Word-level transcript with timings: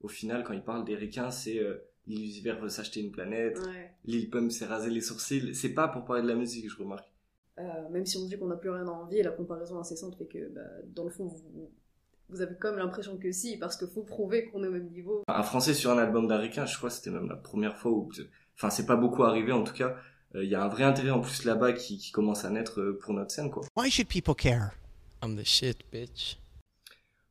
au 0.00 0.08
final, 0.08 0.44
quand 0.44 0.52
ils 0.52 0.62
parlent 0.62 0.84
des 0.84 0.94
ricains, 0.96 1.30
c'est 1.30 1.58
euh, 1.58 1.84
veut 2.06 2.68
s'acheter 2.68 3.00
une 3.00 3.10
planète, 3.10 3.58
Ouais. 3.58 3.90
Lil 4.04 4.30
Pump 4.30 4.50
s'est 4.50 4.66
rasé 4.66 4.90
les 4.90 5.00
sourcils. 5.00 5.54
C'est 5.54 5.74
pas 5.74 5.88
pour 5.88 6.04
parler 6.04 6.22
de 6.22 6.28
la 6.28 6.34
musique, 6.34 6.70
je 6.70 6.76
remarque. 6.78 7.10
Euh, 7.58 7.88
même 7.90 8.06
si 8.06 8.16
on 8.16 8.24
dit 8.26 8.38
qu'on 8.38 8.46
n'a 8.46 8.56
plus 8.56 8.70
rien 8.70 8.86
à 8.86 8.90
envier, 8.90 9.22
la 9.22 9.32
comparaison 9.32 9.78
incessante 9.78 10.16
fait 10.16 10.26
que, 10.26 10.48
bah, 10.54 10.60
dans 10.94 11.04
le 11.04 11.10
fond, 11.10 11.26
vous, 11.26 11.70
vous 12.28 12.40
avez 12.40 12.54
quand 12.60 12.70
même 12.70 12.78
l'impression 12.78 13.16
que 13.18 13.32
si, 13.32 13.56
parce 13.58 13.76
qu'il 13.76 13.88
faut 13.88 14.02
prouver 14.02 14.44
qu'on 14.46 14.62
est 14.62 14.68
au 14.68 14.72
même 14.72 14.88
niveau. 14.90 15.22
Un 15.26 15.42
français 15.42 15.74
sur 15.74 15.90
un 15.90 15.98
album 15.98 16.28
d'un 16.28 16.38
ricain, 16.38 16.66
je 16.66 16.76
crois 16.76 16.88
que 16.88 16.94
c'était 16.94 17.10
même 17.10 17.28
la 17.28 17.36
première 17.36 17.76
fois 17.76 17.90
où. 17.90 18.10
Enfin, 18.54 18.70
c'est 18.70 18.86
pas 18.86 18.96
beaucoup 18.96 19.24
arrivé 19.24 19.52
en 19.52 19.64
tout 19.64 19.74
cas. 19.74 19.96
Euh, 20.34 20.44
Il 20.44 20.50
y 20.50 20.54
a 20.54 20.62
un 20.62 20.68
vrai 20.68 20.84
intérêt 20.84 21.10
en 21.10 21.20
plus 21.20 21.44
là-bas 21.44 21.72
qui, 21.72 21.98
qui 21.98 22.12
commence 22.12 22.44
à 22.44 22.50
naître 22.50 22.80
euh, 22.80 22.98
pour 22.98 23.12
notre 23.14 23.32
scène, 23.32 23.50
quoi. 23.50 23.64
Why 23.76 23.90
should 23.90 24.08
people 24.08 24.34
care? 24.34 24.70
I'm 25.22 25.36
the 25.36 25.44
shit, 25.44 25.78
bitch. 25.92 26.38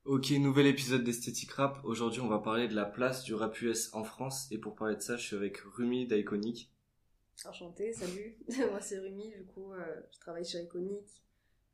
Ok, 0.07 0.31
nouvel 0.31 0.65
épisode 0.65 1.03
d'Esthétique 1.03 1.51
Rap. 1.51 1.79
Aujourd'hui, 1.83 2.21
on 2.21 2.27
va 2.27 2.39
parler 2.39 2.67
de 2.67 2.73
la 2.73 2.85
place 2.85 3.23
du 3.23 3.35
rap 3.35 3.61
US 3.61 3.93
en 3.93 4.03
France. 4.03 4.47
Et 4.51 4.57
pour 4.57 4.73
parler 4.75 4.95
de 4.95 5.01
ça, 5.01 5.17
je 5.17 5.23
suis 5.27 5.35
avec 5.35 5.57
Rumi 5.57 6.07
d'Iconic. 6.07 6.71
Enchantée, 7.45 7.93
salut. 7.93 8.37
Moi, 8.71 8.81
c'est 8.81 8.99
Rumi, 8.99 9.29
du 9.31 9.43
coup, 9.43 9.73
euh, 9.73 10.01
je 10.13 10.19
travaille 10.19 10.45
chez 10.45 10.63
Iconic. 10.63 11.21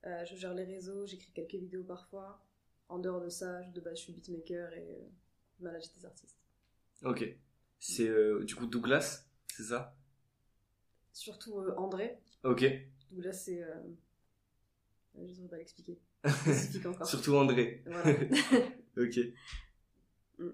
Euh, 0.06 0.26
je 0.26 0.36
gère 0.36 0.54
les 0.54 0.66
réseaux, 0.66 1.06
j'écris 1.06 1.32
quelques 1.34 1.54
vidéos 1.56 1.84
parfois. 1.84 2.44
En 2.90 3.00
dehors 3.00 3.22
de 3.22 3.30
ça, 3.30 3.62
je- 3.62 3.70
de 3.72 3.80
base, 3.80 3.98
je 3.98 4.02
suis 4.04 4.14
beatmaker 4.14 4.74
et 4.74 4.98
euh, 5.62 5.80
des 5.96 6.06
artistes. 6.06 6.38
Ok. 7.04 7.24
C'est 7.80 8.08
euh, 8.08 8.44
du 8.44 8.56
coup 8.56 8.66
Douglas, 8.66 9.26
c'est 9.56 9.64
ça? 9.64 9.96
Surtout 11.14 11.60
André. 11.78 12.18
Ok. 12.44 12.66
Douglas, 13.12 13.34
c'est. 13.34 13.64
Je 15.16 15.22
ne 15.22 15.34
saurais 15.34 15.48
pas 15.48 15.58
l'expliquer. 15.58 16.00
Spécifique 16.26 16.86
encore. 16.86 17.08
Surtout 17.08 17.36
André. 17.36 17.84
Voilà. 17.86 18.18
Ok. 18.98 19.18
Mm. 20.40 20.50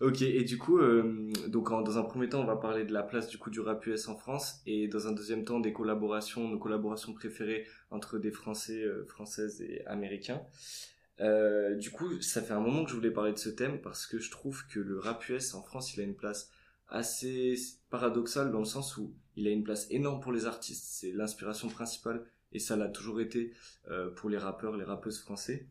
Ok, 0.00 0.22
et 0.22 0.44
du 0.44 0.58
coup, 0.58 0.78
euh, 0.78 1.32
donc 1.48 1.70
en- 1.70 1.80
dans 1.82 1.96
un 1.98 2.02
premier 2.02 2.28
temps, 2.28 2.40
on 2.42 2.44
va 2.46 2.56
parler 2.56 2.84
de 2.84 2.92
la 2.92 3.02
place 3.02 3.28
du 3.28 3.38
coup 3.38 3.50
du 3.50 3.60
rap 3.60 3.84
US 3.86 4.08
en 4.08 4.16
France, 4.16 4.60
et 4.66 4.88
dans 4.88 5.08
un 5.08 5.12
deuxième 5.12 5.44
temps, 5.44 5.58
des 5.60 5.72
collaborations, 5.72 6.48
nos 6.48 6.58
collaborations 6.58 7.14
préférées 7.14 7.66
entre 7.90 8.18
des 8.18 8.30
Français, 8.30 8.82
euh, 8.82 9.06
Françaises 9.06 9.62
et 9.62 9.84
Américains. 9.86 10.42
Euh, 11.20 11.76
du 11.76 11.90
coup, 11.90 12.20
ça 12.22 12.42
fait 12.42 12.54
un 12.54 12.60
moment 12.60 12.84
que 12.84 12.90
je 12.90 12.96
voulais 12.96 13.10
parler 13.10 13.32
de 13.32 13.38
ce 13.38 13.50
thème 13.50 13.80
parce 13.82 14.06
que 14.06 14.18
je 14.18 14.30
trouve 14.30 14.66
que 14.68 14.80
le 14.80 14.98
rap 14.98 15.28
US 15.28 15.54
en 15.54 15.62
France, 15.62 15.94
il 15.94 16.00
a 16.00 16.04
une 16.04 16.16
place 16.16 16.50
assez 16.88 17.54
paradoxale 17.90 18.50
dans 18.52 18.58
le 18.60 18.64
sens 18.66 18.96
où 18.96 19.14
il 19.36 19.46
a 19.48 19.50
une 19.50 19.64
place 19.64 19.86
énorme 19.90 20.20
pour 20.20 20.32
les 20.32 20.46
artistes, 20.46 20.84
c'est 20.88 21.12
l'inspiration 21.12 21.68
principale 21.68 22.24
et 22.52 22.58
ça 22.58 22.76
l'a 22.76 22.88
toujours 22.88 23.20
été 23.20 23.52
euh, 23.90 24.10
pour 24.10 24.30
les 24.30 24.38
rappeurs, 24.38 24.76
les 24.76 24.84
rappeuses 24.84 25.20
français. 25.20 25.66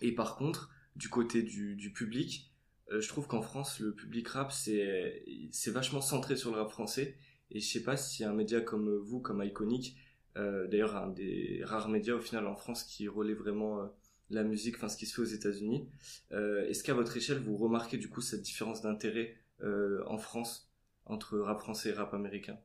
Et 0.00 0.12
par 0.12 0.36
contre, 0.36 0.70
du 0.94 1.08
côté 1.08 1.42
du, 1.42 1.92
public, 1.94 2.52
euh, 2.92 3.00
je 3.00 3.08
trouve 3.08 3.26
qu'en 3.26 3.42
France, 3.42 3.80
le 3.80 3.94
public 3.94 4.28
rap, 4.28 4.52
c'est 4.52 5.24
vachement 5.68 6.00
centré 6.00 6.36
sur 6.36 6.50
le 6.50 6.58
rap 6.58 6.70
français. 6.70 7.16
Et 7.50 7.60
je 7.60 7.66
sais 7.66 7.82
pas 7.82 7.96
si 7.96 8.24
un 8.24 8.32
média 8.32 8.60
comme 8.60 8.96
vous, 8.96 9.20
comme 9.20 9.42
Iconic, 9.42 9.96
euh, 10.36 10.66
d'ailleurs 10.66 10.96
un 10.96 11.08
des 11.08 11.62
rares 11.64 11.88
médias 11.88 12.14
au 12.14 12.20
final 12.20 12.46
en 12.46 12.56
France 12.56 12.84
qui 12.84 13.08
relaie 13.08 13.34
vraiment 13.34 13.90
la 14.28 14.42
musique, 14.42 14.76
enfin 14.76 14.88
ce 14.88 14.96
qui 14.96 15.06
se 15.06 15.14
fait 15.14 15.22
aux 15.22 15.24
États-Unis, 15.24 15.88
est-ce 16.32 16.82
qu'à 16.82 16.94
votre 16.94 17.16
échelle 17.16 17.38
vous 17.38 17.56
remarquez 17.56 17.96
du 17.96 18.08
coup 18.08 18.20
cette 18.20 18.42
différence 18.42 18.82
d'intérêt 18.82 19.36
en 19.62 20.18
France 20.18 20.68
entre 21.04 21.38
rap 21.38 21.60
français 21.60 21.90
et 21.90 21.92
rap 21.92 22.12
américain? 22.12 22.58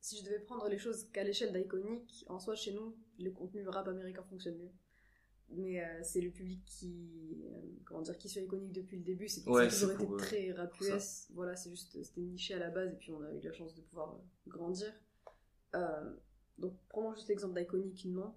Si 0.00 0.18
je 0.18 0.24
devais 0.24 0.38
prendre 0.40 0.68
les 0.68 0.78
choses 0.78 1.10
qu'à 1.12 1.24
l'échelle 1.24 1.52
d'Iconic, 1.52 2.24
en 2.28 2.38
soi, 2.38 2.54
chez 2.54 2.72
nous, 2.72 2.96
le 3.18 3.30
contenu 3.30 3.66
rap 3.68 3.88
américain 3.88 4.22
fonctionne 4.24 4.56
mieux. 4.58 4.72
Mais 5.50 5.84
euh, 5.84 6.00
c'est 6.02 6.20
le 6.20 6.30
public 6.32 6.64
qui, 6.64 7.44
euh, 7.46 7.60
comment 7.84 8.02
dire, 8.02 8.18
qui 8.18 8.28
suit 8.28 8.40
Iconic 8.40 8.72
depuis 8.72 8.96
le 8.98 9.04
début. 9.04 9.28
C'est 9.28 9.48
Ouais, 9.48 9.68
toujours 9.68 9.92
été 9.92 10.04
pour, 10.04 10.14
euh, 10.14 10.16
très 10.18 10.50
rap. 10.52 10.72
US. 10.80 11.28
Voilà, 11.34 11.54
c'est 11.54 11.70
juste, 11.70 12.02
c'était 12.02 12.20
niché 12.20 12.54
à 12.54 12.58
la 12.58 12.70
base 12.70 12.92
et 12.92 12.96
puis 12.96 13.12
on 13.12 13.22
a 13.22 13.32
eu 13.32 13.40
la 13.40 13.52
chance 13.52 13.74
de 13.74 13.82
pouvoir 13.82 14.14
euh, 14.14 14.50
grandir. 14.50 14.92
Donc, 16.58 16.74
prenons 16.88 17.12
juste 17.14 17.28
l'exemple 17.28 17.54
d'Iconic, 17.58 18.06
non. 18.06 18.34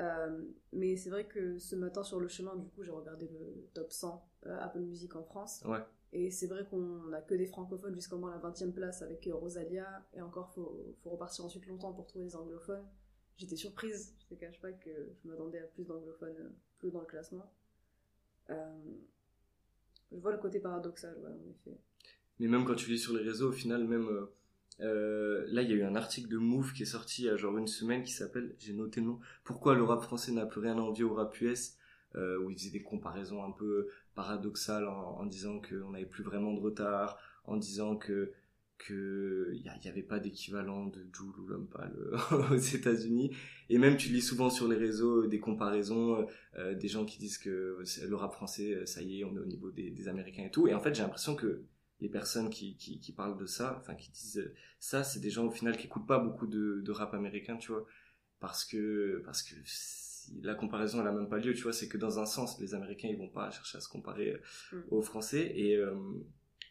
Euh, 0.00 0.44
mais 0.72 0.96
c'est 0.96 1.08
vrai 1.10 1.26
que 1.28 1.56
ce 1.58 1.76
matin 1.76 2.02
sur 2.02 2.18
le 2.18 2.26
chemin, 2.26 2.56
du 2.56 2.68
coup, 2.68 2.82
j'ai 2.82 2.90
regardé 2.90 3.28
le 3.28 3.70
top 3.74 3.92
100 3.92 4.28
euh, 4.46 4.58
Apple 4.60 4.80
Music 4.80 5.14
en 5.14 5.22
France. 5.22 5.62
Ouais. 5.64 5.78
Et 6.16 6.30
c'est 6.30 6.46
vrai 6.46 6.64
qu'on 6.70 7.08
n'a 7.08 7.20
que 7.20 7.34
des 7.34 7.46
francophones 7.46 7.94
jusqu'au 7.96 8.18
moins 8.18 8.30
la 8.30 8.38
20 8.38 8.62
e 8.62 8.70
place 8.70 9.02
avec 9.02 9.26
euh, 9.26 9.34
Rosalia. 9.34 10.06
Et 10.14 10.20
encore, 10.20 10.52
faut, 10.54 10.94
faut 11.02 11.10
repartir 11.10 11.44
ensuite 11.44 11.66
longtemps 11.66 11.92
pour 11.92 12.06
trouver 12.06 12.26
des 12.26 12.36
anglophones. 12.36 12.86
J'étais 13.36 13.56
surprise, 13.56 14.14
je 14.20 14.26
te 14.32 14.40
cache 14.40 14.60
pas 14.60 14.70
que 14.70 14.90
je 14.90 15.28
m'attendais 15.28 15.58
à 15.58 15.64
plus 15.64 15.82
d'anglophones 15.82 16.36
euh, 16.38 16.50
plus 16.78 16.92
dans 16.92 17.00
le 17.00 17.06
classement. 17.06 17.52
Euh, 18.50 18.54
je 20.12 20.18
vois 20.18 20.30
le 20.30 20.38
côté 20.38 20.60
paradoxal, 20.60 21.16
en 21.18 21.50
effet. 21.50 21.76
Mais 22.38 22.46
même 22.46 22.64
quand 22.64 22.76
tu 22.76 22.90
lis 22.90 22.98
sur 22.98 23.16
les 23.16 23.24
réseaux, 23.24 23.48
au 23.48 23.52
final, 23.52 23.82
même 23.82 24.28
là, 24.78 25.62
il 25.62 25.68
y 25.68 25.72
a 25.72 25.76
eu 25.76 25.82
un 25.82 25.96
article 25.96 26.28
de 26.28 26.36
Move 26.36 26.74
qui 26.74 26.82
est 26.82 26.86
sorti 26.86 27.22
il 27.22 27.24
y 27.26 27.28
a 27.28 27.36
genre 27.36 27.58
une 27.58 27.66
semaine 27.66 28.04
qui 28.04 28.12
s'appelle, 28.12 28.54
j'ai 28.58 28.72
noté 28.72 29.00
le 29.00 29.06
nom, 29.06 29.20
Pourquoi 29.42 29.74
le 29.74 29.82
rap 29.82 30.02
français 30.02 30.30
n'a 30.30 30.46
plus 30.46 30.60
rien 30.60 30.78
à 30.78 30.80
envier 30.80 31.02
au 31.02 31.14
rap 31.14 31.40
US, 31.40 31.76
où 32.14 32.50
il 32.50 32.56
faisait 32.56 32.70
des 32.70 32.82
comparaisons 32.82 33.42
un 33.42 33.50
peu 33.50 33.88
paradoxales 34.14 34.88
en, 34.88 35.18
en 35.18 35.26
disant 35.26 35.60
qu'on 35.60 35.90
n'avait 35.90 36.06
plus 36.06 36.24
vraiment 36.24 36.52
de 36.52 36.60
retard, 36.60 37.18
en 37.44 37.56
disant 37.56 37.96
que 37.96 38.32
que 38.78 39.52
il 39.54 39.62
y, 39.62 39.88
avait 39.88 40.02
pas 40.02 40.18
d'équivalent 40.18 40.86
de 40.86 41.06
Joule 41.12 41.38
ou 41.38 41.46
l'homme 41.46 41.68
pâle 41.68 41.94
euh, 41.96 42.48
aux 42.50 42.56
États-Unis. 42.56 43.30
Et 43.70 43.78
même 43.78 43.96
tu 43.96 44.08
lis 44.08 44.20
souvent 44.20 44.50
sur 44.50 44.68
les 44.68 44.76
réseaux 44.76 45.26
des 45.26 45.38
comparaisons 45.38 46.26
euh, 46.58 46.74
des 46.74 46.88
gens 46.88 47.04
qui 47.04 47.18
disent 47.18 47.38
que 47.38 47.78
le 48.02 48.16
rap 48.16 48.32
français 48.32 48.74
euh, 48.74 48.86
ça 48.86 49.00
y 49.00 49.20
est 49.20 49.24
on 49.24 49.36
est 49.36 49.40
au 49.40 49.46
niveau 49.46 49.70
des, 49.70 50.08
Américains 50.08 50.44
et 50.44 50.50
tout. 50.50 50.66
Et 50.66 50.74
en 50.74 50.80
fait 50.80 50.94
j'ai 50.94 51.02
l'impression 51.02 51.36
que 51.36 51.62
les 52.00 52.08
personnes 52.08 52.50
qui, 52.50 52.76
qui, 52.76 53.12
parlent 53.12 53.38
de 53.38 53.46
ça, 53.46 53.78
enfin 53.80 53.94
qui 53.94 54.10
disent 54.10 54.38
euh, 54.38 54.52
ça, 54.78 55.04
c'est 55.04 55.20
des 55.20 55.30
gens 55.30 55.46
au 55.46 55.50
final 55.50 55.76
qui 55.76 55.86
écoutent 55.86 56.06
pas 56.06 56.18
beaucoup 56.18 56.46
de, 56.46 56.82
de 56.84 56.92
rap 56.92 57.14
américain, 57.14 57.56
tu 57.56 57.72
vois, 57.72 57.86
parce 58.40 58.64
que 58.64 59.22
parce 59.24 59.42
que 59.42 59.54
la 60.42 60.54
comparaison 60.54 61.00
elle 61.00 61.06
a 61.08 61.12
même 61.12 61.28
pas 61.28 61.38
lieu, 61.38 61.54
tu 61.54 61.62
vois, 61.62 61.72
c'est 61.72 61.88
que 61.88 61.98
dans 61.98 62.18
un 62.18 62.26
sens 62.26 62.60
les 62.60 62.74
Américains 62.74 63.08
ils 63.08 63.18
vont 63.18 63.28
pas 63.28 63.50
chercher 63.50 63.78
à 63.78 63.80
se 63.80 63.88
comparer 63.88 64.32
euh, 64.32 64.38
Mm. 64.72 64.76
aux 64.90 65.02
Français 65.02 65.52
et 65.56 65.76
euh, 65.76 65.94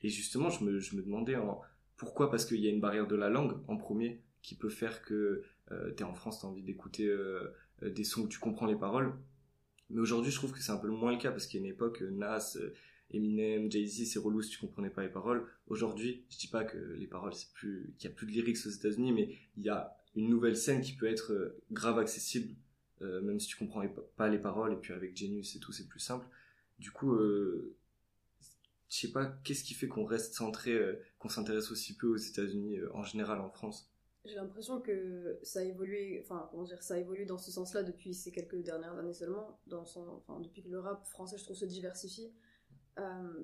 et 0.02 0.10
justement 0.10 0.50
je 0.50 0.64
me 0.64 0.80
je 0.80 0.96
me 0.96 1.02
demandais 1.02 1.36
en, 1.36 1.62
pourquoi? 1.98 2.30
Parce 2.32 2.46
qu'il 2.46 2.60
y 2.60 2.68
a 2.68 2.72
une 2.72 2.82
barrière 2.82 3.08
de 3.08 3.16
la 3.16 3.30
langue 3.30 3.56
en 3.68 3.78
premier 3.78 4.22
qui 4.42 4.56
peut 4.56 4.70
faire 4.70 5.02
que 5.04 5.44
euh, 5.72 5.92
t'es 5.92 6.04
en 6.04 6.14
France 6.14 6.42
t'as 6.42 6.48
envie 6.48 6.64
d'écouter 6.64 7.08
euh, 7.08 7.54
des 7.82 8.04
sons 8.04 8.22
où 8.22 8.28
tu 8.28 8.40
comprends 8.40 8.66
les 8.66 8.76
paroles 8.76 9.14
mais 9.90 10.00
aujourd'hui 10.02 10.32
je 10.32 10.38
trouve 10.38 10.52
que 10.52 10.60
c'est 10.62 10.72
un 10.72 10.78
peu 10.78 10.90
moins 10.90 11.12
le 11.12 11.18
cas 11.18 11.32
parce 11.32 11.46
qu'il 11.48 11.60
y 11.60 11.64
a 11.64 11.66
une 11.68 11.72
époque 11.74 12.02
Nas 12.02 12.58
Eminem, 13.12 13.72
Jay-Z, 13.72 14.12
c'est 14.12 14.18
relou 14.20 14.42
si 14.42 14.50
tu 14.50 14.58
comprenais 14.58 14.90
pas 14.90 15.04
les 15.04 15.10
paroles. 15.10 15.46
Aujourd'hui, 15.68 16.26
je 16.32 16.38
dis 16.40 16.48
pas 16.48 16.64
que 16.64 16.78
les 16.98 17.06
paroles, 17.06 17.34
c'est 17.36 17.52
plus, 17.54 17.94
qu'il 18.00 18.10
y 18.10 18.12
a 18.12 18.16
plus 18.16 18.26
de 18.26 18.32
lyrics 18.32 18.58
aux 18.66 18.70
États-Unis, 18.70 19.12
mais 19.12 19.38
il 19.56 19.64
y 19.64 19.70
a 19.70 19.96
une 20.16 20.30
nouvelle 20.30 20.58
scène 20.58 20.82
qui 20.82 20.94
peut 20.96 21.06
être 21.06 21.56
grave 21.72 22.00
accessible, 22.00 22.56
euh, 23.02 23.22
même 23.22 23.40
si 23.40 23.48
tu 23.48 23.58
comprends 23.58 23.84
pas 24.16 24.30
les 24.30 24.40
paroles, 24.40 24.74
et 24.74 24.78
puis 24.78 24.94
avec 24.94 25.16
Genius 25.18 25.56
et 25.56 25.60
tout, 25.60 25.72
c'est 25.72 25.88
plus 25.88 26.00
simple. 26.00 26.26
Du 26.80 26.92
coup, 26.92 27.14
euh, 27.14 27.76
je 28.90 28.98
sais 29.00 29.12
pas, 29.12 29.26
qu'est-ce 29.44 29.64
qui 29.64 29.74
fait 29.74 29.88
qu'on 29.88 30.06
reste 30.06 30.34
centré, 30.36 30.72
euh, 30.74 31.00
qu'on 31.20 31.30
s'intéresse 31.30 31.72
aussi 31.72 31.98
peu 31.98 32.08
aux 32.08 32.18
États-Unis, 32.18 32.78
euh, 32.80 32.90
en 32.96 33.04
général 33.04 33.42
en 33.42 33.50
France? 33.50 33.90
J'ai 34.26 34.36
l'impression 34.36 34.80
que 34.80 35.38
ça 35.44 35.60
a 35.60 35.64
évolué, 35.64 36.22
enfin, 36.24 36.48
comment 36.50 36.64
dire, 36.64 36.82
ça 36.82 36.94
a 36.94 36.98
évolué 36.98 37.26
dans 37.26 37.38
ce 37.38 37.52
sens-là 37.52 37.84
depuis 37.84 38.14
ces 38.14 38.32
quelques 38.32 38.62
dernières 38.64 38.98
années 38.98 39.14
seulement, 39.14 39.60
dans 39.68 39.86
son, 39.86 40.08
enfin, 40.26 40.40
depuis 40.40 40.64
que 40.64 40.70
le 40.70 40.80
rap 40.80 41.06
français, 41.08 41.38
je 41.38 41.44
trouve, 41.44 41.58
se 41.58 41.66
diversifie. 41.66 42.32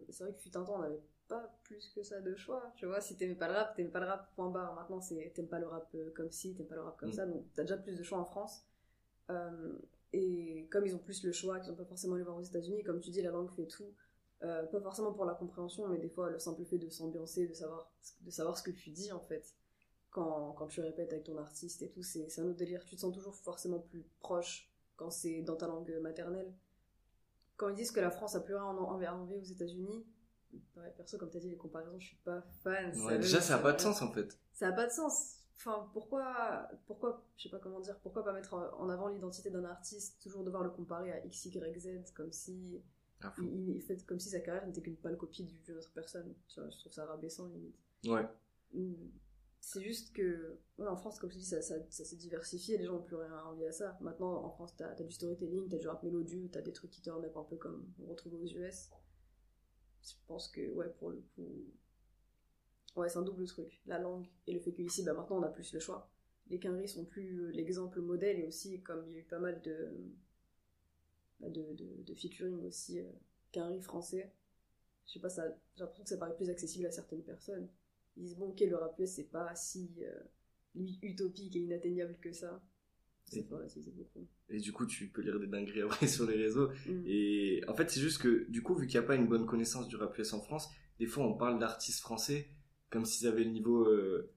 C'est 0.09 0.23
vrai 0.23 0.33
que 0.33 0.39
fut 0.39 0.55
un 0.55 0.63
temps, 0.63 0.75
on 0.77 0.81
n'avait 0.81 1.01
pas 1.27 1.53
plus 1.63 1.89
que 1.95 2.01
ça 2.03 2.21
de 2.21 2.33
choix, 2.35 2.71
tu 2.75 2.85
vois, 2.85 3.01
si 3.01 3.17
t'aimais 3.17 3.35
pas 3.35 3.47
le 3.47 3.55
rap, 3.55 3.75
t'aimais 3.75 3.89
pas 3.89 3.99
le 3.99 4.05
rap, 4.05 4.33
point 4.35 4.49
barre. 4.49 4.73
Maintenant, 4.75 5.01
c'est 5.01 5.31
t'aimes 5.35 5.47
pas 5.49 5.59
le 5.59 5.67
rap 5.67 5.93
comme 6.15 6.31
ci, 6.31 6.55
t'aimes 6.55 6.67
pas 6.67 6.75
le 6.75 6.81
rap 6.81 6.97
comme 6.97 7.09
Mm. 7.09 7.13
ça, 7.13 7.25
donc 7.25 7.45
t'as 7.55 7.63
déjà 7.63 7.77
plus 7.77 7.97
de 7.97 8.03
choix 8.03 8.19
en 8.19 8.25
France. 8.25 8.63
Euh, 9.29 9.73
et 10.13 10.67
comme 10.71 10.85
ils 10.85 10.95
ont 10.95 10.99
plus 10.99 11.23
le 11.23 11.31
choix, 11.31 11.59
qu'ils 11.59 11.71
ont 11.71 11.75
pas 11.75 11.85
forcément 11.85 12.15
les 12.15 12.23
voir 12.23 12.37
aux 12.37 12.41
États-Unis, 12.41 12.83
comme 12.83 12.99
tu 12.99 13.11
dis, 13.11 13.21
la 13.21 13.31
langue 13.31 13.51
fait 13.51 13.67
tout. 13.67 13.93
Euh, 14.43 14.65
pas 14.67 14.79
forcément 14.81 15.13
pour 15.13 15.25
la 15.25 15.33
compréhension, 15.33 15.87
mais 15.89 15.97
des 15.99 16.09
fois 16.09 16.29
le 16.29 16.39
simple 16.39 16.63
fait 16.65 16.77
de 16.77 16.89
s'ambiancer, 16.89 17.47
de 17.47 17.53
savoir, 17.53 17.91
de 18.21 18.31
savoir 18.31 18.57
ce 18.57 18.63
que 18.63 18.71
tu 18.71 18.89
dis 18.89 19.11
en 19.11 19.19
fait 19.19 19.53
quand, 20.11 20.53
quand 20.53 20.67
tu 20.67 20.81
répètes 20.81 21.11
avec 21.13 21.25
ton 21.25 21.37
artiste 21.37 21.81
et 21.81 21.89
tout, 21.89 22.01
c'est 22.03 22.27
un 22.39 22.45
autre 22.45 22.57
délire. 22.57 22.83
Tu 22.85 22.95
te 22.95 23.01
sens 23.01 23.13
toujours 23.13 23.35
forcément 23.35 23.79
plus 23.79 24.03
proche 24.19 24.71
quand 24.95 25.11
c'est 25.11 25.41
dans 25.41 25.55
ta 25.57 25.67
langue 25.67 25.93
maternelle. 26.01 26.53
Quand 27.57 27.69
ils 27.69 27.75
disent 27.75 27.91
que 27.91 27.99
la 27.99 28.11
France 28.11 28.35
a 28.35 28.39
plus 28.39 28.55
rien 28.55 28.63
en 28.63 28.77
en- 28.77 29.01
à 29.01 29.11
envier 29.13 29.35
aux 29.37 29.43
États-Unis, 29.43 30.05
ouais, 30.77 30.93
perso, 30.97 31.17
comme 31.17 31.29
t'as 31.29 31.39
dit, 31.39 31.49
les 31.49 31.57
comparaisons, 31.57 31.99
je 31.99 32.07
suis 32.07 32.15
pas 32.23 32.41
fan. 32.63 32.97
Ouais, 33.01 33.19
déjà, 33.19 33.41
ça 33.41 33.55
a 33.55 33.59
pas 33.59 33.73
de 33.73 33.81
sens, 33.81 34.01
en 34.01 34.11
fait. 34.11 34.37
Ça 34.53 34.69
a 34.69 34.71
pas 34.71 34.87
de 34.87 34.91
sens. 34.91 35.38
Enfin, 35.59 35.89
pourquoi, 35.93 36.69
pourquoi, 36.87 37.21
je 37.35 37.43
sais 37.43 37.49
pas 37.49 37.59
comment 37.59 37.81
dire, 37.81 37.99
pourquoi 37.99 38.23
pas 38.23 38.31
mettre 38.31 38.53
en 38.53 38.87
avant 38.89 39.09
l'identité 39.09 39.49
d'un 39.49 39.65
artiste, 39.65 40.21
toujours 40.21 40.43
devoir 40.45 40.63
le 40.63 40.69
comparer 40.69 41.11
à 41.11 41.25
X, 41.25 41.45
Y, 41.47 41.79
Z, 41.79 42.13
comme 42.15 42.31
si, 42.31 42.81
faut- 43.19 43.41
il, 43.43 43.71
il 43.75 43.81
fait 43.81 44.05
comme 44.05 44.19
si 44.19 44.29
sa 44.29 44.39
carrière 44.39 44.65
n'était 44.65 44.81
qu'une 44.81 44.95
pâle 44.95 45.17
copie 45.17 45.43
du- 45.43 45.59
d'une 45.59 45.77
autre 45.77 45.91
personne. 45.93 46.33
Tu 46.47 46.61
vois, 46.61 46.69
je 46.69 46.77
trouve 46.77 46.93
ça 46.93 47.05
rabaissant 47.05 47.47
limite. 47.47 47.75
Ouais. 48.05 48.25
Mm. 48.73 48.93
C'est 49.61 49.81
juste 49.83 50.13
que, 50.15 50.57
ouais, 50.77 50.87
en 50.87 50.95
France, 50.95 51.19
comme 51.19 51.29
je 51.31 51.37
dis, 51.37 51.43
ça, 51.45 51.61
ça, 51.61 51.75
ça 51.89 52.05
s'est 52.05 52.15
diversifié, 52.15 52.77
les 52.77 52.85
gens 52.85 52.93
n'ont 52.93 53.03
plus 53.03 53.17
rien 53.17 53.33
à 53.33 53.43
envier 53.43 53.67
à 53.67 53.73
ça. 53.73 53.97
Maintenant, 53.99 54.43
en 54.45 54.49
France, 54.51 54.73
t'as 54.77 54.91
as 54.91 55.03
du 55.03 55.11
storytelling, 55.11 55.67
t'as 55.67 55.77
du 55.77 55.87
rap 55.89 56.01
mélodieux, 56.03 56.47
t'as 56.49 56.61
des 56.61 56.71
trucs 56.71 56.91
qui 56.91 57.01
turn 57.01 57.23
up 57.25 57.35
un 57.35 57.43
peu 57.43 57.57
comme 57.57 57.85
on 58.01 58.05
retrouve 58.07 58.35
aux 58.35 58.45
US. 58.45 58.89
je 60.03 60.13
pense 60.27 60.47
que, 60.47 60.71
ouais, 60.71 60.89
pour 60.99 61.09
le 61.11 61.21
coup. 61.35 61.65
Ouais, 62.95 63.09
c'est 63.09 63.17
un 63.17 63.23
double 63.23 63.45
truc. 63.47 63.81
La 63.87 63.97
langue 63.99 64.27
et 64.47 64.53
le 64.53 64.59
fait 64.59 64.71
qu'ici, 64.73 65.03
bah, 65.03 65.13
maintenant, 65.13 65.37
on 65.39 65.43
a 65.43 65.49
plus 65.49 65.73
le 65.73 65.79
choix. 65.79 66.09
Les 66.49 66.59
quinries 66.59 66.87
sont 66.87 67.05
plus 67.05 67.39
euh, 67.41 67.51
l'exemple 67.51 68.01
modèle 68.01 68.39
et 68.39 68.45
aussi, 68.47 68.81
comme 68.81 69.05
il 69.07 69.13
y 69.13 69.15
a 69.17 69.19
eu 69.19 69.23
pas 69.23 69.39
mal 69.39 69.61
de. 69.61 69.91
bah, 71.39 71.49
de, 71.49 71.73
de, 71.73 72.03
de 72.03 72.13
featuring 72.13 72.63
aussi, 72.65 72.99
euh, 72.99 73.11
quinries 73.51 73.81
français. 73.81 74.31
Je 75.07 75.13
sais 75.13 75.19
pas, 75.19 75.29
ça, 75.29 75.43
j'ai 75.75 75.81
l'impression 75.81 76.03
que 76.03 76.09
ça 76.09 76.17
paraît 76.17 76.35
plus 76.35 76.49
accessible 76.49 76.85
à 76.85 76.91
certaines 76.91 77.23
personnes. 77.23 77.67
Ils 78.17 78.23
disent, 78.23 78.37
bon, 78.37 78.49
ok, 78.49 78.59
le 78.61 78.75
rap 78.75 78.99
US, 78.99 79.11
c'est 79.11 79.31
pas 79.31 79.55
si 79.55 79.91
euh, 80.03 80.19
utopique 81.01 81.55
et 81.55 81.59
inatteignable 81.59 82.17
que 82.21 82.31
ça. 82.31 82.61
Et- 83.33 83.45
relativiser 83.49 83.91
beaucoup. 83.91 84.27
Et 84.49 84.59
du 84.59 84.73
coup, 84.73 84.87
tu 84.87 85.09
peux 85.09 85.21
lire 85.21 85.39
des 85.39 85.47
dingueries 85.47 85.81
après 85.81 86.07
sur 86.09 86.25
les 86.27 86.35
réseaux. 86.35 86.69
Mm. 86.87 87.03
Et 87.05 87.61
en 87.67 87.75
fait, 87.75 87.89
c'est 87.89 87.99
juste 88.01 88.21
que, 88.21 88.49
du 88.49 88.63
coup, 88.63 88.75
vu 88.75 88.87
qu'il 88.87 88.99
n'y 88.99 89.05
a 89.05 89.07
pas 89.07 89.15
une 89.15 89.27
bonne 89.27 89.45
connaissance 89.45 89.87
du 89.87 89.95
rap 89.95 90.17
US 90.17 90.33
en 90.33 90.41
France, 90.41 90.69
des 90.99 91.05
fois, 91.05 91.25
on 91.25 91.35
parle 91.35 91.59
d'artistes 91.59 91.99
français 92.01 92.49
comme 92.89 93.05
s'ils 93.05 93.27
avaient 93.27 93.43
le 93.43 93.51
niveau 93.51 93.83
euh, 93.85 94.29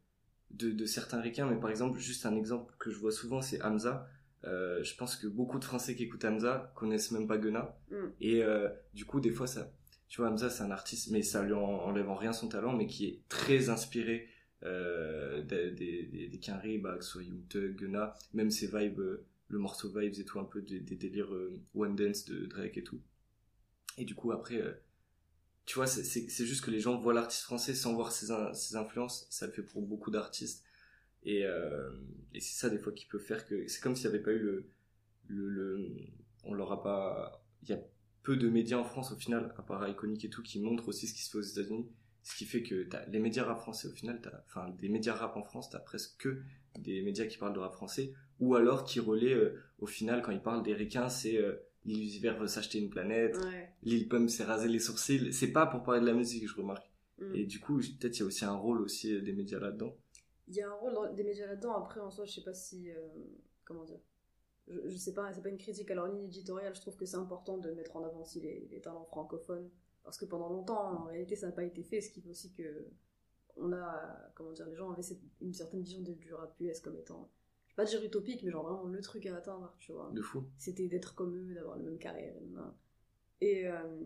de, 0.50 0.70
de 0.70 0.86
certains 0.86 1.20
ricains. 1.20 1.46
Mais 1.46 1.58
par 1.58 1.70
exemple, 1.70 1.98
juste 1.98 2.26
un 2.26 2.36
exemple 2.36 2.74
que 2.78 2.90
je 2.90 2.98
vois 2.98 3.12
souvent, 3.12 3.42
c'est 3.42 3.62
Hamza. 3.62 4.08
Euh, 4.44 4.82
je 4.82 4.96
pense 4.96 5.16
que 5.16 5.26
beaucoup 5.26 5.58
de 5.58 5.64
Français 5.64 5.94
qui 5.94 6.04
écoutent 6.04 6.24
Hamza 6.24 6.72
connaissent 6.74 7.12
même 7.12 7.26
pas 7.26 7.38
Gunna. 7.38 7.78
Mm. 7.90 7.96
Et 8.20 8.42
euh, 8.42 8.68
du 8.94 9.04
coup, 9.04 9.20
des 9.20 9.30
fois, 9.30 9.46
ça, 9.46 9.72
tu 10.08 10.20
vois, 10.20 10.30
Hamza, 10.30 10.50
c'est 10.50 10.62
un 10.62 10.70
artiste, 10.70 11.10
mais 11.10 11.22
ça 11.22 11.42
lui 11.42 11.52
en- 11.52 11.60
enlève 11.60 12.08
en 12.08 12.16
rien 12.16 12.32
son 12.32 12.48
talent, 12.48 12.76
mais 12.76 12.86
qui 12.86 13.06
est 13.06 13.20
très 13.28 13.68
inspiré 13.68 14.28
euh, 14.64 15.42
des, 15.42 15.70
des, 15.70 16.28
des, 16.28 16.38
Quinry, 16.38 16.78
bah, 16.78 16.96
que 16.96 17.04
ce 17.04 17.10
soit 17.12 17.22
Young 17.22 17.46
Thug, 17.48 17.76
Gunna, 17.76 18.14
même 18.34 18.50
ses 18.50 18.66
vibes, 18.66 19.00
le 19.48 19.58
morceau 19.58 19.88
vibes 19.88 20.14
et 20.18 20.24
tout, 20.24 20.38
un 20.40 20.44
peu 20.44 20.60
des, 20.62 20.80
des 20.80 20.96
délires 20.96 21.30
One 21.74 21.96
Dance 21.96 22.24
de 22.24 22.46
Drake 22.46 22.76
et 22.78 22.84
tout. 22.84 23.00
Et 23.98 24.04
du 24.04 24.14
coup, 24.14 24.32
après, 24.32 24.60
tu 25.66 25.74
vois, 25.76 25.86
c'est- 25.86 26.28
juste 26.46 26.64
que 26.64 26.70
les 26.70 26.80
gens 26.80 26.96
voient 26.98 27.14
l'artiste 27.14 27.42
français 27.44 27.74
sans 27.74 27.94
voir 27.94 28.12
ses, 28.12 28.28
ses 28.54 28.76
influences, 28.76 29.26
ça 29.30 29.46
le 29.46 29.52
fait 29.52 29.62
pour 29.62 29.82
beaucoup 29.82 30.10
d'artistes. 30.10 30.64
Et, 31.24 31.44
euh, 31.46 31.90
et 32.34 32.40
c'est 32.40 32.58
ça, 32.60 32.70
des 32.70 32.78
fois, 32.78 32.92
qui 32.92 33.06
peut 33.06 33.18
faire 33.18 33.46
que. 33.46 33.66
C'est 33.68 33.80
comme 33.82 33.96
s'il 33.96 34.08
n'y 34.10 34.14
avait 34.16 34.24
pas 34.24 34.32
eu 34.32 34.38
le. 34.40 34.66
le, 35.28 35.48
le 35.48 35.88
on 36.44 36.54
leur 36.54 36.72
a 36.72 36.82
pas. 36.82 37.44
Il 37.62 37.70
y 37.70 37.72
a 37.74 37.80
peu 38.22 38.36
de 38.36 38.48
médias 38.48 38.78
en 38.78 38.84
France, 38.84 39.12
au 39.12 39.16
final, 39.16 39.54
à 39.58 39.62
part 39.62 39.88
Iconic 39.88 40.24
et 40.24 40.30
tout, 40.30 40.42
qui 40.42 40.60
montrent 40.60 40.88
aussi 40.88 41.06
ce 41.08 41.14
qui 41.14 41.22
se 41.22 41.30
fait 41.30 41.38
aux 41.38 41.42
États-Unis. 41.42 41.86
Ce 42.24 42.36
qui 42.36 42.44
fait 42.46 42.62
que 42.62 42.88
les 43.08 43.18
médias 43.18 43.44
rap 43.44 43.58
français, 43.60 43.88
au 43.88 43.92
final, 43.92 44.20
enfin, 44.46 44.68
des 44.78 44.88
médias 44.88 45.14
rap 45.14 45.36
en 45.36 45.42
France, 45.42 45.70
t'as 45.70 45.80
presque 45.80 46.16
que 46.18 46.42
des 46.78 47.02
médias 47.02 47.26
qui 47.26 47.36
parlent 47.38 47.52
de 47.52 47.58
rap 47.58 47.72
français, 47.72 48.12
ou 48.40 48.54
alors 48.54 48.84
qui 48.84 49.00
relaient, 49.00 49.34
euh, 49.34 49.60
au 49.80 49.86
final, 49.86 50.22
quand 50.22 50.30
ils 50.32 50.40
parlent 50.42 50.62
des 50.62 50.74
ricains, 50.74 51.08
c'est 51.08 51.36
euh, 51.38 51.54
Vert 51.84 52.38
veut 52.38 52.46
s'acheter 52.46 52.78
une 52.78 52.90
planète, 52.90 53.36
Ouais. 53.36 53.70
Lil 53.82 54.08
Pump 54.08 54.28
s'est 54.30 54.44
rasé 54.44 54.68
les 54.68 54.78
sourcils. 54.78 55.32
C'est 55.32 55.52
pas 55.52 55.66
pour 55.66 55.82
parler 55.82 56.00
de 56.00 56.06
la 56.06 56.14
musique, 56.14 56.46
je 56.48 56.56
remarque. 56.56 56.88
Mm. 57.18 57.34
Et 57.34 57.44
du 57.44 57.60
coup, 57.60 57.78
peut-être 57.78 58.16
il 58.16 58.20
y 58.20 58.22
a 58.22 58.26
aussi 58.26 58.44
un 58.44 58.54
rôle 58.56 58.80
aussi 58.82 59.12
euh, 59.14 59.20
des 59.20 59.32
médias 59.32 59.58
là-dedans. 59.58 59.94
Il 60.48 60.54
y 60.54 60.60
a 60.62 60.68
un 60.68 60.74
rôle 60.74 61.14
des 61.14 61.24
médias 61.24 61.46
là-dedans. 61.46 61.72
Après, 61.76 62.00
en 62.00 62.10
soi, 62.10 62.24
je 62.24 62.32
sais 62.32 62.42
pas 62.44 62.54
si. 62.54 62.90
euh, 62.90 62.94
comment 63.64 63.84
dire 63.84 64.00
je, 64.68 64.78
je 64.88 64.96
sais 64.96 65.12
pas, 65.12 65.32
c'est 65.32 65.42
pas 65.42 65.48
une 65.48 65.58
critique 65.58 65.90
à 65.90 65.94
leur 65.94 66.06
ligne 66.06 66.24
éditoriale. 66.24 66.74
Je 66.74 66.80
trouve 66.80 66.96
que 66.96 67.04
c'est 67.04 67.16
important 67.16 67.58
de 67.58 67.72
mettre 67.72 67.96
en 67.96 68.04
avant 68.04 68.20
aussi 68.20 68.40
les, 68.40 68.68
les 68.70 68.80
talents 68.80 69.04
francophones. 69.06 69.68
Parce 70.04 70.16
que 70.18 70.24
pendant 70.24 70.48
longtemps, 70.48 71.00
en 71.00 71.04
réalité, 71.06 71.34
ça 71.36 71.46
n'a 71.46 71.52
pas 71.52 71.64
été 71.64 71.82
fait. 71.82 72.00
Ce 72.00 72.10
qui 72.12 72.20
fait 72.20 72.30
aussi 72.30 72.52
que. 72.52 72.86
On 73.56 73.72
a. 73.72 74.30
Comment 74.34 74.52
dire 74.52 74.66
Les 74.66 74.76
gens 74.76 74.90
avaient 74.92 75.02
cette- 75.02 75.20
une 75.40 75.52
certaine 75.52 75.82
vision 75.82 76.00
de- 76.02 76.12
du 76.14 76.32
rap 76.32 76.54
US 76.60 76.80
comme 76.80 76.96
étant. 76.96 77.28
Pas 77.76 77.84
dire 77.84 78.02
utopique, 78.04 78.42
mais 78.42 78.50
genre 78.50 78.64
vraiment 78.64 78.84
le 78.84 79.00
truc 79.00 79.26
à 79.26 79.36
atteindre, 79.36 79.74
tu 79.78 79.92
vois. 79.92 80.10
De 80.12 80.20
fou. 80.20 80.44
c'était 80.58 80.88
d'être 80.88 81.14
comme 81.14 81.36
eux, 81.36 81.54
d'avoir 81.54 81.76
la 81.76 81.82
même 81.82 81.98
carrière. 81.98 82.34
Et, 83.40 83.66
euh, 83.66 84.02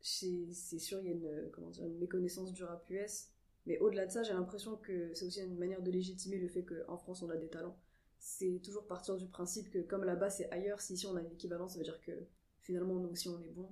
c'est 0.00 0.52
c'est 0.52 0.78
sûr, 0.78 1.00
il 1.00 1.06
y 1.06 1.08
a 1.08 1.12
une, 1.12 1.50
comment 1.52 1.70
dire, 1.70 1.84
une 1.84 1.98
méconnaissance 1.98 2.52
du 2.52 2.62
rap 2.62 2.88
US. 2.90 3.28
Mais 3.66 3.78
au-delà 3.78 4.06
de 4.06 4.12
ça, 4.12 4.22
j'ai 4.22 4.34
l'impression 4.34 4.76
que 4.76 5.14
c'est 5.14 5.24
aussi 5.24 5.40
une 5.40 5.58
manière 5.58 5.82
de 5.82 5.90
légitimer 5.90 6.38
le 6.38 6.48
fait 6.48 6.64
qu'en 6.64 6.98
France, 6.98 7.22
on 7.22 7.30
a 7.30 7.36
des 7.36 7.48
talents. 7.48 7.78
C'est 8.18 8.60
toujours 8.62 8.86
partir 8.86 9.16
du 9.16 9.26
principe 9.26 9.70
que 9.70 9.78
comme 9.78 10.04
là-bas, 10.04 10.30
c'est 10.30 10.50
ailleurs, 10.50 10.80
si 10.80 10.94
ici 10.94 11.06
on 11.06 11.16
a 11.16 11.20
une 11.20 11.32
équivalence, 11.32 11.72
ça 11.72 11.78
veut 11.78 11.84
dire 11.84 12.00
que 12.02 12.12
finalement, 12.62 12.94
nous 12.96 13.10
aussi, 13.10 13.28
on 13.28 13.40
est 13.42 13.50
bon. 13.50 13.70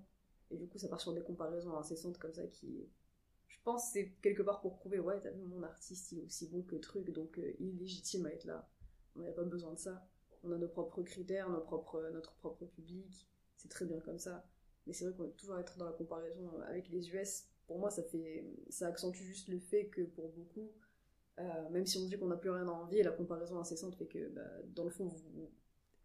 Et 0.50 0.56
du 0.56 0.66
coup, 0.68 0.78
ça 0.78 0.88
part 0.88 1.00
sur 1.00 1.12
des 1.14 1.22
comparaisons 1.22 1.76
incessantes 1.76 2.18
comme 2.18 2.34
ça 2.34 2.46
qui... 2.46 2.86
Je 3.48 3.58
pense 3.64 3.86
que 3.86 3.92
c'est 3.92 4.12
quelque 4.22 4.42
part 4.42 4.60
pour 4.60 4.74
prouver, 4.74 4.98
ouais, 4.98 5.20
t'as 5.20 5.30
vu, 5.30 5.42
mon 5.42 5.62
artiste, 5.62 6.12
il 6.12 6.18
est 6.20 6.22
aussi 6.22 6.48
bon 6.48 6.62
que 6.62 6.76
truc, 6.76 7.10
donc 7.10 7.38
euh, 7.38 7.52
il 7.60 7.68
est 7.68 7.72
légitime 7.80 8.26
à 8.26 8.30
être 8.30 8.44
là. 8.44 8.68
On 9.16 9.20
n'a 9.20 9.32
pas 9.32 9.44
besoin 9.44 9.72
de 9.72 9.78
ça 9.78 10.06
on 10.44 10.52
a 10.52 10.58
nos 10.58 10.68
propres 10.68 11.02
critères, 11.02 11.48
nos 11.48 11.60
propres, 11.60 12.10
notre 12.12 12.34
propre 12.34 12.64
public, 12.66 13.28
c'est 13.56 13.68
très 13.68 13.84
bien 13.84 14.00
comme 14.00 14.18
ça. 14.18 14.44
Mais 14.86 14.92
c'est 14.92 15.04
vrai 15.04 15.14
qu'on 15.14 15.24
va 15.24 15.28
toujours 15.30 15.58
être 15.58 15.78
dans 15.78 15.84
la 15.84 15.92
comparaison 15.92 16.50
avec 16.66 16.88
les 16.88 17.08
US. 17.10 17.44
Pour 17.66 17.78
moi, 17.78 17.90
ça 17.90 18.02
fait, 18.02 18.44
ça 18.68 18.88
accentue 18.88 19.22
juste 19.22 19.48
le 19.48 19.58
fait 19.58 19.86
que 19.86 20.02
pour 20.02 20.30
beaucoup, 20.30 20.72
euh, 21.38 21.70
même 21.70 21.86
si 21.86 21.98
on 21.98 22.06
dit 22.06 22.18
qu'on 22.18 22.26
n'a 22.26 22.36
plus 22.36 22.50
rien 22.50 22.66
à 22.66 22.72
envier, 22.72 23.02
la 23.02 23.12
comparaison 23.12 23.58
incessante 23.58 23.94
fait 23.94 24.06
que, 24.06 24.28
bah, 24.30 24.42
dans 24.74 24.84
le 24.84 24.90
fond, 24.90 25.06
vous, 25.06 25.50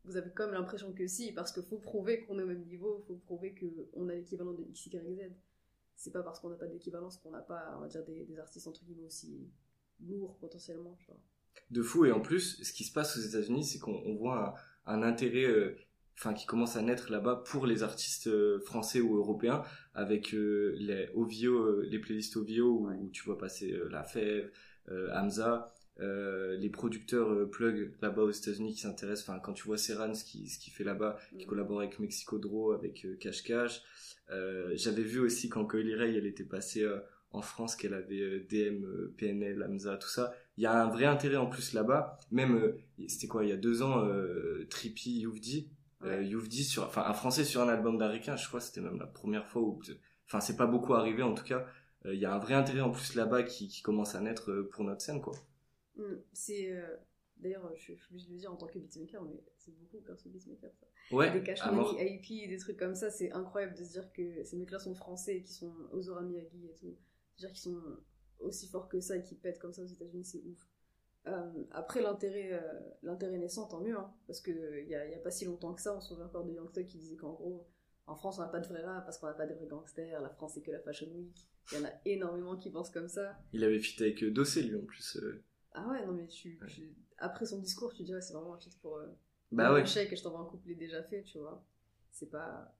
vous 0.05 0.17
avez 0.17 0.29
comme 0.31 0.51
l'impression 0.51 0.93
que 0.93 1.07
si, 1.07 1.33
parce 1.33 1.51
qu'il 1.51 1.63
faut 1.63 1.79
prouver 1.79 2.23
qu'on 2.25 2.37
est 2.37 2.43
au 2.43 2.47
même 2.47 2.65
niveau, 2.65 2.99
il 2.99 3.07
faut 3.07 3.15
prouver 3.15 3.55
qu'on 3.55 4.07
a 4.09 4.13
l'équivalent 4.13 4.53
de 4.53 4.63
X, 4.63 4.85
Y, 4.85 5.15
Z. 5.15 5.31
C'est 5.95 6.11
pas 6.11 6.21
parce 6.21 6.39
qu'on 6.39 6.49
n'a 6.49 6.55
pas 6.55 6.67
d'équivalence 6.67 7.17
qu'on 7.17 7.31
n'a 7.31 7.41
pas, 7.41 7.73
on 7.77 7.81
va 7.81 7.87
dire, 7.87 8.05
des, 8.05 8.37
artistes 8.37 8.67
entre 8.67 8.85
guillemets 8.85 9.05
aussi 9.05 9.49
lourds 9.99 10.37
potentiellement. 10.37 10.95
De 11.71 11.81
fou. 11.81 12.05
Et 12.05 12.11
en 12.11 12.21
plus, 12.21 12.61
ce 12.63 12.71
qui 12.73 12.83
se 12.83 12.93
passe 12.93 13.17
aux 13.17 13.21
États-Unis, 13.21 13.65
c'est 13.65 13.79
qu'on 13.79 14.01
on 14.05 14.15
voit 14.15 14.55
un, 14.85 14.97
un 14.99 15.03
intérêt, 15.03 15.45
euh, 15.45 15.75
enfin, 16.17 16.33
qui 16.33 16.45
commence 16.45 16.75
à 16.75 16.81
naître 16.81 17.11
là-bas 17.11 17.43
pour 17.45 17.67
les 17.67 17.83
artistes 17.83 18.27
euh, 18.27 18.59
français 18.61 19.01
ou 19.01 19.17
européens, 19.17 19.63
avec 19.93 20.33
euh, 20.33 20.75
les 20.79 21.09
OVO, 21.13 21.57
euh, 21.57 21.87
les 21.89 21.99
playlists 21.99 22.37
OVO 22.37 22.89
où, 22.89 23.09
tu 23.11 23.23
vois 23.23 23.37
passer 23.37 23.77
La 23.91 24.03
Fève, 24.03 24.51
Hamza, 25.13 25.73
les 25.99 26.69
producteurs 26.69 27.49
plug 27.49 27.93
là-bas 28.01 28.23
aux 28.23 28.31
États-Unis 28.31 28.73
qui 28.73 28.81
s'intéressent. 28.81 29.27
Enfin, 29.27 29.39
quand 29.39 29.51
tu 29.51 29.65
vois 29.65 29.77
Serran, 29.77 30.13
ce 30.13 30.23
qu'il 30.23 30.49
ce 30.49 30.69
fait 30.69 30.85
là-bas, 30.85 31.17
qui 31.37 31.45
collabore 31.45 31.79
avec 31.79 31.99
Mexico 31.99 32.39
Draw, 32.39 32.71
avec 32.71 33.05
Cash 33.19 33.43
Cash. 33.43 33.81
J'avais 34.29 35.01
vu 35.01 35.19
aussi 35.19 35.49
quand 35.49 35.65
Coily 35.65 35.93
Ray, 35.93 36.15
elle 36.15 36.25
était 36.25 36.45
passée 36.45 36.87
en 37.31 37.41
France, 37.41 37.75
qu'elle 37.75 37.93
avait 37.93 38.39
DM, 38.49 39.09
PNL, 39.17 39.61
Hamza, 39.61 39.97
tout 39.97 40.07
ça. 40.07 40.33
Il 40.57 40.63
y 40.63 40.65
a 40.65 40.83
un 40.83 40.89
vrai 40.89 41.05
intérêt 41.05 41.37
en 41.37 41.47
plus 41.47 41.73
là-bas. 41.73 42.17
Même, 42.31 42.55
euh, 42.55 42.77
c'était 43.07 43.27
quoi, 43.27 43.43
il 43.45 43.49
y 43.49 43.53
a 43.53 43.57
deux 43.57 43.83
ans, 43.83 44.03
euh, 44.03 44.65
Trippy 44.69 45.19
Youvdi, 45.19 45.69
euh, 46.03 46.41
sur, 46.49 46.83
enfin, 46.83 47.03
un 47.05 47.13
français 47.13 47.43
sur 47.43 47.61
un 47.61 47.69
album 47.69 47.97
d'Américain, 47.97 48.35
je 48.35 48.47
crois 48.47 48.61
c'était 48.61 48.81
même 48.81 48.99
la 48.99 49.07
première 49.07 49.47
fois 49.47 49.63
où, 49.63 49.81
enfin, 50.27 50.39
c'est 50.39 50.55
pas 50.55 50.67
beaucoup 50.67 50.93
arrivé 50.93 51.23
en 51.23 51.33
tout 51.33 51.43
cas. 51.43 51.65
Euh, 52.05 52.13
Il 52.13 52.19
y 52.19 52.25
a 52.25 52.33
un 52.33 52.37
vrai 52.37 52.53
intérêt 52.53 52.81
en 52.81 52.91
plus 52.91 53.15
là-bas 53.15 53.43
qui, 53.43 53.67
qui 53.67 53.81
commence 53.81 54.13
à 54.13 54.21
naître 54.21 54.51
euh, 54.51 54.69
pour 54.69 54.83
notre 54.83 55.01
scène, 55.01 55.21
quoi. 55.21 55.33
Mm. 55.95 56.03
C'est. 56.33 56.75
D'ailleurs, 57.37 57.71
je, 57.75 57.93
suis 57.93 57.97
obligée 58.09 58.27
de 58.27 58.33
le 58.33 58.39
dire 58.39 58.51
en 58.51 58.55
tant 58.55 58.65
que 58.65 58.79
beatmaker, 58.79 59.23
mais 59.23 59.43
c'est 59.57 59.71
beaucoup 59.77 60.01
perso 60.01 60.27
beatmaker 60.29 60.71
ça. 60.73 61.15
Ouais, 61.15 61.31
des 61.31 61.43
Cash 61.43 61.63
Money, 61.65 61.77
mort. 61.77 61.95
IP, 61.99 62.49
des 62.49 62.57
trucs 62.57 62.77
comme 62.77 62.95
ça, 62.95 63.11
c'est 63.11 63.31
incroyable 63.31 63.75
de 63.75 63.83
se 63.83 63.91
dire 63.91 64.11
que 64.11 64.43
ces 64.43 64.57
mecs-là 64.57 64.79
sont 64.79 64.95
français 64.95 65.37
et 65.37 65.43
qui 65.43 65.53
sont 65.53 65.71
Ozora 65.91 66.21
Miyagi 66.21 66.65
et 66.65 66.73
tout. 66.73 66.97
C'est-à-dire 67.35 67.53
qu'ils 67.53 67.71
sont 67.71 67.81
aussi 68.39 68.67
forts 68.67 68.87
que 68.89 68.99
ça 68.99 69.15
et 69.17 69.23
qui 69.23 69.35
pètent 69.35 69.59
comme 69.59 69.73
ça 69.73 69.81
aux 69.83 69.87
États-Unis, 69.87 70.25
c'est 70.25 70.41
ouf. 70.45 70.67
Euh, 71.27 71.51
après, 71.71 72.01
l'intérêt 72.01 72.53
euh, 72.53 72.79
l'intérêt 73.03 73.37
naissant, 73.37 73.67
tant 73.67 73.81
mieux, 73.81 73.97
hein, 73.97 74.13
parce 74.27 74.39
qu'il 74.41 74.85
n'y 74.87 74.95
a, 74.95 75.07
y 75.09 75.13
a 75.13 75.19
pas 75.19 75.31
si 75.31 75.45
longtemps 75.45 75.73
que 75.73 75.81
ça, 75.81 75.95
on 75.95 75.99
se 75.99 76.09
souvient 76.09 76.25
encore 76.25 76.45
de 76.45 76.53
Young 76.53 76.71
Thug 76.71 76.85
qui 76.85 76.97
disait 76.97 77.17
qu'en 77.17 77.33
gros, 77.33 77.67
en 78.05 78.15
France, 78.15 78.39
on 78.39 78.41
n'a 78.41 78.47
pas 78.47 78.59
de 78.61 78.67
vrai 78.67 78.81
rap 78.83 79.03
parce 79.03 79.17
qu'on 79.17 79.27
n'a 79.27 79.33
pas 79.33 79.45
de 79.45 79.53
vrais 79.53 79.67
gangsters, 79.67 80.21
la 80.21 80.29
France, 80.29 80.53
c'est 80.53 80.61
que 80.61 80.71
la 80.71 80.79
Fashion 80.79 81.07
Week. 81.11 81.35
Il 81.73 81.79
y 81.79 81.81
en 81.81 81.85
a 81.85 81.91
énormément 82.05 82.55
qui 82.55 82.69
pensent 82.71 82.89
comme 82.91 83.09
ça. 83.09 83.37
Il 83.51 83.61
avait 83.65 83.79
fit 83.79 84.01
avec 84.01 84.23
euh, 84.23 84.31
Dossé, 84.31 84.63
lui, 84.63 84.77
en 84.77 84.85
plus. 84.85 85.17
euh. 85.17 85.43
Ah 85.73 85.85
ouais, 85.89 86.05
non, 86.05 86.13
mais 86.13 86.27
tu, 86.27 86.57
Ouais. 86.61 86.67
tu- 86.67 86.95
après 87.17 87.45
son 87.45 87.59
discours, 87.59 87.93
tu 87.93 88.03
dirais 88.03 88.21
c'est 88.21 88.33
vraiment 88.33 88.53
un 88.53 88.59
feat 88.59 88.79
pour. 88.79 88.97
Bah 89.51 89.73
ouais. 89.73 89.81
un 89.81 89.85
chèque 89.85 90.13
et 90.13 90.15
je 90.15 90.23
t'envoie 90.23 90.39
un 90.41 90.45
couplet 90.45 90.75
déjà 90.75 91.03
fait, 91.03 91.23
tu 91.23 91.39
vois. 91.39 91.61
C'est 92.11 92.29
pas. 92.29 92.73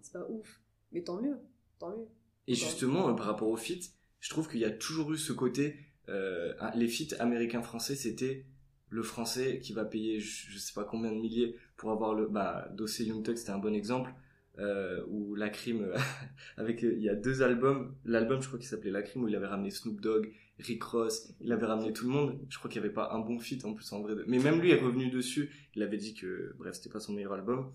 C'est 0.00 0.12
pas 0.12 0.26
ouf. 0.28 0.60
Mais 0.90 1.02
tant 1.04 1.20
mieux, 1.22 1.38
tant 1.78 1.96
mieux. 1.96 2.08
Et 2.48 2.54
justement, 2.54 3.14
par 3.14 3.26
rapport 3.26 3.48
aux 3.48 3.56
feats, 3.56 3.92
je 4.26 4.30
trouve 4.30 4.48
qu'il 4.48 4.58
y 4.58 4.64
a 4.64 4.72
toujours 4.72 5.12
eu 5.12 5.18
ce 5.18 5.32
côté. 5.32 5.76
Euh, 6.08 6.52
ah, 6.58 6.72
les 6.74 6.88
feats 6.88 7.14
américains-français, 7.20 7.94
c'était 7.94 8.44
le 8.88 9.04
français 9.04 9.60
qui 9.60 9.72
va 9.72 9.84
payer 9.84 10.18
je, 10.18 10.58
sais 10.58 10.72
pas 10.74 10.82
combien 10.82 11.12
de 11.12 11.16
milliers 11.16 11.54
pour 11.76 11.92
avoir 11.92 12.12
le. 12.12 12.26
Bah, 12.26 12.68
Dossé 12.74 13.04
Young 13.04 13.24
Thug, 13.24 13.36
c'était 13.36 13.52
un 13.52 13.58
bon 13.58 13.72
exemple. 13.72 14.12
Euh, 14.58 15.04
où 15.08 15.34
la 15.34 15.50
crime 15.50 15.92
avec 16.56 16.82
euh, 16.82 16.94
il 16.96 17.02
y 17.02 17.10
a 17.10 17.14
deux 17.14 17.42
albums 17.42 17.94
l'album 18.06 18.40
je 18.40 18.46
crois 18.46 18.58
qu'il 18.58 18.66
s'appelait 18.66 18.90
la 18.90 19.02
crime 19.02 19.24
où 19.24 19.28
il 19.28 19.36
avait 19.36 19.46
ramené 19.46 19.70
Snoop 19.70 20.00
Dogg 20.00 20.32
Rick 20.58 20.82
Ross 20.82 21.34
il 21.42 21.52
avait 21.52 21.66
ramené 21.66 21.92
tout 21.92 22.06
le 22.06 22.10
monde 22.10 22.40
je 22.48 22.56
crois 22.56 22.70
qu'il 22.70 22.80
n'y 22.80 22.86
avait 22.86 22.94
pas 22.94 23.10
un 23.12 23.18
bon 23.18 23.38
feat 23.38 23.66
en 23.66 23.74
plus 23.74 23.92
en 23.92 24.00
vrai 24.00 24.14
mais 24.26 24.38
même 24.38 24.58
lui 24.62 24.70
est 24.70 24.80
revenu 24.80 25.10
dessus 25.10 25.50
il 25.74 25.82
avait 25.82 25.98
dit 25.98 26.14
que 26.14 26.54
bref 26.56 26.74
c'était 26.74 26.88
pas 26.88 27.00
son 27.00 27.12
meilleur 27.12 27.34
album 27.34 27.70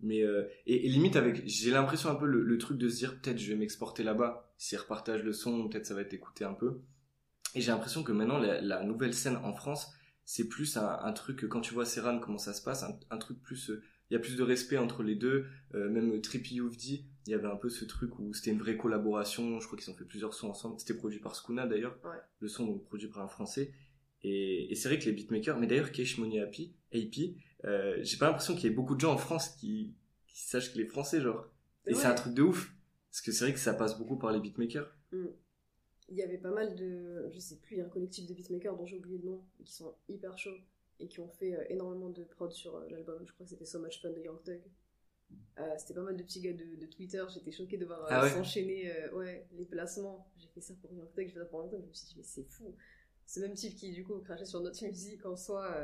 mais 0.00 0.22
euh, 0.22 0.48
et, 0.66 0.86
et 0.86 0.88
limite 0.88 1.16
avec 1.16 1.42
j'ai 1.46 1.70
l'impression 1.70 2.10
un 2.10 2.14
peu 2.14 2.26
le, 2.26 2.42
le 2.42 2.58
truc 2.58 2.78
de 2.78 2.88
se 2.88 2.96
dire 2.96 3.20
peut-être 3.20 3.38
je 3.38 3.52
vais 3.52 3.58
m'exporter 3.58 4.02
là-bas 4.02 4.52
s'ils 4.58 4.78
repartagent 4.78 5.22
le 5.22 5.32
son 5.32 5.68
peut-être 5.68 5.86
ça 5.86 5.94
va 5.94 6.02
être 6.02 6.14
écouté 6.14 6.44
un 6.44 6.54
peu 6.54 6.82
et 7.54 7.60
j'ai 7.60 7.70
l'impression 7.70 8.02
que 8.02 8.12
maintenant 8.12 8.38
la, 8.38 8.60
la 8.60 8.84
nouvelle 8.84 9.14
scène 9.14 9.36
en 9.36 9.54
France 9.54 9.92
c'est 10.24 10.48
plus 10.48 10.76
un, 10.76 10.98
un 11.02 11.12
truc 11.12 11.48
quand 11.48 11.60
tu 11.60 11.72
vois 11.72 11.86
Serran 11.86 12.18
comment 12.18 12.38
ça 12.38 12.52
se 12.52 12.62
passe 12.62 12.82
un, 12.82 12.98
un 13.10 13.18
truc 13.18 13.42
plus 13.42 13.70
euh, 13.70 13.82
il 14.10 14.14
y 14.14 14.16
a 14.16 14.20
plus 14.20 14.36
de 14.36 14.42
respect 14.42 14.78
entre 14.78 15.02
les 15.02 15.14
deux. 15.14 15.46
Euh, 15.74 15.88
même 15.88 16.20
Trippy 16.20 16.56
Youvdi, 16.56 17.06
il 17.26 17.30
y 17.30 17.34
avait 17.34 17.48
un 17.48 17.56
peu 17.56 17.68
ce 17.68 17.84
truc 17.84 18.18
où 18.18 18.32
c'était 18.34 18.52
une 18.52 18.60
vraie 18.60 18.76
collaboration. 18.76 19.58
Je 19.58 19.66
crois 19.66 19.78
qu'ils 19.78 19.90
ont 19.90 19.96
fait 19.96 20.04
plusieurs 20.04 20.34
sons 20.34 20.48
ensemble. 20.48 20.78
C'était 20.78 20.94
produit 20.94 21.18
par 21.18 21.34
Skuna 21.34 21.66
d'ailleurs. 21.66 21.98
Ouais. 22.04 22.16
Le 22.38 22.48
son 22.48 22.66
donc, 22.66 22.84
produit 22.84 23.08
par 23.08 23.22
un 23.22 23.28
Français. 23.28 23.72
Et, 24.22 24.70
et 24.70 24.74
c'est 24.74 24.88
vrai 24.88 24.98
que 24.98 25.04
les 25.04 25.12
beatmakers, 25.12 25.58
mais 25.58 25.66
d'ailleurs 25.66 25.92
Cash 25.92 26.18
Money 26.18 26.40
Happy, 26.40 26.74
AP, 26.92 27.36
euh, 27.64 27.96
j'ai 28.02 28.16
pas 28.18 28.26
l'impression 28.26 28.54
qu'il 28.54 28.64
y 28.64 28.72
ait 28.72 28.76
beaucoup 28.76 28.94
de 28.94 29.00
gens 29.00 29.12
en 29.12 29.18
France 29.18 29.48
qui, 29.50 29.94
qui 30.26 30.40
sachent 30.42 30.72
qu'il 30.72 30.80
est 30.82 30.86
français, 30.86 31.20
genre. 31.20 31.48
Et 31.86 31.94
Ouais. 31.94 32.00
c'est 32.00 32.06
un 32.06 32.14
truc 32.14 32.34
de 32.34 32.42
ouf. 32.42 32.72
Parce 33.10 33.22
que 33.22 33.32
c'est 33.32 33.44
vrai 33.44 33.52
que 33.54 33.58
ça 33.60 33.72
passe 33.74 33.96
beaucoup 33.98 34.18
par 34.18 34.30
les 34.32 34.40
beatmakers. 34.40 34.92
Il 35.12 36.14
y 36.16 36.22
avait 36.22 36.38
pas 36.38 36.50
mal 36.52 36.74
de. 36.76 37.28
Je 37.32 37.38
sais 37.38 37.56
plus, 37.56 37.76
il 37.76 37.78
y 37.78 37.82
a 37.82 37.86
un 37.86 37.88
collectif 37.88 38.26
de 38.26 38.34
beatmakers 38.34 38.76
dont 38.76 38.86
j'ai 38.86 38.98
oublié 38.98 39.18
le 39.18 39.24
nom, 39.24 39.42
qui 39.64 39.72
sont 39.72 39.94
hyper 40.08 40.36
chauds 40.38 40.58
et 41.00 41.08
qui 41.08 41.20
ont 41.20 41.28
fait 41.28 41.54
euh, 41.54 41.64
énormément 41.68 42.08
de 42.10 42.24
prod 42.24 42.52
sur 42.52 42.76
euh, 42.76 42.88
l'album. 42.90 43.22
Je 43.26 43.32
crois 43.32 43.44
que 43.44 43.50
c'était 43.50 43.64
So 43.66 43.78
Much 43.80 44.00
Fun 44.00 44.10
de 44.10 44.20
Young 44.20 44.42
Thug. 44.42 44.62
C'était 45.78 45.94
pas 45.94 46.02
mal 46.02 46.16
de 46.16 46.22
petits 46.22 46.40
gars 46.40 46.52
de, 46.52 46.76
de 46.80 46.86
Twitter. 46.86 47.24
J'étais 47.32 47.50
choquée 47.50 47.78
de 47.78 47.86
voir 47.86 48.06
Ah 48.10 48.22
ouais? 48.22 48.30
s'enchaîner 48.30 48.92
ouais, 49.14 49.48
les 49.52 49.64
placements. 49.64 50.30
J'ai 50.38 50.48
fait 50.48 50.60
ça 50.60 50.74
pour 50.80 50.92
Young 50.92 51.10
Thug, 51.14 51.26
j'ai 51.26 51.32
fait 51.32 51.38
ça 51.40 51.46
pour 51.46 51.60
Young 51.62 51.70
Thug. 51.70 51.80
Je 51.82 51.88
me 51.88 51.92
suis 51.92 52.06
dit, 52.08 52.14
mais 52.18 52.22
c'est 52.22 52.44
fou. 52.44 52.74
Ce 53.26 53.40
même 53.40 53.54
type 53.54 53.74
qui, 53.74 53.90
du 53.92 54.04
coup, 54.04 54.18
crachait 54.20 54.44
sur 54.44 54.60
notre 54.60 54.84
musique 54.86 55.24
en 55.26 55.34
soi, 55.36 55.74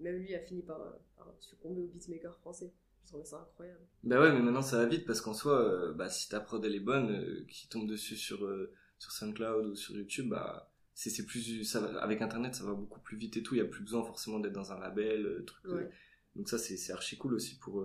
même 0.00 0.16
lui 0.16 0.34
a 0.34 0.40
fini 0.40 0.62
par, 0.62 0.80
euh, 0.80 0.90
par 1.16 1.32
succomber 1.40 1.82
aux 1.82 1.88
beatmakers 1.88 2.36
français. 2.38 2.72
Je 3.04 3.08
trouvais 3.08 3.24
ça 3.24 3.40
incroyable. 3.40 3.80
Bah 4.04 4.20
ouais, 4.20 4.32
mais 4.32 4.40
maintenant 4.40 4.62
ça 4.62 4.78
va 4.78 4.86
vite 4.86 5.06
parce 5.06 5.20
qu'en 5.20 5.34
soi, 5.34 5.60
euh, 5.60 5.92
bah, 5.92 6.08
si 6.08 6.28
ta 6.28 6.40
prod 6.40 6.64
elle 6.64 6.74
est 6.74 6.80
bonne, 6.80 7.10
euh, 7.10 7.44
qui 7.48 7.68
tombe 7.68 7.88
dessus 7.88 8.16
sur, 8.16 8.44
euh, 8.44 8.72
sur 8.98 9.10
SoundCloud 9.12 9.66
ou 9.66 9.74
sur 9.74 9.96
YouTube, 9.96 10.28
bah, 10.28 10.70
c'est, 10.94 11.24
plus, 11.24 11.64
ça 11.64 11.80
va, 11.80 12.00
avec 12.02 12.20
internet 12.20 12.54
ça 12.54 12.64
va 12.64 12.74
beaucoup 12.74 13.00
plus 13.00 13.16
vite 13.16 13.36
et 13.36 13.42
tout, 13.42 13.54
il 13.54 13.58
y 13.58 13.62
a 13.62 13.66
plus 13.66 13.82
besoin 13.82 14.04
forcément 14.04 14.38
d'être 14.38 14.52
dans 14.52 14.72
un 14.72 14.78
label, 14.78 15.44
truc. 15.46 15.72
Ouais. 15.72 15.90
donc 16.36 16.48
ça 16.48 16.58
c'est, 16.58 16.92
archi 16.92 17.16
cool 17.16 17.34
aussi 17.34 17.58
pour, 17.58 17.82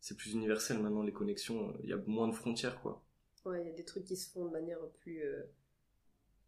c'est 0.00 0.16
plus 0.16 0.32
universel 0.34 0.78
maintenant 0.78 1.02
les 1.02 1.12
connexions, 1.12 1.74
il 1.82 1.88
y 1.88 1.92
a 1.94 1.96
moins 2.06 2.28
de 2.28 2.34
frontières 2.34 2.80
quoi. 2.82 3.02
Ouais, 3.46 3.62
il 3.62 3.66
y 3.66 3.70
a 3.70 3.74
des 3.74 3.84
trucs 3.84 4.04
qui 4.04 4.16
se 4.16 4.30
font 4.30 4.44
de 4.44 4.50
manière 4.50 4.78
plus 5.00 5.22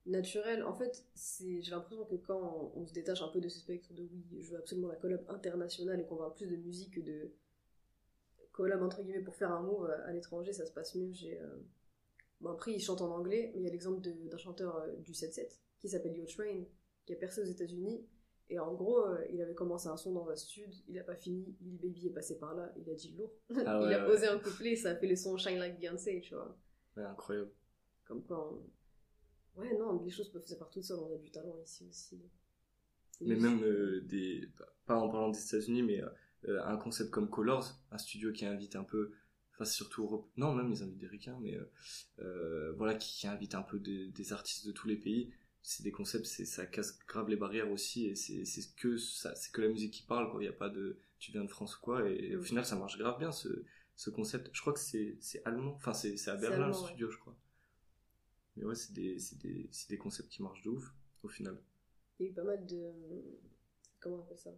euh, 0.06 0.10
naturelle. 0.10 0.62
En 0.64 0.74
fait, 0.74 1.04
c'est, 1.14 1.62
j'ai 1.62 1.70
l'impression 1.70 2.04
que 2.04 2.14
quand 2.16 2.72
on, 2.74 2.80
on 2.82 2.86
se 2.86 2.92
détache 2.92 3.22
un 3.22 3.28
peu 3.28 3.40
de 3.40 3.48
ce 3.48 3.58
spectre 3.60 3.92
de 3.94 4.02
oui, 4.02 4.24
je 4.40 4.50
veux 4.52 4.58
absolument 4.58 4.88
la 4.88 4.96
collab 4.96 5.24
internationale 5.28 6.00
et 6.00 6.04
qu'on 6.06 6.16
parle 6.16 6.34
plus 6.34 6.46
de 6.48 6.56
musique 6.56 6.94
que 6.94 7.00
de 7.00 7.32
collab 8.52 8.82
entre 8.82 9.02
guillemets 9.02 9.20
pour 9.22 9.34
faire 9.34 9.52
un 9.52 9.62
move 9.62 9.90
à, 9.90 10.06
à 10.06 10.12
l'étranger, 10.12 10.52
ça 10.52 10.66
se 10.66 10.72
passe 10.72 10.94
mieux. 10.94 11.12
J'ai, 11.12 11.38
euh, 11.40 11.56
Bon, 12.42 12.50
après, 12.50 12.72
il 12.74 12.80
chante 12.80 13.00
en 13.00 13.10
anglais, 13.16 13.50
mais 13.54 13.60
il 13.60 13.64
y 13.64 13.66
a 13.66 13.70
l'exemple 13.70 14.02
d'un 14.02 14.36
chanteur 14.36 14.76
euh, 14.76 14.94
du 14.96 15.12
7-7 15.12 15.58
qui 15.80 15.88
s'appelle 15.88 16.14
Yo 16.14 16.26
Train, 16.26 16.64
qui 17.06 17.14
a 17.14 17.16
percé 17.16 17.40
aux 17.40 17.46
États-Unis. 17.46 18.06
Et 18.50 18.58
en 18.58 18.74
gros, 18.74 18.98
euh, 19.06 19.24
il 19.32 19.40
avait 19.40 19.54
commencé 19.54 19.88
un 19.88 19.96
son 19.96 20.12
dans 20.12 20.28
un 20.28 20.36
stud, 20.36 20.70
il 20.86 20.98
a 20.98 21.02
pas 21.02 21.16
fini, 21.16 21.56
Lil 21.62 21.78
Baby 21.78 22.08
est 22.08 22.12
passé 22.12 22.38
par 22.38 22.54
là, 22.54 22.70
il 22.76 22.90
a 22.90 22.94
dit 22.94 23.10
lourd. 23.16 23.32
Ah 23.50 23.80
il 23.82 23.92
a 23.94 24.00
ouais. 24.02 24.06
posé 24.06 24.26
un 24.26 24.38
couplet, 24.38 24.72
et 24.72 24.76
ça 24.76 24.90
a 24.90 24.96
fait 24.96 25.06
le 25.06 25.16
son 25.16 25.38
Shine 25.38 25.58
Like 25.58 25.78
Beyoncé, 25.80 26.20
tu 26.20 26.34
vois. 26.34 26.54
Ouais, 26.96 27.04
incroyable. 27.04 27.50
Comme 28.04 28.22
quoi, 28.22 28.52
on- 28.52 28.62
ouais, 29.56 29.76
non, 29.76 30.02
les 30.02 30.10
choses 30.10 30.30
peuvent 30.30 30.46
se 30.46 30.54
faire 30.54 30.68
toutes 30.70 30.84
seules, 30.84 30.98
on 31.00 31.14
a 31.14 31.18
du 31.18 31.30
talent 31.30 31.58
ici 31.64 31.84
aussi. 31.88 32.20
Mais 33.24 33.36
même 33.36 33.62
euh, 33.64 34.02
des, 34.02 34.48
pas 34.86 34.96
en 34.96 35.08
parlant 35.08 35.30
des 35.30 35.42
États-Unis, 35.42 35.82
mais 35.82 36.02
euh, 36.48 36.62
un 36.64 36.76
concept 36.76 37.10
comme 37.10 37.30
Colors, 37.30 37.78
un 37.90 37.98
studio 37.98 38.32
qui 38.32 38.44
invite 38.44 38.76
un 38.76 38.84
peu, 38.84 39.12
enfin 39.54 39.64
c'est 39.64 39.74
surtout 39.76 40.02
Europe, 40.04 40.28
non 40.36 40.54
même 40.54 40.70
ils 40.70 40.82
invitent 40.82 40.98
des 40.98 41.06
ricains, 41.06 41.38
mais 41.40 41.58
euh, 42.20 42.72
voilà 42.76 42.94
qui, 42.94 43.16
qui 43.18 43.26
invite 43.26 43.54
un 43.54 43.62
peu 43.62 43.78
des, 43.78 44.08
des 44.08 44.32
artistes 44.32 44.66
de 44.66 44.72
tous 44.72 44.86
les 44.88 44.96
pays. 44.96 45.32
C'est 45.62 45.82
des 45.82 45.90
concepts, 45.90 46.26
c'est 46.26 46.44
ça 46.44 46.64
casse 46.66 46.98
grave 47.08 47.28
les 47.28 47.36
barrières 47.36 47.70
aussi 47.72 48.06
et 48.06 48.14
c'est 48.14 48.44
c'est 48.44 48.74
que 48.76 48.96
ça, 48.98 49.34
c'est 49.34 49.50
que 49.52 49.60
la 49.62 49.68
musique 49.68 49.92
qui 49.92 50.02
parle 50.04 50.30
quoi. 50.30 50.40
Il 50.42 50.46
y 50.46 50.48
a 50.48 50.52
pas 50.52 50.68
de, 50.68 50.98
tu 51.18 51.32
viens 51.32 51.42
de 51.44 51.48
France 51.50 51.76
ou 51.76 51.80
quoi 51.80 52.08
et 52.08 52.36
au 52.36 52.40
Mm. 52.40 52.42
final 52.42 52.64
ça 52.64 52.76
marche 52.76 52.98
grave 52.98 53.18
bien 53.18 53.32
ce 53.32 53.48
ce 53.96 54.10
concept. 54.10 54.50
Je 54.52 54.60
crois 54.60 54.72
que 54.74 54.78
c'est 54.80 55.16
c'est 55.20 55.42
allemand, 55.44 55.72
enfin 55.74 55.92
c'est 55.94 56.28
à 56.28 56.36
Berlin 56.36 56.68
allemand, 56.68 56.68
le 56.68 56.74
ouais. 56.82 56.88
studio 56.88 57.10
je 57.10 57.18
crois. 57.18 57.36
Mais 58.56 58.64
ouais 58.64 58.74
c'est 58.74 58.92
des 58.92 59.16
des 59.38 59.70
des 59.88 59.98
concepts 59.98 60.28
qui 60.30 60.42
marchent 60.42 60.62
de 60.62 60.70
ouf 60.70 60.94
au 61.22 61.28
final. 61.28 61.58
Il 62.18 62.26
y 62.26 62.28
a 62.28 62.32
eu 62.32 62.34
pas 62.34 62.44
mal 62.44 62.64
de. 62.66 62.92
Comment 64.00 64.16
on 64.16 64.20
appelle 64.20 64.38
ça? 64.38 64.50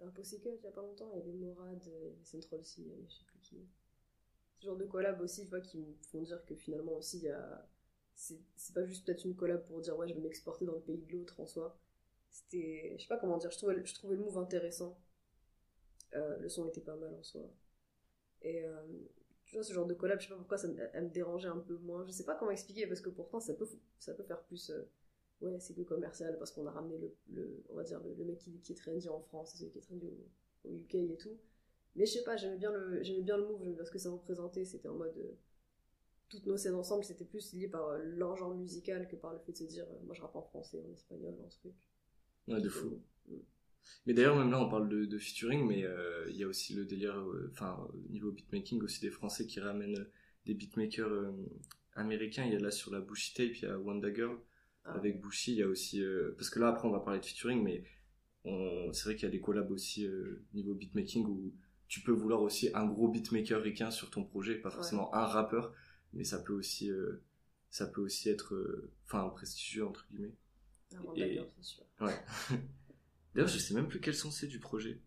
Un 0.00 0.08
Pussycat 0.10 0.50
il 0.50 0.64
y 0.64 0.66
a 0.66 0.70
pas 0.72 0.82
longtemps, 0.82 1.10
il 1.12 1.18
y 1.18 1.20
avait 1.22 1.32
Morad, 1.32 1.80
il 1.86 1.92
y 1.92 1.94
avait 1.94 2.16
Central 2.24 2.60
aussi, 2.60 2.84
je 3.08 3.14
sais 3.14 3.24
plus 3.24 3.38
qui. 3.40 3.56
Ce 4.58 4.66
genre 4.66 4.76
de 4.76 4.84
collab 4.84 5.20
aussi, 5.20 5.44
vois, 5.46 5.60
qui 5.60 5.78
me 5.78 5.94
font 6.10 6.22
dire 6.22 6.44
que 6.46 6.54
finalement 6.54 6.92
aussi, 6.92 7.18
il 7.18 7.24
y 7.24 7.28
a. 7.30 7.68
C'est 8.14 8.40
c'est 8.56 8.74
pas 8.74 8.84
juste 8.84 9.06
peut-être 9.06 9.24
une 9.24 9.34
collab 9.34 9.64
pour 9.66 9.80
dire 9.80 9.96
ouais, 9.96 10.08
je 10.08 10.14
vais 10.14 10.20
m'exporter 10.20 10.64
dans 10.64 10.74
le 10.74 10.80
pays 10.82 10.98
de 10.98 11.12
l'autre 11.12 11.40
en 11.40 11.46
soi. 11.46 11.78
C'était. 12.30 12.94
Je 12.98 13.02
sais 13.02 13.08
pas 13.08 13.18
comment 13.18 13.38
dire, 13.38 13.50
je 13.50 13.58
trouvais, 13.58 13.84
je 13.84 13.94
trouvais 13.94 14.16
le 14.16 14.22
move 14.22 14.38
intéressant. 14.38 14.98
Euh, 16.14 16.36
le 16.38 16.48
son 16.48 16.68
était 16.68 16.80
pas 16.80 16.96
mal 16.96 17.14
en 17.14 17.22
soi. 17.22 17.42
Et. 18.42 18.64
euh, 18.64 18.82
tu 19.52 19.58
vois, 19.58 19.64
ce 19.64 19.74
genre 19.74 19.86
de 19.86 19.94
collab, 19.94 20.20
je 20.20 20.26
sais 20.26 20.30
pas 20.32 20.38
pourquoi 20.38 20.58
ça 20.58 20.68
me, 20.68 20.76
elle 20.94 21.04
me 21.06 21.10
dérangeait 21.10 21.48
un 21.48 21.58
peu 21.60 21.76
moins. 21.78 22.04
Je 22.06 22.12
sais 22.12 22.24
pas 22.26 22.36
comment 22.36 22.52
expliquer 22.52 22.88
parce 22.88 23.02
que 23.02 23.10
pourtant 23.10 23.40
ça 23.40 23.54
peut, 23.54 23.68
ça 24.00 24.14
peut 24.14 24.24
faire 24.24 24.42
plus. 24.44 24.70
euh, 24.72 24.82
ouais, 25.42 25.60
c'est 25.60 25.74
que 25.74 25.82
commercial 25.82 26.38
parce 26.38 26.52
qu'on 26.52 26.66
a 26.66 26.72
ramené 26.72 26.98
le, 26.98 27.14
le- 27.30 27.64
on 27.70 27.76
va 27.76 27.84
dire 27.84 28.00
le, 28.02 28.14
le 28.14 28.24
mec 28.26 28.38
qui, 28.38 28.52
qui 28.60 28.72
est 28.74 28.76
trendy 28.76 29.08
en 29.10 29.20
France, 29.22 29.54
celui 29.56 29.72
qui 29.72 29.78
est 29.78 29.82
trendy 29.82 30.08
au, 30.08 30.70
au 30.70 30.74
UK 30.74 30.96
et 31.12 31.18
tout. 31.18 31.38
Mais 31.96 32.06
je 32.06 32.12
sais 32.14 32.24
pas, 32.24 32.36
j'aimais 32.36 32.58
bien 32.58 32.72
le, 32.72 33.02
j'aimais 33.04 33.22
bien 33.22 33.38
le 33.38 33.46
move, 33.46 33.62
j'aimais 33.62 33.76
bien 33.76 33.86
ce 33.86 33.92
que 33.92 33.98
ça 34.00 34.10
représentait. 34.10 34.64
C'était 34.66 34.88
en 34.88 34.96
mode 34.96 35.16
euh, 35.18 35.32
toutes 36.30 36.46
nos 36.46 36.56
scènes 36.56 36.74
ensemble, 36.74 37.04
c'était 37.04 37.24
plus 37.24 37.52
lié 37.54 37.68
par 37.68 37.88
euh, 37.88 37.98
leur 38.02 38.36
genre 38.36 38.54
musical 38.54 39.06
que 39.08 39.16
par 39.16 39.32
le 39.34 39.38
fait 39.40 39.52
de 39.52 39.58
se 39.58 39.64
dire, 39.64 39.86
euh, 39.90 40.00
moi 40.04 40.14
je 40.16 40.22
rappe 40.22 40.36
en 40.36 40.42
français, 40.42 40.82
en 40.88 40.92
espagnol, 40.94 41.34
en 41.44 41.48
truc. 41.48 41.74
Ouais, 42.46 42.60
de 42.60 42.68
fou. 42.68 43.00
euh, 43.30 43.36
Mais 44.06 44.14
d'ailleurs, 44.14 44.36
même 44.36 44.50
là, 44.50 44.60
on 44.60 44.68
parle 44.68 44.88
de, 44.88 45.04
de 45.04 45.18
featuring, 45.18 45.66
mais 45.66 45.84
euh, 45.84 46.26
il 46.30 46.36
y 46.36 46.44
a 46.44 46.46
aussi 46.48 46.74
le 46.74 46.84
délire, 46.84 47.16
euh, 47.18 47.50
enfin, 47.52 47.78
au 47.92 48.08
niveau 48.10 48.32
beatmaking, 48.32 48.82
aussi 48.82 49.00
des 49.00 49.10
Français 49.10 49.46
qui 49.46 49.60
ramènent 49.60 49.98
euh, 49.98 50.10
des 50.46 50.54
beatmakers 50.54 51.32
américains. 51.94 52.44
Il 52.44 52.52
y 52.52 52.56
a 52.56 52.60
là 52.60 52.70
sur 52.70 52.92
la 52.92 53.00
Bushy 53.00 53.32
Tape, 53.34 53.54
il 53.56 53.62
y 53.62 53.66
a 53.66 53.78
Wonder 53.78 54.12
Girl 54.14 54.38
ah, 54.84 54.92
avec 54.94 55.20
Bushy. 55.20 55.52
Il 55.52 55.58
y 55.58 55.62
a 55.62 55.68
aussi, 55.68 56.02
parce 56.36 56.50
que 56.50 56.58
là, 56.58 56.68
après, 56.68 56.88
on 56.88 56.90
va 56.90 57.00
parler 57.00 57.20
de 57.20 57.24
featuring, 57.24 57.62
mais 57.62 57.84
c'est 58.92 59.04
vrai 59.04 59.14
qu'il 59.16 59.24
y 59.24 59.26
a 59.26 59.30
des 59.30 59.40
collabs 59.40 59.70
aussi 59.70 60.06
euh, 60.06 60.44
niveau 60.54 60.74
beatmaking 60.74 61.26
où 61.26 61.52
tu 61.88 62.00
peux 62.00 62.12
vouloir 62.12 62.42
aussi 62.42 62.70
un 62.74 62.86
gros 62.86 63.08
beatmaker 63.08 63.62
ricain 63.62 63.90
sur 63.90 64.10
ton 64.10 64.24
projet, 64.24 64.54
pas 64.56 64.70
forcément 64.70 65.14
un 65.14 65.26
rappeur, 65.26 65.72
mais 66.12 66.24
ça 66.24 66.38
peut 66.38 66.54
aussi, 66.54 66.90
euh, 66.90 67.22
ça 67.70 67.86
peut 67.86 68.00
aussi 68.00 68.30
être, 68.30 68.54
euh, 68.54 68.90
enfin, 69.06 69.28
prestigieux 69.28 69.86
entre 69.86 70.06
guillemets. 70.10 70.34
un 70.94 71.02
Wonder 71.02 71.22
et- 71.22 71.34
Girl, 71.34 71.48
c'est 71.56 71.64
sûr. 71.64 71.84
Ouais. 72.00 72.18
D'ailleurs, 73.34 73.48
je 73.48 73.58
sais 73.58 73.74
même 73.74 73.88
plus 73.88 74.00
quel 74.00 74.14
sens 74.14 74.38
c'est 74.38 74.46
du 74.46 74.58
projet. 74.58 74.98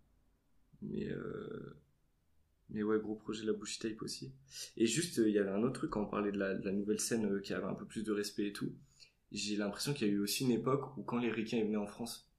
Mais, 0.82 1.10
euh... 1.10 1.78
mais 2.70 2.84
ouais, 2.84 3.00
gros 3.00 3.16
projet, 3.16 3.46
la 3.46 3.54
Bushy 3.54 3.80
Tape 3.80 4.02
aussi. 4.02 4.32
Et 4.78 4.88
juste, 4.88 5.20
euh, 5.20 5.30
il 5.30 5.36
y 5.36 5.40
avait 5.40 5.52
un 5.52 5.62
autre 5.64 5.74
truc 5.74 5.92
quand 5.92 6.04
on 6.04 6.08
parlait 6.08 6.32
de 6.32 6.38
la, 6.40 6.56
de 6.56 6.72
nouvelle 6.72 7.00
scène 7.00 7.26
euh, 7.26 7.40
qui 7.40 7.54
avait 7.54 7.68
un 7.68 7.76
peu 7.76 7.86
plus 7.86 8.04
de 8.04 8.12
respect 8.12 8.48
et 8.48 8.54
tout. 8.54 8.74
J'ai 9.32 9.56
l'impression 9.58 9.94
qu'il 9.94 10.08
y 10.08 10.10
a 10.12 10.14
eu 10.14 10.20
aussi 10.20 10.44
une 10.46 10.52
époque 10.52 10.98
où 10.98 11.04
quand 11.04 11.20
les 11.20 11.32
ricains 11.32 11.64
venaient 11.64 11.78
en 11.78 11.88
France, 11.88 12.30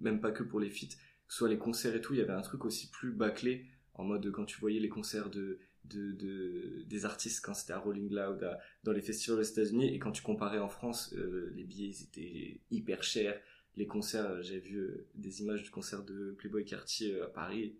même 0.00 0.20
pas 0.20 0.32
que 0.32 0.42
pour 0.42 0.60
les 0.60 0.70
feats, 0.70 0.88
que 0.88 1.32
ce 1.32 1.38
soit 1.38 1.48
les 1.48 1.58
concerts 1.58 1.96
et 1.96 2.00
tout, 2.00 2.14
il 2.14 2.20
y 2.20 2.22
avait 2.22 2.32
un 2.32 2.42
truc 2.42 2.64
aussi 2.64 2.90
plus 2.90 3.12
bâclé, 3.12 3.66
en 3.94 4.04
mode 4.04 4.30
quand 4.32 4.44
tu 4.46 4.60
voyais 4.60 4.80
les 4.80 4.88
concerts 4.88 5.30
de, 5.30 5.58
de, 5.84 6.12
de- 6.12 6.84
des 6.88 7.04
artistes 7.04 7.44
quand 7.44 7.54
c'était 7.54 7.74
à 7.74 7.78
Rolling 7.78 8.10
Loud, 8.10 8.42
à- 8.44 8.58
dans 8.84 8.92
les 8.92 9.02
festivals 9.02 9.40
aux 9.40 9.42
États-Unis, 9.44 9.94
et 9.94 9.98
quand 9.98 10.12
tu 10.12 10.22
comparais 10.22 10.58
en 10.58 10.68
France, 10.68 11.14
les 11.54 11.64
billets 11.64 11.90
étaient 12.02 12.60
hyper 12.70 13.02
chers. 13.02 13.40
Les 13.80 13.86
concerts, 13.86 14.26
euh, 14.26 14.42
j'ai 14.42 14.58
vu 14.58 14.76
euh, 14.76 15.06
des 15.14 15.40
images 15.40 15.62
du 15.62 15.70
concert 15.70 16.04
de 16.04 16.36
Playboy 16.36 16.66
Cartier 16.66 17.14
euh, 17.14 17.24
à 17.24 17.28
Paris. 17.28 17.78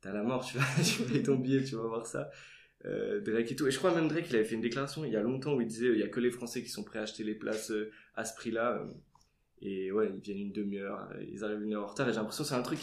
T'as 0.00 0.12
la 0.12 0.22
mort, 0.22 0.44
tu 0.44 0.56
vas, 0.56 0.64
tu 0.84 1.02
payes 1.02 1.24
ton 1.24 1.34
billet, 1.34 1.64
tu 1.64 1.74
vas 1.74 1.82
voir 1.82 2.06
ça. 2.06 2.30
Drake 2.84 3.50
et 3.50 3.56
tout. 3.56 3.66
Et 3.66 3.72
je 3.72 3.78
crois 3.78 3.92
même 3.92 4.06
Drake, 4.06 4.26
il 4.30 4.36
avait 4.36 4.44
fait 4.44 4.54
une 4.54 4.60
déclaration 4.60 5.04
il 5.04 5.10
y 5.10 5.16
a 5.16 5.22
longtemps 5.22 5.54
où 5.54 5.60
il 5.60 5.66
disait 5.66 5.88
il 5.88 5.98
y 5.98 6.02
a 6.04 6.08
que 6.08 6.20
les 6.20 6.30
Français 6.30 6.62
qui 6.62 6.68
sont 6.68 6.84
prêts 6.84 6.98
à 7.00 7.02
acheter 7.02 7.24
les 7.24 7.34
places 7.34 7.72
à 8.14 8.24
ce 8.24 8.34
prix-là. 8.36 8.86
Et 9.62 9.90
ouais, 9.90 10.12
ils 10.14 10.20
viennent 10.20 10.38
une 10.38 10.52
demi-heure, 10.52 11.10
ils 11.26 11.42
arrivent 11.42 11.62
une 11.62 11.72
heure 11.72 11.84
en 11.84 11.86
retard. 11.86 12.08
Et 12.08 12.12
j'ai 12.12 12.18
l'impression 12.18 12.44
que 12.44 12.50
c'est 12.50 12.54
un 12.54 12.62
truc 12.62 12.78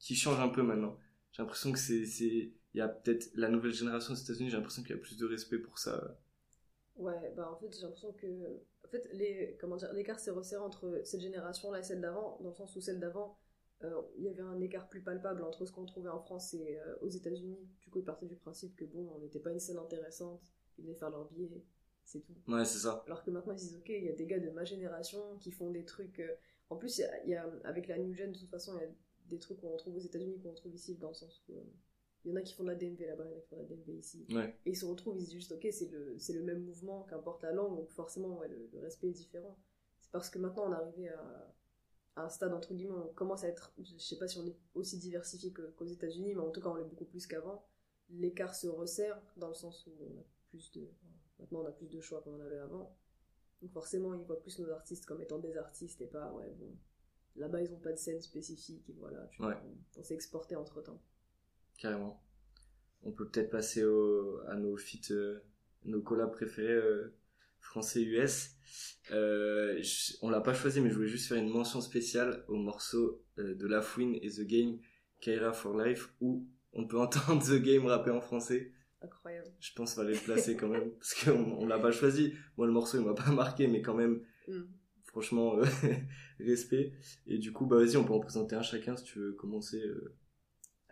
qui, 0.00 0.16
change 0.16 0.40
un 0.40 0.48
peu 0.48 0.62
maintenant. 0.62 0.98
J'ai 1.32 1.42
l'impression 1.42 1.70
que 1.72 1.78
c'est, 1.78 2.04
c'est, 2.04 2.26
il 2.26 2.78
y 2.78 2.80
a 2.80 2.88
peut-être 2.88 3.30
la 3.36 3.48
nouvelle 3.48 3.72
génération 3.72 4.12
aux 4.12 4.16
États-Unis. 4.16 4.50
J'ai 4.50 4.56
l'impression 4.56 4.82
qu'il 4.82 4.90
y 4.90 4.98
a 4.98 5.00
plus 5.00 5.16
de 5.16 5.24
respect 5.24 5.58
pour 5.58 5.78
ça. 5.78 6.18
Ouais, 6.96 7.32
bah 7.36 7.50
en 7.52 7.56
fait, 7.56 7.74
j'ai 7.74 7.82
l'impression 7.82 8.12
que. 8.12 8.26
En 8.84 8.88
fait, 8.88 9.08
les, 9.12 9.56
comment 9.60 9.76
dire, 9.76 9.92
l'écart 9.92 10.18
s'est 10.18 10.30
resserré 10.30 10.62
entre 10.62 11.00
cette 11.04 11.20
génération-là 11.20 11.80
et 11.80 11.82
celle 11.82 12.00
d'avant, 12.00 12.38
dans 12.40 12.50
le 12.50 12.54
sens 12.54 12.74
où 12.76 12.80
celle 12.80 13.00
d'avant, 13.00 13.36
euh, 13.82 14.00
il 14.16 14.24
y 14.24 14.28
avait 14.28 14.42
un 14.42 14.60
écart 14.60 14.88
plus 14.88 15.02
palpable 15.02 15.42
entre 15.42 15.66
ce 15.66 15.72
qu'on 15.72 15.84
trouvait 15.84 16.08
en 16.08 16.20
France 16.20 16.54
et 16.54 16.78
euh, 16.78 16.96
aux 17.02 17.08
États-Unis. 17.08 17.58
Du 17.82 17.90
coup, 17.90 17.98
ils 17.98 18.04
partaient 18.04 18.26
du 18.26 18.36
principe 18.36 18.76
que 18.76 18.84
bon, 18.84 19.10
on 19.14 19.18
n'était 19.18 19.40
pas 19.40 19.50
une 19.50 19.58
scène 19.60 19.78
intéressante, 19.78 20.40
ils 20.78 20.84
venaient 20.84 20.94
faire 20.94 21.10
leur 21.10 21.24
billet, 21.26 21.62
c'est 22.04 22.20
tout. 22.20 22.32
Ouais, 22.48 22.64
c'est 22.64 22.78
ça. 22.78 23.02
Alors 23.06 23.22
que 23.24 23.30
maintenant, 23.30 23.52
ils 23.52 23.58
se 23.58 23.64
disent, 23.66 23.76
ok, 23.78 23.88
il 23.90 24.04
y 24.04 24.08
a 24.08 24.12
des 24.12 24.26
gars 24.26 24.38
de 24.38 24.50
ma 24.50 24.64
génération 24.64 25.36
qui 25.38 25.50
font 25.50 25.70
des 25.70 25.84
trucs. 25.84 26.20
euh, 26.20 26.34
En 26.70 26.76
plus, 26.76 26.98
y 26.98 27.04
a, 27.04 27.26
y 27.26 27.34
a- 27.34 27.50
avec 27.64 27.88
la 27.88 27.98
New 27.98 28.14
Gen, 28.14 28.32
de 28.32 28.38
toute 28.38 28.50
façon, 28.50 28.72
il 28.78 28.82
y 28.82 28.84
a 28.84 28.88
des 29.28 29.38
trucs 29.38 29.60
qu'on 29.60 29.70
retrouve 29.70 29.96
aux 29.96 30.00
États-Unis 30.00 30.38
qu'on 30.38 30.50
retrouve 30.50 30.74
ici, 30.74 30.94
dans 30.96 31.08
le 31.08 31.14
sens 31.14 31.42
où. 31.48 31.54
Il 32.26 32.30
y 32.30 32.32
en 32.32 32.36
a 32.36 32.42
qui 32.42 32.54
font 32.54 32.64
de 32.64 32.68
la 32.70 32.74
DMV 32.74 33.06
là-bas, 33.06 33.24
il 33.24 33.30
y 33.30 33.34
en 33.34 33.38
a 33.38 33.40
qui 33.40 33.48
font 33.48 33.56
de 33.56 33.62
la 33.62 33.68
DMV 33.68 33.88
ici. 33.98 34.26
Ouais. 34.32 34.58
Et 34.66 34.70
ils 34.70 34.76
se 34.76 34.84
retrouvent, 34.84 35.16
ils 35.16 35.20
se 35.20 35.26
disent 35.26 35.34
juste, 35.34 35.52
ok, 35.52 35.66
c'est 35.70 35.88
le, 35.90 36.18
c'est 36.18 36.32
le 36.34 36.42
même 36.42 36.64
mouvement, 36.64 37.04
qu'importe 37.04 37.42
la 37.44 37.52
langue, 37.52 37.76
donc 37.76 37.90
forcément, 37.92 38.36
ouais, 38.38 38.48
le, 38.48 38.68
le 38.72 38.80
respect 38.80 39.08
est 39.08 39.12
différent. 39.12 39.56
C'est 40.00 40.10
parce 40.10 40.28
que 40.28 40.38
maintenant, 40.38 40.64
on 40.68 40.72
est 40.72 40.76
arrivé 40.76 41.08
à, 41.08 41.54
un 42.18 42.28
stade 42.30 42.52
entre 42.54 42.72
guillemets, 42.74 42.94
on 42.94 43.12
commence 43.14 43.44
à 43.44 43.48
être, 43.48 43.72
je 43.78 43.96
sais 43.98 44.16
pas 44.18 44.26
si 44.26 44.38
on 44.38 44.46
est 44.46 44.56
aussi 44.74 44.98
diversifié 44.98 45.52
qu'aux 45.52 45.84
États-Unis, 45.86 46.34
mais 46.34 46.40
en 46.40 46.50
tout 46.50 46.60
cas 46.62 46.70
on 46.70 46.74
l'est 46.76 46.84
beaucoup 46.84 47.04
plus 47.04 47.26
qu'avant. 47.26 47.66
L'écart 48.08 48.54
se 48.54 48.68
resserre 48.68 49.20
dans 49.36 49.48
le 49.48 49.54
sens 49.54 49.86
où 49.86 49.90
on 50.00 50.18
a 50.18 50.24
plus 50.48 50.72
de, 50.72 50.88
maintenant 51.38 51.60
on 51.60 51.66
a 51.66 51.72
plus 51.72 51.88
de 51.90 52.00
choix 52.00 52.22
qu'on 52.22 52.34
en 52.34 52.40
avait 52.40 52.56
avant. 52.56 52.96
Donc 53.60 53.70
forcément 53.70 54.14
ils 54.14 54.24
voient 54.24 54.40
plus 54.40 54.58
nos 54.60 54.70
artistes 54.70 55.04
comme 55.04 55.20
étant 55.20 55.38
des 55.38 55.58
artistes 55.58 56.00
et 56.00 56.06
pas 56.06 56.32
ouais 56.32 56.48
bon. 56.58 56.74
Là-bas 57.34 57.60
ils 57.60 57.74
ont 57.74 57.80
pas 57.80 57.92
de 57.92 57.98
scène 57.98 58.22
spécifique 58.22 58.88
et 58.88 58.94
voilà, 58.94 59.26
tu 59.26 59.42
vois, 59.42 59.48
Ouais. 59.50 59.56
on, 59.96 60.00
on 60.00 60.02
s'est 60.02 60.14
exporté 60.14 60.56
entre 60.56 60.80
temps. 60.80 61.02
Carrément. 61.78 62.22
On 63.02 63.12
peut 63.12 63.28
peut-être 63.28 63.50
passer 63.50 63.84
au, 63.84 64.40
à 64.48 64.56
nos 64.56 64.76
feats, 64.76 65.12
euh, 65.12 65.38
nos 65.84 66.00
collabs 66.00 66.32
préférés 66.32 66.72
euh, 66.72 67.14
français-US. 67.60 68.50
Euh, 69.12 69.76
je- 69.82 70.14
on 70.22 70.30
l'a 70.30 70.40
pas 70.40 70.54
choisi, 70.54 70.80
mais 70.80 70.90
je 70.90 70.94
voulais 70.94 71.08
juste 71.08 71.28
faire 71.28 71.36
une 71.38 71.48
mention 71.50 71.80
spéciale 71.80 72.44
au 72.48 72.56
morceau 72.56 73.22
euh, 73.38 73.54
de 73.54 73.66
La 73.66 73.82
Fouine 73.82 74.16
et 74.22 74.30
The 74.30 74.40
Game, 74.42 74.78
Kaira 75.20 75.52
for 75.52 75.76
Life, 75.80 76.12
où 76.20 76.46
on 76.72 76.86
peut 76.86 76.98
entendre 77.00 77.42
The 77.44 77.60
Game 77.62 77.86
rapper 77.86 78.10
en 78.10 78.20
français. 78.20 78.72
Incroyable. 79.02 79.52
Je 79.60 79.72
pense 79.74 79.94
qu'il 79.94 80.02
fallait 80.02 80.14
le 80.16 80.20
placer 80.24 80.56
quand 80.56 80.68
même, 80.68 80.90
parce 80.92 81.14
qu'on 81.14 81.38
on 81.58 81.66
l'a 81.66 81.78
pas 81.78 81.92
choisi. 81.92 82.32
Moi, 82.56 82.66
le 82.66 82.72
morceau, 82.72 82.98
il 82.98 83.04
m'a 83.04 83.14
pas 83.14 83.30
marqué, 83.30 83.66
mais 83.68 83.82
quand 83.82 83.94
même, 83.94 84.22
Hmm. 84.48 84.62
franchement, 85.04 85.58
euh, 85.58 85.64
respect. 86.40 86.92
Et 87.26 87.38
du 87.38 87.52
coup, 87.52 87.66
bah 87.66 87.76
vas-y, 87.76 87.96
on 87.96 88.04
peut 88.04 88.12
en 88.12 88.20
présenter 88.20 88.54
un 88.56 88.62
chacun 88.62 88.96
si 88.96 89.04
tu 89.04 89.18
veux 89.18 89.32
commencer. 89.32 89.80
euh. 89.82 90.14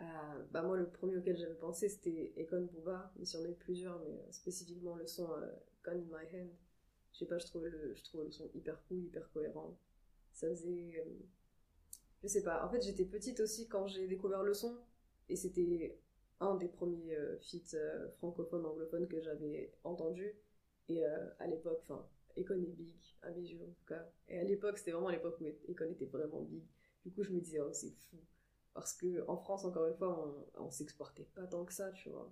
Euh, 0.01 0.43
bah 0.51 0.61
moi 0.61 0.75
le 0.77 0.89
premier 0.89 1.17
auquel 1.17 1.37
j'avais 1.37 1.55
pensé 1.55 1.87
c'était 1.87 2.33
Econ 2.37 2.63
Booba, 2.73 3.13
il 3.17 3.29
y 3.29 3.37
en 3.37 3.43
a 3.45 3.49
eu 3.49 3.55
plusieurs, 3.55 3.97
mais 3.99 4.19
euh, 4.19 4.31
spécifiquement 4.31 4.95
le 4.95 5.07
son 5.07 5.31
euh, 5.31 5.47
in 5.87 5.95
My 5.95 6.27
Hand. 6.33 6.49
Je 7.13 7.19
sais 7.19 7.25
pas, 7.25 7.37
je 7.37 7.45
trouvais 7.45 7.69
le, 7.69 7.93
je 7.95 8.03
trouvais 8.03 8.25
le 8.25 8.31
son 8.31 8.49
hyper 8.53 8.81
cool, 8.87 9.03
hyper 9.05 9.31
cohérent. 9.31 9.77
Ça 10.33 10.49
faisait... 10.49 10.95
euh, 10.99 11.23
je 12.21 12.27
sais 12.27 12.43
pas, 12.43 12.65
en 12.65 12.69
fait 12.69 12.81
j'étais 12.81 13.05
petite 13.05 13.39
aussi 13.39 13.67
quand 13.69 13.87
j'ai 13.87 14.07
découvert 14.07 14.43
le 14.43 14.53
son, 14.53 14.77
et 15.29 15.35
c'était 15.37 15.97
un 16.41 16.55
des 16.55 16.67
premiers 16.67 17.15
euh, 17.15 17.37
feats 17.39 17.77
francophones, 18.17 18.65
anglophones 18.65 19.07
que 19.07 19.21
j'avais 19.21 19.73
entendu. 19.83 20.35
Et 20.87 21.03
à 21.39 21.47
l'époque, 21.47 21.79
enfin, 21.81 22.07
Econ 22.37 22.61
est 22.61 22.67
big, 22.67 22.93
à 23.23 23.31
mes 23.31 23.41
yeux 23.41 23.63
en 23.63 23.71
tout 23.71 23.85
cas. 23.87 24.07
Et 24.27 24.37
à 24.37 24.43
l'époque, 24.43 24.77
c'était 24.77 24.91
vraiment 24.91 25.09
l'époque 25.09 25.39
où 25.41 25.45
Econ 25.71 25.89
était 25.89 26.05
vraiment 26.05 26.41
big. 26.43 26.63
Du 27.03 27.11
coup, 27.11 27.23
je 27.23 27.31
me 27.31 27.39
disais, 27.41 27.59
oh, 27.59 27.73
c'est 27.73 27.89
fou. 27.89 28.17
Parce 28.75 28.93
que 28.93 29.27
en 29.27 29.37
France, 29.37 29.65
encore 29.65 29.87
une 29.87 29.95
fois, 29.95 30.45
on, 30.55 30.65
on 30.65 30.69
s'exportait 30.69 31.27
pas 31.33 31.47
tant 31.47 31.65
que 31.65 31.73
ça, 31.73 31.91
tu 31.93 32.09
vois. 32.09 32.31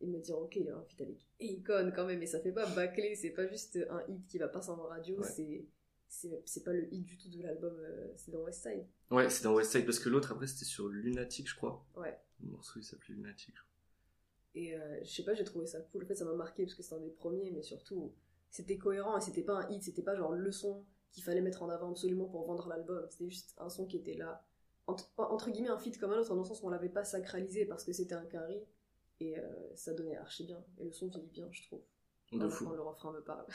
Et 0.00 0.06
me 0.06 0.18
dire, 0.18 0.36
ok, 0.38 0.56
il 0.56 0.64
y 0.64 0.68
a 0.70 0.76
un 0.76 0.82
feat 0.82 1.00
avec 1.02 1.24
Akon 1.40 1.92
quand 1.94 2.06
même, 2.06 2.22
et 2.22 2.26
ça 2.26 2.40
fait 2.40 2.50
pas 2.52 2.66
bâcler, 2.74 3.14
c'est 3.14 3.30
pas 3.30 3.46
juste 3.46 3.78
un 3.88 4.02
hit 4.08 4.26
qui 4.26 4.38
va 4.38 4.48
passer 4.48 4.70
en 4.70 4.82
radio, 4.82 5.18
Ouais. 5.20 5.28
c'est 5.28 5.68
c'est 6.08 6.62
pas 6.64 6.72
le 6.72 6.92
hit 6.94 7.04
du 7.04 7.18
tout 7.18 7.28
de 7.28 7.42
l'album, 7.42 7.74
euh, 7.78 8.12
c'est 8.16 8.30
dans 8.30 8.42
West 8.42 8.62
Side. 8.62 8.86
Ouais, 9.10 9.28
c'est 9.28 9.42
dans 9.44 9.54
West 9.54 9.72
Side, 9.72 9.84
parce 9.84 9.98
que 9.98 10.08
l'autre, 10.08 10.32
après, 10.32 10.46
c'était 10.46 10.64
sur 10.64 10.88
Lunatic, 10.88 11.48
je 11.48 11.54
crois. 11.56 11.84
Ouais. 11.96 12.18
Le 12.40 12.48
morceau, 12.50 12.78
il 12.78 12.84
s'appelait 12.84 13.14
Lunatic, 13.14 13.54
je 13.54 13.60
crois. 13.60 13.72
Et 14.54 14.74
euh, 14.74 15.00
je 15.04 15.10
sais 15.10 15.24
pas, 15.24 15.34
j'ai 15.34 15.44
trouvé 15.44 15.66
ça 15.66 15.80
cool. 15.80 16.04
En 16.04 16.06
fait, 16.06 16.14
ça 16.14 16.24
m'a 16.24 16.32
marqué 16.34 16.62
parce 16.64 16.74
que 16.74 16.82
c'était 16.82 16.94
un 16.96 17.00
des 17.00 17.10
premiers, 17.10 17.50
mais 17.50 17.62
surtout, 17.62 18.14
c'était 18.50 18.78
cohérent 18.78 19.18
et 19.18 19.20
c'était 19.20 19.42
pas 19.42 19.54
un 19.64 19.68
hit, 19.70 19.82
c'était 19.82 20.02
pas 20.02 20.14
genre 20.16 20.32
le 20.32 20.50
son 20.52 20.84
qu'il 21.10 21.22
fallait 21.24 21.40
mettre 21.42 21.62
en 21.62 21.68
avant 21.68 21.90
absolument 21.90 22.26
pour 22.26 22.46
vendre 22.46 22.68
l'album. 22.68 23.04
C'était 23.10 23.28
juste 23.28 23.54
un 23.58 23.68
son 23.68 23.84
qui 23.86 23.96
était 23.98 24.14
là. 24.14 24.45
Entre, 24.86 25.10
entre 25.18 25.50
guillemets, 25.50 25.68
un 25.68 25.78
feat 25.78 25.98
comme 25.98 26.12
un 26.12 26.18
autre, 26.18 26.34
dans 26.34 26.40
le 26.42 26.44
sens 26.46 26.62
où 26.62 26.66
on 26.66 26.70
l'avait 26.70 26.88
pas 26.88 27.04
sacralisé 27.04 27.66
parce 27.66 27.84
que 27.84 27.92
c'était 27.92 28.14
un 28.14 28.24
carry 28.26 28.58
et 29.20 29.38
euh, 29.38 29.42
ça 29.74 29.94
donnait 29.94 30.16
archi 30.16 30.44
bien. 30.44 30.62
Et 30.78 30.84
le 30.84 30.92
son 30.92 31.08
vieillit 31.08 31.30
bien, 31.32 31.48
je 31.50 31.62
trouve. 31.64 31.82
De 32.32 32.46
Enfin, 32.46 32.48
fou. 32.48 32.64
quand 32.64 32.74
le 32.74 32.82
refrain 32.82 33.12
me 33.12 33.20
parle. 33.22 33.46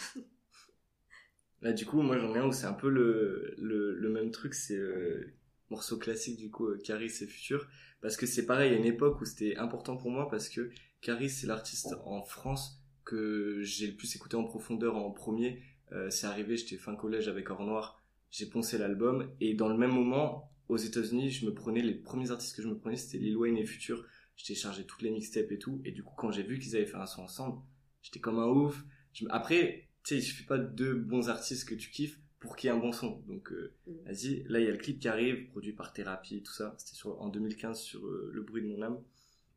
Là, 1.61 1.73
du 1.73 1.85
coup, 1.85 2.01
moi, 2.01 2.17
j'en 2.17 2.33
ai 2.35 2.39
un 2.39 2.47
où 2.47 2.51
c'est 2.51 2.65
un 2.65 2.73
peu 2.73 2.89
le, 2.89 3.53
le, 3.57 3.93
le 3.95 4.09
même 4.09 4.31
truc, 4.31 4.53
c'est 4.55 4.75
euh, 4.77 5.33
morceau 5.69 5.97
classique, 5.97 6.37
du 6.37 6.49
coup, 6.49 6.67
euh, 6.67 6.79
Caris 6.83 7.11
et 7.21 7.27
Futur. 7.27 7.67
Parce 8.01 8.17
que 8.17 8.25
c'est 8.25 8.45
pareil, 8.47 8.73
à 8.73 8.77
une 8.77 8.85
époque 8.85 9.21
où 9.21 9.25
c'était 9.25 9.57
important 9.57 9.95
pour 9.95 10.09
moi, 10.09 10.27
parce 10.29 10.49
que 10.49 10.71
Caris, 11.01 11.29
c'est 11.29 11.45
l'artiste 11.47 11.95
en 12.05 12.23
France 12.23 12.81
que 13.05 13.61
j'ai 13.61 13.87
le 13.87 13.95
plus 13.95 14.15
écouté 14.15 14.35
en 14.37 14.43
profondeur 14.43 14.95
en 14.95 15.11
premier. 15.11 15.61
Euh, 15.91 16.09
c'est 16.09 16.25
arrivé, 16.25 16.57
j'étais 16.57 16.77
fin 16.77 16.95
collège 16.95 17.27
avec 17.27 17.49
Or 17.51 17.63
Noir, 17.63 18.01
j'ai 18.31 18.47
poncé 18.47 18.77
l'album, 18.79 19.29
et 19.39 19.53
dans 19.53 19.67
le 19.69 19.77
même 19.77 19.91
moment, 19.93 20.49
aux 20.69 20.77
États-Unis, 20.77 21.29
je 21.31 21.45
me 21.45 21.53
prenais, 21.53 21.81
les 21.81 21.95
premiers 21.95 22.31
artistes 22.31 22.55
que 22.55 22.61
je 22.61 22.67
me 22.69 22.77
prenais, 22.77 22.95
c'était 22.97 23.17
Lil 23.17 23.37
Wayne 23.37 23.57
et 23.57 23.65
Futur. 23.65 24.05
Je 24.35 24.45
téléchargeais 24.45 24.83
toutes 24.85 25.01
les 25.01 25.11
mixtapes 25.11 25.51
et 25.51 25.59
tout, 25.59 25.81
et 25.85 25.91
du 25.91 26.03
coup, 26.03 26.13
quand 26.17 26.31
j'ai 26.31 26.43
vu 26.43 26.57
qu'ils 26.59 26.75
avaient 26.75 26.85
fait 26.85 26.97
un 26.97 27.05
son 27.05 27.23
ensemble, 27.23 27.61
j'étais 28.01 28.19
comme 28.19 28.39
un 28.39 28.47
ouf. 28.47 28.83
Je 29.13 29.25
Après, 29.29 29.87
tu 30.03 30.15
sais, 30.15 30.19
il 30.19 30.23
suffit 30.23 30.45
pas 30.45 30.57
de 30.57 30.67
deux 30.67 30.95
bons 30.95 31.29
artistes 31.29 31.67
que 31.67 31.75
tu 31.75 31.89
kiffes 31.91 32.19
pour 32.39 32.55
qu'il 32.55 32.69
y 32.69 32.73
ait 32.73 32.75
un 32.75 32.79
bon 32.79 32.91
son. 32.91 33.19
Donc, 33.27 33.51
euh, 33.51 33.73
Mm. 33.87 33.91
vas-y. 34.05 34.43
Là, 34.47 34.59
il 34.59 34.65
y 34.65 34.67
a 34.67 34.71
le 34.71 34.77
clip 34.77 34.99
qui 34.99 35.07
arrive, 35.07 35.47
produit 35.49 35.73
par 35.73 35.93
Thérapie, 35.93 36.41
tout 36.41 36.53
ça. 36.53 36.73
C'était 36.79 36.97
en 37.07 37.29
2015 37.29 37.79
sur 37.81 38.05
euh, 38.07 38.31
Le 38.33 38.41
bruit 38.41 38.63
de 38.63 38.67
mon 38.67 38.81
âme. 38.81 38.99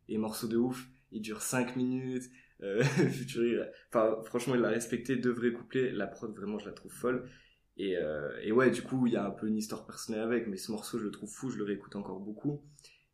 Et 0.09 0.19
morceau 0.19 0.49
de 0.49 0.57
ouf. 0.57 0.87
Il 1.12 1.23
dure 1.23 1.40
5 1.43 1.77
minutes. 1.77 2.25
Euh, 2.62 2.83
Futur, 3.11 3.45
il 3.45 3.59
a- 3.61 3.71
enfin, 3.88 4.23
franchement, 4.25 4.55
il 4.55 4.61
l'a 4.61 4.69
respecté. 4.69 5.17
Deux 5.17 5.31
vrais 5.33 5.53
couplets. 5.53 5.93
La 5.93 6.07
prod, 6.07 6.35
vraiment, 6.37 6.59
je 6.59 6.67
la 6.67 6.73
trouve 6.73 6.93
folle. 6.93 7.29
Et, 7.77 7.97
euh, 7.97 8.31
et 8.43 8.53
ouais, 8.53 8.71
du 8.71 8.83
coup, 8.83 9.07
il 9.07 9.13
y 9.15 9.17
a 9.17 9.25
un 9.27 9.31
peu 9.31 9.49
une 9.49 9.57
histoire 9.57 9.85
personnelle 9.87 10.23
avec, 10.23 10.47
mais 10.47 10.57
ce 10.57 10.71
morceau, 10.71 10.99
je 10.99 11.05
le 11.05 11.11
trouve 11.11 11.31
fou, 11.31 11.51
je 11.51 11.57
le 11.59 11.65
réécoute 11.65 11.97
encore 11.97 12.21
beaucoup. 12.21 12.63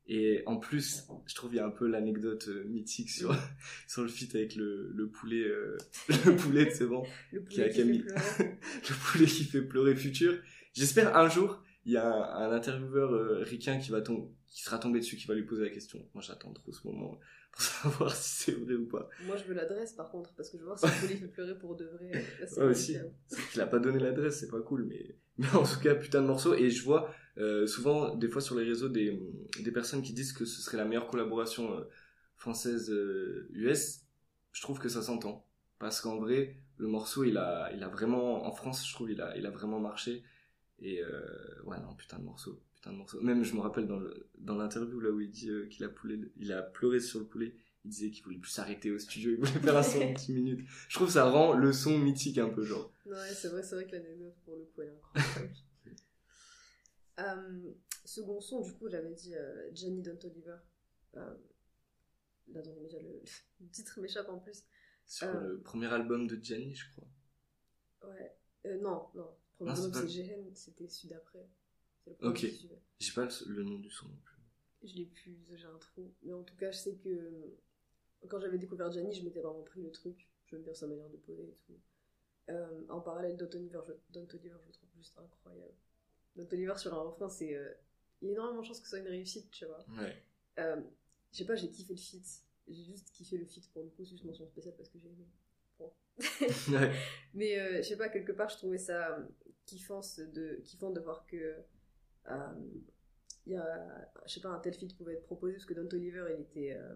Et 0.07 0.42
en 0.46 0.57
plus, 0.57 1.05
je 1.27 1.35
trouve 1.37 1.53
il 1.55 1.57
y 1.57 1.61
a 1.61 1.66
un 1.66 1.70
peu 1.70 1.87
l'anecdote 1.87 2.49
euh, 2.49 2.64
mythique 2.64 3.11
sur, 3.11 3.35
sur 3.88 4.03
le 4.03 4.09
feat 4.09 4.35
avec 4.35 4.57
le, 4.57 4.90
le 4.92 5.09
poulet, 5.09 5.44
euh, 5.44 5.77
le 6.27 6.35
poulet 6.37 6.66
de 6.66 6.70
c'est 6.70 6.87
bon, 6.87 7.05
Qui 7.49 7.62
a 7.62 7.68
Camille. 7.68 8.05
le 8.38 9.12
poulet 9.12 9.27
qui 9.27 9.44
fait 9.44 9.62
pleurer 9.62 9.94
futur. 9.94 10.35
J'espère 10.75 11.16
un 11.16 11.29
jour, 11.29 11.62
il 11.85 11.92
y 11.92 11.96
a 11.96 12.07
un, 12.07 12.51
un 12.51 12.53
intervieweur 12.53 13.12
euh, 13.14 13.38
ricain 13.44 13.79
qui 13.79 13.90
va 13.90 14.01
tom- 14.01 14.31
qui 14.49 14.62
sera 14.62 14.79
tombé 14.79 14.99
dessus, 14.99 15.16
qui 15.16 15.27
va 15.27 15.35
lui 15.35 15.44
poser 15.44 15.62
la 15.62 15.70
question. 15.70 16.05
Moi, 16.12 16.23
j'attends 16.27 16.53
trop 16.53 16.73
ce 16.73 16.87
moment 16.88 17.18
pour 17.52 17.62
savoir 17.62 18.14
si 18.14 18.44
c'est 18.44 18.52
vrai 18.52 18.74
ou 18.74 18.86
pas. 18.86 19.08
Moi, 19.20 19.36
je 19.36 19.44
veux 19.44 19.54
l'adresse 19.54 19.92
par 19.92 20.10
contre, 20.10 20.32
parce 20.34 20.50
que 20.50 20.56
je 20.56 20.62
veux 20.62 20.66
voir 20.66 20.78
si 20.78 20.86
poulet 21.00 21.16
fait 21.16 21.28
pleurer 21.28 21.58
pour 21.58 21.76
de 21.76 21.84
vrai. 21.86 22.10
Là, 22.38 22.46
Ouais, 22.56 22.64
aussi. 22.64 22.96
C'est 23.26 23.48
qu'il 23.48 23.60
a 23.60 23.66
pas 23.66 23.78
donné 23.78 23.98
l'adresse, 23.98 24.40
c'est 24.40 24.50
pas 24.50 24.60
cool, 24.60 24.84
mais, 24.84 25.16
mais 25.38 25.48
en 25.54 25.62
tout 25.64 25.80
cas, 25.80 25.94
putain 25.94 26.22
de 26.22 26.26
morceau. 26.26 26.54
Et 26.54 26.70
je 26.70 26.82
vois 26.82 27.10
euh, 27.38 27.66
souvent, 27.66 28.14
des 28.14 28.28
fois 28.28 28.40
sur 28.40 28.54
les 28.56 28.64
réseaux, 28.64 28.88
des, 28.88 29.20
des 29.60 29.72
personnes 29.72 30.02
qui 30.02 30.12
disent 30.12 30.32
que 30.32 30.44
ce 30.44 30.60
serait 30.62 30.76
la 30.76 30.84
meilleure 30.84 31.06
collaboration 31.08 31.72
euh, 31.78 31.84
française-US. 32.36 34.00
je 34.52 34.62
trouve 34.62 34.78
que 34.78 34.88
ça 34.88 35.02
s'entend. 35.02 35.46
Parce 35.78 36.00
qu'en 36.00 36.18
vrai, 36.18 36.56
le 36.76 36.88
morceau, 36.88 37.24
il 37.24 37.36
a, 37.38 37.70
il 37.72 37.82
a 37.82 37.88
vraiment, 37.88 38.46
en 38.46 38.52
France, 38.52 38.86
je 38.86 38.92
trouve, 38.94 39.10
il 39.10 39.20
a, 39.20 39.36
il 39.36 39.46
a 39.46 39.50
vraiment 39.50 39.80
marché. 39.80 40.22
Et 40.78 41.02
euh, 41.02 41.62
ouais, 41.64 41.78
non, 41.80 41.94
putain 41.94 42.18
de 42.18 42.24
morceau. 42.24 42.60
Putain 42.80 42.92
de 42.92 42.96
morceau. 42.96 43.20
Même, 43.20 43.42
je 43.44 43.54
me 43.54 43.60
rappelle 43.60 43.86
dans 43.86 43.98
le- 43.98 44.28
dans 44.38 44.56
l'interview 44.56 45.00
là 45.00 45.10
où 45.10 45.20
il 45.20 45.30
dit 45.30 45.50
euh, 45.50 45.66
qu'il 45.68 45.84
a, 45.84 45.88
poulé- 45.88 46.32
il 46.36 46.50
a 46.52 46.62
pleuré 46.62 46.98
sur 47.00 47.20
le 47.20 47.26
poulet. 47.26 47.54
Il 47.84 47.90
disait 47.90 48.10
qu'il 48.10 48.24
voulait 48.24 48.38
plus 48.38 48.50
s'arrêter 48.50 48.90
au 48.90 48.98
studio, 48.98 49.30
il 49.32 49.36
voulait 49.38 49.50
faire 49.60 49.76
un 49.76 49.82
son 49.82 49.98
de 50.10 50.14
10 50.16 50.32
minutes. 50.32 50.66
Je 50.88 50.94
trouve 50.96 51.06
que 51.08 51.12
ça 51.14 51.24
rend 51.30 51.54
le 51.54 51.72
son 51.72 51.98
mythique 51.98 52.38
un 52.38 52.48
peu, 52.50 52.62
genre. 52.64 52.92
Ouais, 53.06 53.16
c'est 53.34 53.48
vrai, 53.48 53.62
c'est 53.62 53.74
vrai 53.74 53.86
que 53.86 53.92
l'anecdote 53.92 54.34
pour 54.44 54.56
le 54.56 54.64
coup 54.64 54.82
elle 54.82 54.88
est 54.88 55.18
incroyable. 55.18 55.54
Euh, 57.18 57.72
second 58.06 58.40
son, 58.40 58.62
du 58.62 58.72
coup, 58.74 58.88
j'avais 58.88 59.12
dit 59.12 59.34
euh, 59.34 59.68
Oliver. 60.24 60.56
Euh, 61.16 61.34
là, 62.48 62.62
dans 62.62 62.72
les 62.72 62.80
médias, 62.80 63.00
le, 63.02 63.20
le 63.60 63.68
titre 63.68 64.00
m'échappe 64.00 64.28
en 64.30 64.38
plus. 64.38 64.64
Sur 65.06 65.30
le 65.32 65.60
premier 65.60 65.92
album 65.92 66.26
de 66.26 66.42
Gianni, 66.42 66.74
je 66.74 66.90
crois. 66.92 67.08
Ouais. 68.08 68.36
Non, 68.80 69.08
non. 69.14 69.36
Le 69.60 69.66
premier 69.66 69.70
album, 69.72 69.92
c'est 69.92 70.08
Gehen, 70.08 70.54
c'était 70.54 70.88
celui 70.88 71.08
d'après. 71.08 71.46
C'est 72.04 72.10
le 72.10 72.16
premier 72.16 72.32
Ok. 72.32 72.38
suivait. 72.38 72.80
J'ai 72.98 73.12
pas 73.12 73.24
le, 73.24 73.52
le 73.54 73.62
nom 73.64 73.78
du 73.78 73.90
son 73.90 74.08
non 74.08 74.16
plus. 74.24 74.36
Je 74.82 74.94
l'ai 74.94 75.06
plus, 75.06 75.36
j'ai 75.54 75.66
un 75.66 75.78
trou. 75.78 76.12
Mais 76.22 76.32
en 76.32 76.42
tout 76.42 76.56
cas, 76.56 76.70
je 76.70 76.78
sais 76.78 76.94
que 76.96 77.56
quand 78.28 78.40
j'avais 78.40 78.58
découvert 78.58 78.90
Gianni, 78.92 79.14
je 79.14 79.24
m'étais 79.24 79.40
vraiment 79.40 79.62
pris 79.62 79.82
le 79.82 79.90
truc. 79.90 80.28
J'aime 80.46 80.62
bien 80.62 80.74
sa 80.74 80.86
manière 80.86 81.08
de 81.10 81.16
poser 81.18 81.42
et 81.44 81.54
tout. 81.66 81.78
Euh, 82.50 82.82
en 82.88 83.00
parallèle, 83.00 83.36
Don 83.36 83.48
Oliver, 83.54 83.80
je, 83.86 83.92
Don 84.10 84.26
Oliver, 84.32 84.56
je 84.62 84.66
le 84.66 84.72
trouve 84.72 84.88
juste 84.96 85.16
incroyable. 85.18 85.74
Don 86.36 86.46
Oliver 86.50 86.76
sur 86.76 86.94
un 86.94 87.02
refrain, 87.02 87.28
c'est. 87.28 87.54
euh, 87.54 87.72
il 88.22 88.26
y 88.28 88.30
a 88.30 88.32
énormément 88.34 88.60
de 88.60 88.66
chances 88.66 88.80
que 88.80 88.84
ce 88.86 88.90
soit 88.90 88.98
une 88.98 89.08
réussite, 89.08 89.50
tu 89.50 89.64
vois. 89.66 89.84
Ouais. 89.98 90.22
Euh, 90.58 90.80
je 91.32 91.38
sais 91.38 91.44
pas, 91.46 91.54
j'ai 91.54 91.70
kiffé 91.70 91.94
le 91.94 91.98
feat. 92.00 92.24
J'ai 92.68 92.84
juste 92.84 93.10
kiffé 93.12 93.38
le 93.38 93.46
feat 93.46 93.70
pour 93.72 93.82
le 93.82 93.88
coup, 93.90 94.04
c'est 94.04 94.10
juste 94.12 94.24
mention 94.24 94.46
spéciale 94.46 94.74
parce 94.76 94.88
que 94.88 94.98
j'ai 94.98 95.08
aimé. 95.08 95.26
Bon. 95.78 95.92
ouais. 96.72 96.92
Mais 97.34 97.82
je 97.82 97.88
sais 97.88 97.96
pas, 97.96 98.08
quelque 98.08 98.32
part, 98.32 98.48
je 98.50 98.56
trouvais 98.56 98.78
ça 98.78 99.18
kiffant 99.66 100.00
de, 100.18 100.60
kiffant 100.64 100.90
de 100.90 101.00
voir 101.00 101.24
que. 101.26 101.56
Euh, 102.32 102.52
il 103.46 103.52
y 103.52 103.56
a, 103.56 104.10
je 104.26 104.32
sais 104.34 104.40
pas, 104.40 104.50
un 104.50 104.58
tel 104.60 104.74
feat 104.74 104.96
pouvait 104.96 105.14
être 105.14 105.24
proposé 105.24 105.54
parce 105.54 105.66
que 105.66 105.74
Don 105.74 105.88
Oliver, 105.92 106.24
il 106.36 106.42
était. 106.42 106.72
euh, 106.74 106.94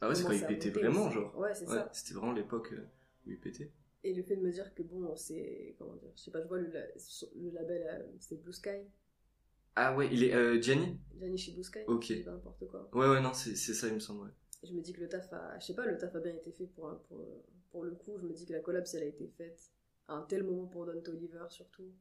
Ah 0.00 0.08
ouais, 0.08 0.14
c'est 0.14 0.24
quand 0.24 0.32
il 0.32 0.46
pétait 0.46 0.70
vraiment, 0.70 1.10
genre. 1.10 1.36
Ouais, 1.38 1.54
c'est 1.54 1.66
Ouais, 1.66 1.76
ça. 1.76 1.90
c'était 1.92 2.14
vraiment 2.14 2.32
l'époque 2.32 2.72
euh, 2.72 2.86
où 3.26 3.30
il 3.30 3.38
pétait. 3.40 3.70
Et 4.04 4.14
le 4.14 4.22
fait 4.22 4.36
de 4.36 4.42
me 4.42 4.50
dire 4.50 4.74
que 4.74 4.82
bon, 4.82 5.14
c'est. 5.16 5.74
Comment 5.78 5.94
dire 5.96 6.10
Je 6.16 6.22
sais 6.22 6.30
pas, 6.30 6.42
je 6.42 6.48
vois 6.48 6.58
le, 6.58 6.68
la- 6.70 6.86
le 6.86 7.50
label, 7.50 8.06
c'est 8.20 8.36
Blue 8.42 8.52
Sky. 8.52 8.70
Ah 9.74 9.94
ouais, 9.94 10.08
il 10.12 10.24
est 10.24 10.34
euh, 10.34 10.60
Gianni? 10.60 10.98
Gianni 11.18 11.38
chez 11.38 11.52
Blue 11.52 11.64
Sky. 11.64 11.80
Ok. 11.86 12.06
Je 12.08 12.14
dis 12.14 12.22
pas 12.22 12.32
n'importe 12.32 12.66
quoi. 12.68 12.88
Ouais, 12.92 13.08
ouais, 13.08 13.20
non, 13.20 13.32
c'est 13.34 13.54
ça, 13.56 13.88
il 13.88 13.94
me 13.94 14.00
semble, 14.00 14.22
ouais. 14.24 14.30
Et 14.62 14.66
je 14.66 14.74
me 14.74 14.80
dis 14.80 14.92
que 14.92 15.00
le 15.00 15.08
taf 15.08 15.32
a. 15.32 15.58
Je 15.58 15.66
sais 15.66 15.74
pas, 15.74 15.86
le 15.86 15.96
taf 15.98 16.14
a 16.14 16.20
bien 16.20 16.34
été 16.34 16.52
fait 16.52 16.66
pour, 16.66 16.90
pour, 17.08 17.24
pour 17.70 17.84
le 17.84 17.92
coup. 17.92 18.16
Je 18.18 18.24
me 18.26 18.32
dis 18.32 18.46
que 18.46 18.52
la 18.52 18.60
collab, 18.60 18.86
si 18.86 18.96
elle 18.96 19.02
a 19.04 19.06
été 19.06 19.26
faite 19.28 19.70
à 20.08 20.14
un 20.14 20.22
tel 20.22 20.42
moment 20.42 20.66
pour 20.66 20.86
Don 20.86 21.02
Oliver, 21.08 21.44
surtout. 21.48 21.92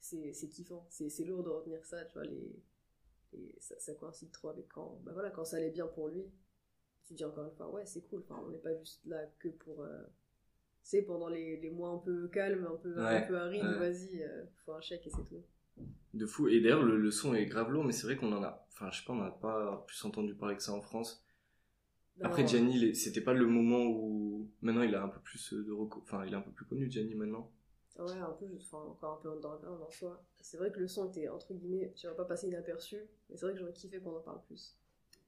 C'est 0.00 0.32
c'est 0.32 0.48
kiffant. 0.48 0.86
C'est 0.90 1.10
c'est 1.10 1.24
lourd 1.24 1.42
de 1.44 1.50
retenir 1.50 1.84
ça, 1.84 2.04
tu 2.06 2.14
vois, 2.14 2.24
les, 2.26 2.56
les- 3.34 3.56
ça, 3.60 3.74
ça 3.80 3.94
coïncide 3.94 4.30
trop 4.32 4.50
avec 4.50 4.68
quand, 4.68 5.00
bah 5.04 5.12
voilà, 5.14 5.30
quand 5.30 5.44
ça 5.44 5.56
allait 5.58 5.70
bien 5.70 5.86
pour 5.88 6.08
lui. 6.08 6.24
Tu 7.04 7.14
dis 7.14 7.24
encore 7.24 7.44
une 7.46 7.52
fois, 7.56 7.70
ouais, 7.70 7.86
c'est 7.86 8.02
cool, 8.02 8.20
enfin, 8.28 8.42
on 8.46 8.50
n'est 8.50 8.58
pas 8.58 8.76
juste 8.78 9.04
là 9.06 9.26
que 9.40 9.48
pour. 9.48 9.82
euh, 9.82 10.02
c'est 10.82 11.02
pendant 11.02 11.28
les, 11.28 11.58
les 11.58 11.70
mois 11.70 11.90
un 11.90 11.98
peu 11.98 12.28
calmes, 12.28 12.66
un 12.66 12.76
peu, 12.76 12.98
un 13.12 13.20
peu 13.22 13.38
arides, 13.38 13.62
ouais. 13.64 13.78
vas-y, 13.78 14.22
euh, 14.22 14.44
faut 14.66 14.72
un 14.74 14.80
chèque 14.82 15.06
et 15.06 15.10
c'est 15.10 15.24
tout. 15.28 15.44
De 16.14 16.26
fou. 16.26 16.48
Et 16.48 16.60
d'ailleurs, 16.60 16.82
le, 16.82 16.96
le 16.96 17.10
son 17.10 17.34
est 17.34 17.46
grave 17.46 17.70
lourd, 17.70 17.84
mais 17.84 17.92
c'est 17.92 18.04
vrai 18.06 18.16
qu'on 18.16 18.32
en 18.32 18.42
a. 18.42 18.66
Enfin, 18.72 18.90
je 18.90 18.98
sais 19.00 19.04
pas, 19.06 19.12
on 19.12 19.16
n'a 19.22 19.30
pas 19.30 19.84
plus 19.86 20.04
entendu 20.04 20.34
parler 20.34 20.56
que 20.56 20.62
ça 20.62 20.72
en 20.72 20.80
France. 20.80 21.24
Après, 22.22 22.46
Gianni, 22.46 22.94
c'était 22.94 23.20
pas 23.20 23.34
le 23.34 23.46
moment 23.46 23.84
où. 23.86 24.48
Maintenant, 24.62 24.82
il 24.82 24.94
a 24.94 25.02
un 25.04 25.08
peu 25.08 25.20
plus 25.20 25.52
de. 25.54 25.72
reco- 25.72 26.00
Enfin, 26.02 26.24
il 26.26 26.32
est 26.32 26.36
un 26.36 26.40
peu 26.42 26.50
plus 26.52 26.64
connu, 26.66 26.90
Gianni, 26.90 27.14
maintenant. 27.14 27.50
Ouais, 28.00 28.18
un 28.18 28.30
peu, 28.32 28.46
enfin, 28.56 28.78
encore 28.78 29.18
un 29.18 29.22
peu 29.22 29.30
underground 29.30 29.82
en 29.82 29.90
soi. 29.90 30.22
C'est 30.40 30.56
vrai 30.56 30.70
que 30.72 30.80
le 30.80 30.88
son 30.88 31.08
était, 31.08 31.28
entre 31.28 31.52
guillemets, 31.54 31.92
tu 31.96 32.06
vas 32.06 32.14
pas 32.14 32.24
passer 32.24 32.48
inaperçu, 32.48 32.96
mais 33.28 33.36
c'est 33.36 33.44
vrai 33.46 33.52
que 33.54 33.58
j'aurais 33.60 33.72
kiffé 33.72 33.98
qu'on 34.00 34.16
en 34.16 34.20
parle 34.20 34.40
plus. 34.46 34.76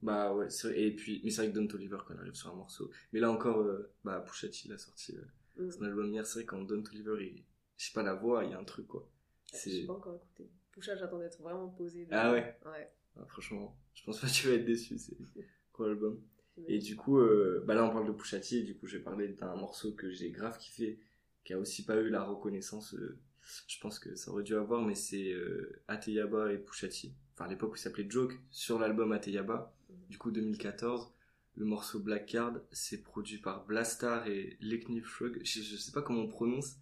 Bah 0.01 0.35
ouais, 0.35 0.51
c'est 0.51 0.69
vrai. 0.69 0.81
Et 0.83 0.91
puis, 0.97 1.21
mais 1.25 1.31
c'est 1.31 1.43
vrai 1.43 1.51
que 1.53 1.55
Don 1.59 1.67
Toliver, 1.67 1.99
quand 2.07 2.15
il 2.15 2.21
arrive 2.21 2.35
sur 2.35 2.51
un 2.51 2.55
morceau. 2.55 2.91
Mais 3.13 3.21
là 3.21 3.31
encore, 3.31 3.59
euh, 3.61 3.91
bah, 4.05 4.21
Pusha 4.27 4.49
T, 4.49 4.63
il 4.67 4.73
a 4.73 4.79
sorti 4.79 5.17
euh, 5.17 5.23
Mm. 5.63 5.71
son 5.71 5.83
album 5.85 6.11
hier. 6.13 6.25
C'est 6.27 6.39
vrai, 6.41 6.45
quand 6.47 6.63
Don 6.63 6.83
Toliver, 6.83 7.17
il. 7.21 7.45
Je 7.77 7.87
sais 7.87 7.93
pas, 7.93 8.03
la 8.03 8.15
voix, 8.15 8.45
il 8.45 8.51
y 8.51 8.55
a 8.55 8.59
un 8.59 8.65
truc, 8.65 8.87
quoi. 8.89 9.07
Je 9.53 9.57
C'est. 9.59 9.71
sais 9.83 9.87
pas 9.87 9.93
encore 9.95 10.15
écouté. 10.17 10.49
Poucha, 10.73 10.97
j'attends 10.97 11.19
d'être 11.19 11.41
vraiment 11.43 11.69
posé. 11.69 12.09
Ah 12.11 12.33
ouais 12.33 12.59
Ouais. 12.65 12.91
Ah, 13.21 13.27
franchement, 13.27 13.77
je 13.95 14.03
pense 14.05 14.19
pas 14.21 14.27
que 14.29 14.33
tu 14.33 14.49
vas 14.49 14.55
être 14.55 14.65
déçu, 14.65 14.97
c'est 14.99 15.15
gros 15.75 15.85
album. 15.85 16.19
Et 16.67 16.79
du 16.79 16.97
coup, 16.97 17.19
euh, 17.19 17.63
bah 17.67 17.75
là 17.75 17.85
on 17.85 17.91
parle 17.91 18.07
de 18.07 18.13
Pusha 18.13 18.41
T, 18.41 18.57
et 18.59 18.63
du 18.63 18.75
coup 18.77 18.87
je 18.87 18.97
vais 18.99 19.03
parler 19.03 19.29
d'un 19.29 19.55
morceau 19.57 19.93
que 19.93 20.11
j'ai 20.11 20.31
grave 20.31 20.57
kiffé, 20.59 20.99
qui 21.45 21.53
a 21.53 21.59
aussi 21.59 21.85
pas 21.85 21.97
eu 21.97 22.09
la 22.09 22.23
reconnaissance, 22.25 22.95
euh, 22.95 23.19
je 23.67 23.79
pense 23.81 23.99
que 23.99 24.15
ça 24.15 24.31
aurait 24.31 24.43
dû 24.45 24.55
avoir, 24.55 24.83
mais 24.83 24.95
c'est 24.95 25.33
euh, 25.33 25.83
Ateyaba 25.89 26.53
et 26.53 26.59
Pusha 26.59 26.89
T. 26.89 27.13
Enfin 27.35 27.47
à 27.47 27.49
l'époque 27.49 27.73
où 27.73 27.77
il 27.77 27.81
s'appelait 27.81 28.07
Joke, 28.09 28.39
sur 28.51 28.79
l'album 28.79 29.13
Ateyaba, 29.13 29.73
Mhm. 29.89 29.97
du 30.11 30.19
coup 30.19 30.31
2014. 30.31 31.13
Le 31.57 31.67
morceau 31.67 32.01
Black 32.01 32.27
Card, 32.27 32.55
c'est 32.71 33.03
produit 33.03 33.37
par 33.39 33.67
Blastar 33.67 34.27
et 34.27 34.57
Lekni 34.61 35.01
Frog. 35.03 35.39
Je, 35.45 35.61
je 35.61 35.77
sais 35.77 35.93
pas 35.93 36.01
comment 36.01 36.23
on 36.23 36.29
prononce, 36.29 36.77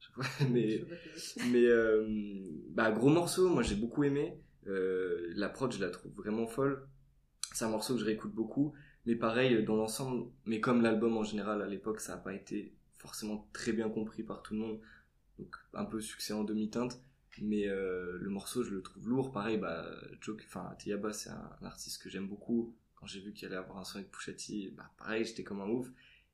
mais 0.50 0.82
mais 1.50 1.66
euh, 1.66 2.06
bah 2.70 2.90
gros 2.90 3.10
morceau, 3.10 3.50
moi 3.50 3.62
j'ai 3.62 3.74
beaucoup 3.74 4.02
aimé. 4.04 4.38
Euh, 4.66 5.30
la 5.34 5.50
prod 5.50 5.70
je 5.72 5.78
la 5.80 5.90
trouve 5.90 6.12
vraiment 6.12 6.46
folle. 6.46 6.86
C'est 7.52 7.66
un 7.66 7.70
morceau 7.70 7.94
que 7.94 8.00
je 8.00 8.06
réécoute 8.06 8.32
beaucoup, 8.32 8.72
mais 9.04 9.14
pareil 9.14 9.62
dans 9.62 9.76
l'ensemble, 9.76 10.30
mais 10.46 10.58
comme 10.60 10.80
l'album 10.80 11.16
en 11.18 11.22
général 11.24 11.60
à 11.60 11.66
l'époque 11.66 12.00
ça 12.00 12.14
n'a 12.16 12.18
pas 12.22 12.32
été 12.32 12.72
forcément 13.04 13.46
très 13.52 13.72
bien 13.72 13.90
compris 13.90 14.22
par 14.22 14.42
tout 14.42 14.54
le 14.54 14.60
monde, 14.60 14.80
donc 15.38 15.54
un 15.74 15.84
peu 15.84 16.00
succès 16.00 16.32
en 16.32 16.42
demi-teinte. 16.42 17.00
Mais 17.42 17.68
euh, 17.68 18.16
le 18.18 18.30
morceau 18.30 18.62
je 18.62 18.70
le 18.70 18.80
trouve 18.80 19.08
lourd, 19.08 19.30
pareil 19.30 19.58
bah 19.58 19.86
Joke, 20.20 20.42
enfin 20.46 20.74
Tiyaba 20.78 21.12
c'est 21.12 21.30
un, 21.30 21.58
artiste 21.62 22.02
que 22.02 22.08
j'aime 22.08 22.28
beaucoup. 22.28 22.74
Quand 22.94 23.06
j'ai 23.06 23.20
vu 23.20 23.34
qu'il 23.34 23.46
allait 23.46 23.56
avoir 23.56 23.78
un 23.78 23.84
son 23.84 23.98
avec 23.98 24.10
Pusha 24.10 24.32
T, 24.32 24.72
bah 24.76 24.90
pareil 24.96 25.24
j'étais 25.24 25.44
comme 25.44 25.60
un 25.60 25.68
ouf. 25.68 25.88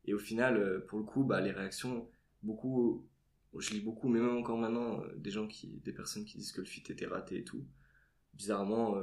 Et 0.04 0.14
au 0.14 0.18
final 0.18 0.58
euh, 0.58 0.80
pour 0.86 0.98
le 0.98 1.04
coup 1.04 1.24
bah 1.24 1.40
les 1.40 1.50
réactions 1.50 2.08
beaucoup 2.42 3.08
je 3.58 3.70
lis 3.70 3.80
beaucoup, 3.80 4.08
mais 4.08 4.20
même 4.20 4.36
encore 4.36 4.58
maintenant, 4.58 5.02
euh, 5.02 5.12
des 5.16 5.32
gens 5.32 5.48
qui, 5.48 5.80
des 5.84 5.92
personnes 5.92 6.24
qui 6.24 6.38
disent 6.38 6.52
que 6.52 6.60
le 6.60 6.68
feat 6.68 6.88
était 6.90 7.06
raté 7.06 7.38
et 7.38 7.44
tout. 7.44 7.66
Bizarrement, 8.34 8.94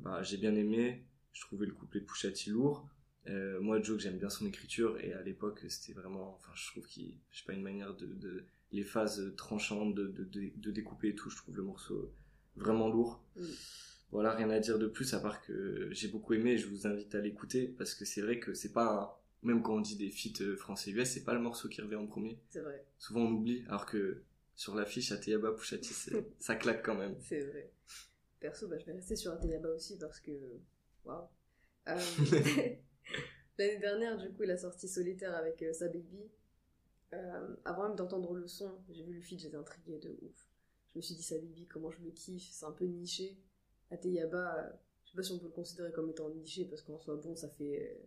bah, 0.00 0.22
j'ai 0.22 0.36
bien 0.36 0.54
aimé. 0.54 1.06
Je 1.32 1.40
trouvais 1.40 1.64
le 1.64 1.72
couplet 1.72 2.00
de 2.00 2.04
Pusha 2.04 2.30
T 2.30 2.50
lourd. 2.50 2.86
Euh, 3.26 3.60
moi, 3.60 3.80
Joe, 3.82 4.00
j'aime 4.00 4.16
bien 4.18 4.30
son 4.30 4.46
écriture 4.46 4.98
et 5.00 5.12
à 5.12 5.22
l'époque, 5.22 5.60
c'était 5.68 5.92
vraiment, 5.92 6.34
enfin, 6.36 6.52
je 6.54 6.70
trouve 6.70 6.86
qu'il, 6.86 7.14
je 7.30 7.38
sais 7.40 7.44
pas, 7.44 7.52
une 7.52 7.62
manière 7.62 7.94
de, 7.94 8.06
de 8.06 8.44
les 8.72 8.84
phases 8.84 9.34
tranchantes, 9.36 9.94
de, 9.94 10.06
de, 10.08 10.70
découper 10.70 11.08
et 11.08 11.14
tout. 11.14 11.28
Je 11.30 11.36
trouve 11.36 11.56
le 11.56 11.62
morceau 11.62 12.12
vraiment 12.56 12.88
lourd. 12.88 13.22
Mm. 13.36 13.44
Voilà, 14.10 14.34
rien 14.34 14.48
à 14.50 14.58
dire 14.60 14.78
de 14.78 14.86
plus 14.86 15.12
à 15.12 15.20
part 15.20 15.42
que 15.42 15.88
j'ai 15.92 16.08
beaucoup 16.08 16.32
aimé. 16.34 16.52
et 16.52 16.58
Je 16.58 16.66
vous 16.68 16.86
invite 16.86 17.14
à 17.14 17.20
l'écouter 17.20 17.68
parce 17.68 17.94
que 17.94 18.04
c'est 18.06 18.22
vrai 18.22 18.38
que 18.40 18.54
c'est 18.54 18.72
pas, 18.72 19.22
même 19.42 19.62
quand 19.62 19.74
on 19.76 19.80
dit 19.80 19.96
des 19.96 20.10
feats 20.10 20.56
français-US, 20.56 21.08
c'est 21.10 21.24
pas 21.24 21.34
le 21.34 21.40
morceau 21.40 21.68
qui 21.68 21.82
revient 21.82 21.96
en 21.96 22.06
premier 22.06 22.38
C'est 22.48 22.60
vrai, 22.60 22.86
souvent 22.98 23.20
on 23.22 23.32
oublie, 23.32 23.64
alors 23.68 23.84
que 23.84 24.22
sur 24.54 24.74
l'affiche 24.74 25.12
Ateyaba 25.12 25.54
c'est- 25.62 26.24
ça 26.38 26.54
claque 26.56 26.82
quand 26.84 26.94
même. 26.96 27.16
c'est 27.20 27.40
vrai. 27.42 27.70
Perso, 28.40 28.68
bah, 28.68 28.78
je 28.78 28.86
vais 28.86 28.92
rester 28.92 29.16
sur 29.16 29.32
Ateyaba 29.32 29.68
aussi 29.68 29.98
parce 29.98 30.20
que. 30.20 30.30
Waouh. 31.04 31.28
L'année 33.58 33.78
dernière, 33.78 34.16
du 34.18 34.30
coup, 34.32 34.44
il 34.44 34.50
a 34.50 34.56
sorti 34.56 34.86
Solitaire 34.88 35.34
avec 35.34 35.62
euh, 35.62 35.72
sa 35.72 35.86
baby. 35.88 36.30
Euh, 37.14 37.56
avant 37.64 37.88
même 37.88 37.96
d'entendre 37.96 38.34
le 38.34 38.46
son, 38.46 38.70
j'ai 38.90 39.02
vu 39.02 39.14
le 39.14 39.20
feed, 39.20 39.40
j'étais 39.40 39.56
intriguée 39.56 39.98
de 39.98 40.10
ouf. 40.22 40.46
Je 40.92 40.98
me 40.98 41.02
suis 41.02 41.14
dit, 41.14 41.22
sa 41.22 41.36
baby, 41.38 41.66
comment 41.66 41.90
je 41.90 42.00
le 42.02 42.10
kiffe, 42.10 42.48
c'est 42.52 42.66
un 42.66 42.72
peu 42.72 42.84
niché. 42.84 43.36
Ateyaba, 43.90 44.58
euh, 44.58 44.70
je 45.04 45.10
sais 45.10 45.16
pas 45.16 45.22
si 45.22 45.32
on 45.32 45.38
peut 45.38 45.46
le 45.46 45.52
considérer 45.52 45.90
comme 45.92 46.10
étant 46.10 46.28
niché 46.30 46.66
parce 46.66 46.82
qu'en 46.82 46.98
soit 47.00 47.16
bon, 47.16 47.34
ça 47.34 47.48
fait. 47.48 47.80
euh, 47.82 48.04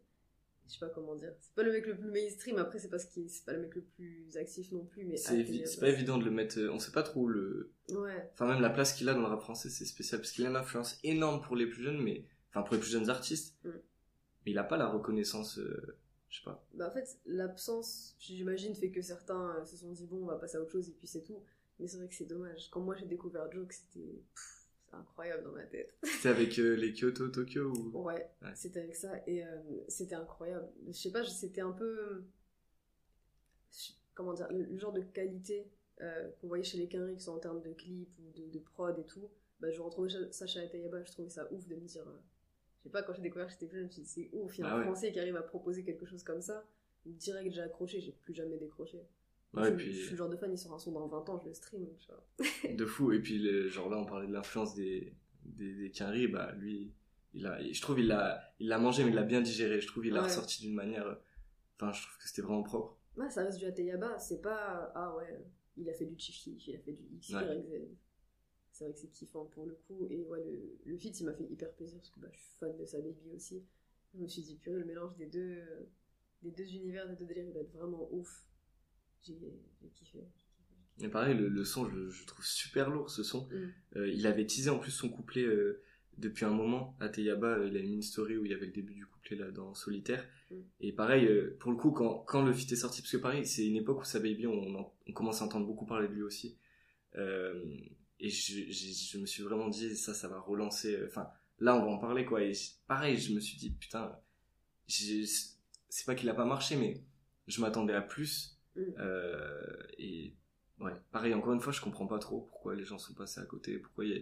je 0.68 0.74
sais 0.74 0.80
pas 0.80 0.90
comment 0.90 1.16
dire. 1.16 1.34
C'est 1.42 1.54
pas 1.56 1.64
le 1.64 1.72
mec 1.72 1.86
le 1.88 1.98
plus 1.98 2.12
mainstream, 2.12 2.58
après, 2.60 2.78
c'est 2.80 2.90
qu'il 3.12 3.28
c'est 3.30 3.44
pas 3.44 3.54
le 3.54 3.62
mec 3.64 3.74
le 3.76 3.82
plus 3.82 4.38
actif 4.38 4.72
non 4.72 4.86
plus, 4.86 5.04
mais. 5.04 5.18
C'est 5.18 5.36
évi- 5.40 5.80
pas 5.80 5.90
évident 5.90 6.18
de 6.20 6.24
le 6.24 6.32
mettre, 6.32 6.60
on 6.72 6.78
sait 6.80 6.92
pas 6.92 7.04
trop 7.04 7.28
le, 7.28 7.74
Ouais, 7.90 8.30
enfin 8.34 8.48
même 8.48 8.62
la 8.62 8.70
place 8.70 8.94
qu'il 8.94 9.10
a 9.10 9.14
dans 9.16 9.22
le 9.22 9.26
rap 9.28 9.42
français, 9.42 9.70
c'est 9.70 9.86
spécial 9.86 10.22
parce 10.22 10.32
qu'il 10.32 10.46
a 10.46 10.50
une 10.50 10.56
influence 10.56 11.00
énorme 11.04 11.42
pour 11.42 11.56
les 11.58 11.66
plus 11.66 11.82
jeunes, 11.84 12.02
mais 12.02 12.24
enfin 12.52 12.62
pour 12.62 12.76
les 12.76 12.80
plus 12.80 12.92
jeunes 12.92 13.10
artistes, 13.10 13.58
Mm. 13.66 13.70
Mais 14.46 14.52
il 14.52 14.58
a 14.58 14.64
pas 14.64 14.78
la 14.78 14.88
reconnaissance, 14.88 15.58
euh, 15.60 15.98
je 16.30 16.40
sais 16.40 16.44
pas. 16.46 16.64
Bah 16.74 16.88
en 16.88 16.92
fait, 16.92 17.18
l'absence, 17.26 18.16
j'imagine, 18.20 18.76
fait 18.76 18.92
que 18.92 19.02
certains 19.02 19.56
euh, 19.58 19.66
se 19.66 19.78
sont 19.78 19.92
dit 19.92 20.06
bon, 20.08 20.24
on 20.24 20.26
va 20.28 20.38
passer 20.38 20.58
à 20.58 20.62
autre 20.62 20.72
chose 20.72 20.90
et 20.90 20.94
puis 20.94 21.08
c'est 21.08 21.24
tout. 21.24 21.44
Mais 21.80 21.88
c'est 21.88 21.98
vrai 21.98 22.08
que 22.08 22.16
c'est 22.16 22.26
dommage. 22.26 22.70
Quand 22.70 22.82
moi 22.82 22.96
j'ai 22.96 23.06
découvert 23.08 23.52
Joke, 23.52 23.74
c'était 23.74 24.22
incroyable 24.94 25.44
dans 25.44 25.52
ma 25.54 25.64
tête. 25.64 25.96
C'était 26.04 26.30
avec 26.30 26.60
euh, 26.60 26.76
les 26.76 26.94
Kyoto 26.94 27.30
Tokyo 27.30 27.72
ou? 27.74 28.02
Ouais, 28.04 28.30
Ouais. 28.42 28.52
c'était 28.56 28.82
avec 28.82 28.96
ça 28.96 29.12
et 29.26 29.44
euh, 29.44 29.48
c'était 29.88 30.16
incroyable. 30.16 30.68
Je 30.88 30.92
sais 30.94 31.12
pas, 31.12 31.24
c'était 31.26 31.62
un 31.62 31.72
peu. 31.72 32.24
Comment 34.14 34.34
dire, 34.34 34.48
le, 34.52 34.64
le 34.66 34.78
genre 34.78 34.92
de 34.94 35.02
qualité 35.02 35.68
qu'on 36.42 36.48
voyait 36.48 36.64
chez 36.64 36.78
les 36.78 36.88
Kenrix 36.88 37.28
en 37.28 37.38
termes 37.38 37.62
de 37.62 37.72
clips 37.74 38.10
ou 38.20 38.32
de, 38.32 38.48
de 38.48 38.60
prod 38.60 38.98
et 38.98 39.06
tout. 39.06 39.30
Bah, 39.60 39.70
je 39.72 39.80
retrouvais 39.82 40.10
ça 40.32 40.48
chez 40.48 40.60
Atayaba, 40.60 41.04
je 41.04 41.12
trouvais 41.12 41.30
ça 41.30 41.48
ouf 41.54 41.68
de 41.68 41.76
me 41.76 41.86
dire. 41.86 42.04
Je 42.82 42.90
sais 42.90 42.92
pas, 42.92 43.04
quand 43.04 43.14
j'ai 43.14 43.22
découvert 43.22 43.46
que 43.48 43.54
j'étais 43.54 43.68
plus 43.68 43.78
jeune, 43.78 43.84
je 43.86 43.88
me 43.88 43.92
suis 43.94 44.02
dit 44.02 44.08
c'est 44.08 44.30
ouf, 44.34 44.58
il 44.58 44.62
y 44.62 44.64
a 44.64 44.68
Ah 44.68 44.76
un 44.76 44.80
ouais. 44.80 44.84
français 44.86 45.12
qui 45.12 45.20
arrive 45.20 45.36
à 45.36 45.42
proposer 45.44 45.84
quelque 45.84 46.06
chose 46.06 46.24
comme 46.24 46.42
ça. 46.42 46.66
Direct, 47.06 47.54
j'ai 47.54 47.62
accroché, 47.62 48.00
j'ai 48.02 48.12
plus 48.12 48.34
jamais 48.34 48.58
décroché. 48.58 49.00
Ouais, 49.54 49.66
je, 49.66 49.70
et 49.70 49.76
puis 49.76 49.94
je 49.94 50.02
suis 50.04 50.12
le 50.12 50.18
genre 50.18 50.30
de 50.30 50.38
fan, 50.38 50.52
il 50.52 50.58
sort 50.58 50.74
un 50.74 50.80
son 50.80 50.92
dans 50.92 51.08
20 51.08 51.28
ans, 51.30 51.40
je 51.40 51.48
le 51.48 51.54
stream. 51.54 51.86
Tu 52.00 52.08
vois. 52.08 52.74
de 52.76 52.86
fou. 52.86 53.12
Et 53.12 53.20
puis 53.20 53.38
le- 53.40 53.68
genre 53.70 53.90
là, 53.90 53.98
on 53.98 54.06
parlait 54.06 54.28
de 54.28 54.34
l'influence 54.34 54.76
des 54.76 55.14
des, 55.44 55.90
des 55.90 56.28
bah 56.28 56.52
lui, 56.54 56.94
il 57.34 57.46
a, 57.48 57.62
je 57.62 57.82
trouve 57.82 58.00
il 58.00 58.08
l'a, 58.08 58.54
il 58.60 58.68
l'a 58.68 58.78
mangé, 58.78 59.04
mais 59.04 59.10
il 59.10 59.16
l'a 59.16 59.24
bien 59.24 59.42
digéré. 59.42 59.82
Je 59.82 59.88
trouve 59.88 60.06
il 60.06 60.14
l'a 60.14 60.22
Ouais. 60.22 60.28
ressorti 60.28 60.62
d'une 60.62 60.74
manière, 60.76 61.18
enfin 61.76 61.92
je 61.92 62.02
trouve 62.04 62.18
que 62.18 62.28
c'était 62.28 62.42
vraiment 62.44 62.64
propre. 62.64 62.98
Ouais, 63.18 63.30
ça 63.30 63.44
reste 63.44 63.58
du 63.60 63.66
Ateyaba, 63.66 64.18
c'est 64.20 64.42
pas. 64.42 64.92
Ah 64.96 65.16
ouais, 65.18 65.44
il 65.78 65.90
a 65.90 65.94
fait 65.94 66.06
du 66.06 66.18
Chief 66.18 66.46
il 66.68 66.76
a 66.76 66.80
fait 66.80 66.94
du 66.94 67.04
X, 67.16 67.30
Y. 67.30 67.36
Z. 67.36 67.74
C'est 68.72 68.86
vrai 68.86 68.94
que 68.94 69.00
c'est 69.00 69.12
kiffant 69.12 69.46
pour 69.46 69.66
le 69.66 69.76
coup. 69.88 70.08
Et 70.10 70.24
ouais, 70.24 70.44
le, 70.44 70.78
le 70.86 70.98
feat, 70.98 71.20
il 71.20 71.26
m'a 71.26 71.34
fait 71.34 71.46
hyper 71.46 71.72
plaisir 71.74 71.98
parce 71.98 72.10
que 72.10 72.20
bah, 72.20 72.30
je 72.32 72.40
suis 72.40 72.56
fan 72.60 72.78
de 72.78 72.86
sa 72.86 73.00
baby 73.00 73.30
aussi. 73.36 73.64
Je 74.14 74.20
me 74.20 74.28
suis 74.28 74.42
dit, 74.42 74.56
purée, 74.56 74.80
le 74.80 74.86
mélange 74.86 75.16
des 75.18 75.28
deux, 75.28 75.62
des 76.42 76.52
deux 76.52 76.74
univers, 76.76 77.08
des 77.08 77.16
deux 77.16 77.26
délires, 77.26 77.46
il 77.48 77.54
va 77.54 77.60
être 77.60 77.74
vraiment 77.74 78.08
ouf. 78.12 78.46
J'ai 79.24 79.36
kiffé. 79.94 80.20
Et 81.00 81.08
pareil, 81.10 81.36
le, 81.38 81.48
le 81.48 81.64
son, 81.64 81.90
je, 81.90 82.10
je 82.10 82.26
trouve 82.26 82.46
super 82.46 82.90
lourd 82.90 83.10
ce 83.10 83.24
son. 83.24 83.48
Mm. 83.48 83.74
Euh, 83.98 84.10
il 84.10 84.26
avait 84.28 84.46
teasé 84.46 84.70
en 84.70 84.80
plus 84.80 84.92
son 84.92 85.10
couplet 85.10 85.44
euh, 85.44 85.82
depuis 86.18 86.46
un 86.46 86.50
moment. 86.52 86.96
À 87.00 87.10
Teyaba, 87.10 87.58
euh, 87.58 87.68
il 87.68 87.78
a 87.78 87.82
mis 87.82 87.94
une 87.94 88.02
story 88.02 88.38
où 88.38 88.46
il 88.46 88.52
y 88.52 88.54
avait 88.54 88.68
le 88.68 88.72
début 88.72 88.94
du 88.94 89.06
couplet 89.06 89.38
là 89.38 89.52
dans 89.52 89.74
Solitaire. 89.74 90.26
Mm. 90.50 90.56
Et 90.82 90.92
pareil, 90.92 91.26
euh, 91.26 91.58
pour 91.60 91.72
le 91.72 91.78
coup, 91.78 91.92
quand, 91.92 92.20
quand 92.20 92.44
le 92.44 92.54
feat 92.54 92.72
est 92.72 92.76
sorti, 92.78 93.02
parce 93.02 93.12
que 93.12 93.18
pareil, 93.18 93.46
c'est 93.46 93.66
une 93.66 93.76
époque 93.76 94.02
où 94.02 94.06
sa 94.06 94.20
baby, 94.20 94.48
on, 94.48 94.92
on 95.08 95.14
commence 95.14 95.42
à 95.42 95.46
entendre 95.46 95.66
beaucoup 95.66 95.86
parler 95.86 96.08
de 96.08 96.14
lui 96.14 96.24
aussi. 96.24 96.58
Et 98.22 98.30
je, 98.30 98.72
je 98.72 99.18
me 99.18 99.26
suis 99.26 99.44
vraiment 99.44 99.68
dit, 99.68 99.96
ça, 99.96 100.14
ça 100.14 100.28
va 100.28 100.40
relancer. 100.40 100.96
euh, 100.96 101.08
Enfin, 101.08 101.28
là, 101.60 101.76
on 101.76 101.82
va 101.86 101.92
en 101.92 101.98
parler 101.98 102.24
quoi. 102.24 102.42
Et 102.44 102.54
pareil, 102.88 103.18
je 103.18 103.34
me 103.34 103.40
suis 103.40 103.58
dit, 103.58 103.72
putain, 103.72 104.18
c'est 104.88 106.06
pas 106.06 106.16
qu'il 106.16 106.30
a 106.30 106.34
pas 106.34 106.46
marché, 106.46 106.76
mais 106.76 107.04
je 107.48 107.62
m'attendais 107.62 107.94
à 107.94 108.02
plus. 108.02 108.60
Mm. 108.76 108.82
Euh, 109.00 109.84
et 109.98 110.36
ouais, 110.80 110.94
pareil, 111.12 111.34
encore 111.34 111.54
une 111.54 111.60
fois, 111.60 111.74
je 111.74 111.82
comprends 111.82 112.08
pas 112.08 112.20
trop 112.20 112.42
pourquoi 112.42 112.76
les 112.76 112.84
gens 112.84 112.98
sont 113.00 113.14
passés 113.14 113.42
à 113.42 113.46
côté, 113.46 113.78
pourquoi 113.80 114.06
il 114.06 114.12
y 114.12 114.18
a, 114.18 114.22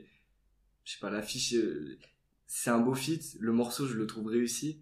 je 0.86 0.94
sais 0.94 1.00
pas, 1.00 1.10
l'affiche, 1.10 1.54
euh, 1.54 1.98
c'est 2.48 2.70
un 2.70 2.80
beau 2.80 2.96
feat, 2.96 3.38
le 3.40 3.52
morceau, 3.52 3.86
je 3.86 3.96
le 3.98 4.08
trouve 4.08 4.28
réussi, 4.28 4.82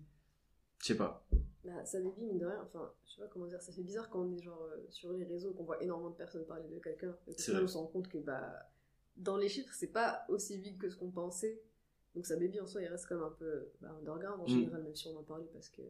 je 0.80 0.86
sais 0.86 0.98
pas. 0.98 1.28
Bah, 1.66 1.84
sa 1.86 2.00
baby, 2.00 2.24
mine 2.24 2.38
de 2.38 2.46
rien, 2.46 2.62
enfin, 2.64 2.94
je 3.06 3.16
sais 3.16 3.22
pas 3.22 3.28
comment 3.28 3.48
dire, 3.48 3.62
ça 3.62 3.74
fait 3.74 3.84
bizarre 3.84 4.10
quand 4.10 4.22
on 4.22 4.38
est 4.38 4.42
genre 4.42 4.62
euh, 4.62 4.86
sur 4.90 5.12
les 5.12 5.26
réseaux, 5.26 5.52
qu'on 5.54 5.66
voit 5.66 5.84
énormément 5.84 6.12
de 6.12 6.16
personnes 6.16 6.46
parler 6.46 6.70
de 6.70 6.80
quelqu'un, 6.80 7.14
et 7.28 7.36
que 7.36 7.64
on 7.64 7.68
se 7.68 7.78
rend 7.78 7.88
compte 7.88 8.08
que 8.08 8.20
bah, 8.20 8.70
dans 9.18 9.38
les 9.38 9.50
chiffres, 9.50 9.74
c'est 9.74 9.92
pas 9.92 10.26
aussi 10.30 10.58
vite 10.58 10.78
que 10.80 10.90
ce 10.90 10.96
qu'on 10.96 11.12
pensait. 11.12 11.62
Donc 12.16 12.26
sa 12.26 12.36
baby 12.36 12.60
en 12.60 12.66
soi, 12.68 12.82
il 12.82 12.88
reste 12.88 13.06
comme 13.08 13.24
un 13.24 13.32
peu 13.32 13.70
bah, 13.82 13.92
underground 14.00 14.42
en 14.42 14.46
Mm. 14.46 14.48
général, 14.48 14.84
même 14.84 14.96
si 14.96 15.08
on 15.08 15.18
en 15.18 15.24
parlait 15.24 15.48
parce 15.54 15.70
que 15.70 15.82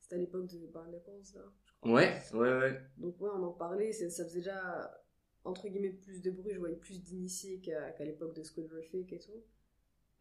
c'était 0.00 0.14
à 0.16 0.18
l'époque 0.18 0.46
de 0.46 0.66
Barnacles, 0.66 1.10
là. 1.34 1.42
je 1.64 1.72
crois. 1.80 1.92
Ouais, 1.92 2.22
ouais, 2.32 2.58
ouais. 2.58 2.80
Donc 2.98 3.20
ouais, 3.20 3.30
on 3.34 3.42
en 3.42 3.52
parlait, 3.52 3.92
ça 3.92 4.24
faisait 4.24 4.38
déjà 4.40 5.02
entre 5.44 5.68
guillemets 5.68 5.90
plus 5.90 6.20
de 6.22 6.30
bruit, 6.30 6.52
je 6.54 6.58
voyais 6.58 6.76
plus 6.76 7.02
d'initiés 7.02 7.60
qu'à 7.60 8.04
l'époque 8.04 8.34
de 8.34 8.42
School 8.42 8.68
Fake 8.90 9.12
et 9.12 9.18
tout. 9.18 9.42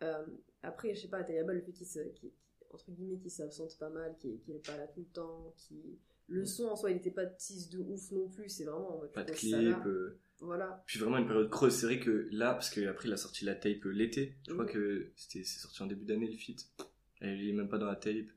Euh, 0.04 0.26
après, 0.64 0.96
je 0.96 1.02
sais 1.02 1.08
pas, 1.10 1.24
Tayaba, 1.24 1.54
le 1.54 1.62
fait 1.62 1.74
qu'il 1.74 2.32
entre 2.72 2.92
guillemets, 2.92 3.18
qu'il 3.18 3.32
s'absente 3.32 3.78
pas 3.80 3.90
mal, 3.90 4.16
qu'il 4.18 4.40
qu'il 4.40 4.56
est 4.56 4.66
pas 4.66 4.78
là 4.78 4.88
tout 4.88 5.00
le 5.02 5.06
temps, 5.08 5.54
qui 5.58 6.00
le 6.30 6.46
son 6.46 6.66
en 6.68 6.76
soi, 6.76 6.92
il 6.92 6.98
était 6.98 7.12
pas 7.12 7.26
tease 7.26 7.70
de 7.70 7.80
ouf 7.80 8.12
non 8.12 8.30
plus, 8.30 8.50
c'est 8.50 8.64
vraiment 8.66 9.02
Pas 9.14 9.24
de 9.24 9.30
ça 9.30 9.36
clip. 9.36 9.86
euh, 9.86 10.20
Voilà. 10.40 10.84
Puis 10.88 11.00
vraiment 11.00 11.18
une 11.18 11.28
période 11.28 11.50
creuse. 11.50 11.74
C'est 11.76 11.86
vrai 11.88 12.00
que 12.00 12.28
là, 12.32 12.54
parce 12.54 12.70
qu'après 12.70 13.08
il 13.10 13.14
a 13.14 13.18
sorti 13.18 13.46
la 13.46 13.56
tape 13.56 13.86
euh, 13.86 13.90
l'été, 13.90 14.36
je 14.48 14.54
crois 14.54 14.66
que 14.66 15.12
c'était 15.16 15.44
c'est 15.44 15.60
sorti 15.60 15.82
en 15.84 15.88
début 15.88 16.06
d'année 16.06 16.28
le 16.30 16.38
feat. 16.38 16.70
Elle 17.22 17.42
est 17.48 17.52
même 17.54 17.68
pas 17.70 17.78
dans 17.78 17.88
la 17.88 17.96
tape. 17.96 18.28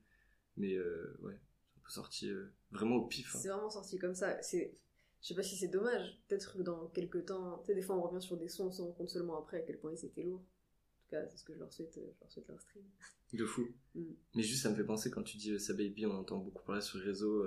Mais 0.56 0.74
euh, 0.74 1.16
ouais, 1.22 1.38
c'est 1.64 1.78
un 1.78 1.82
peu 1.84 1.90
sorti 1.90 2.28
euh, 2.30 2.52
vraiment 2.72 2.96
au 2.96 3.06
pif. 3.06 3.34
hein. 3.34 3.38
C'est 3.40 3.48
vraiment 3.48 3.70
sorti 3.70 3.98
comme 3.98 4.14
ça. 4.14 4.40
C'est, 4.42 4.76
je 5.22 5.28
sais 5.28 5.34
pas 5.34 5.42
si 5.42 5.56
c'est 5.56 5.68
dommage. 5.68 6.18
Peut-être 6.28 6.56
que 6.56 6.62
dans 6.62 6.88
quelques 6.88 7.24
temps, 7.26 7.58
tu 7.60 7.66
sais, 7.66 7.74
des 7.74 7.82
fois 7.82 7.96
on 7.96 8.02
revient 8.02 8.20
sur 8.24 8.36
des 8.36 8.48
sons, 8.48 8.66
on 8.66 8.72
se 8.72 8.82
rend 8.82 8.92
compte 8.92 9.08
seulement 9.10 9.38
après 9.38 9.58
à 9.58 9.62
quel 9.62 9.78
point 9.78 9.92
ils 9.92 10.04
étaient 10.04 10.22
lourds. 10.24 10.40
En 10.40 11.04
tout 11.04 11.10
cas, 11.10 11.26
c'est 11.28 11.36
ce 11.38 11.44
que 11.44 11.54
je 11.54 11.58
leur 11.58 11.72
souhaite, 11.72 11.94
je 11.94 12.00
leur 12.20 12.30
souhaite 12.30 12.48
leur 12.48 12.60
stream. 12.60 12.84
De 13.32 13.44
fou. 13.46 13.66
Mm. 13.94 14.02
Mais 14.34 14.42
juste, 14.42 14.62
ça 14.62 14.70
me 14.70 14.74
fait 14.76 14.84
penser 14.84 15.10
quand 15.10 15.22
tu 15.22 15.36
dis 15.38 15.52
euh, 15.52 15.58
sa 15.58 15.72
baby, 15.74 16.04
on 16.06 16.12
entend 16.12 16.38
beaucoup 16.38 16.64
parler 16.64 16.82
sur 16.82 16.98
les 16.98 17.04
réseaux. 17.04 17.44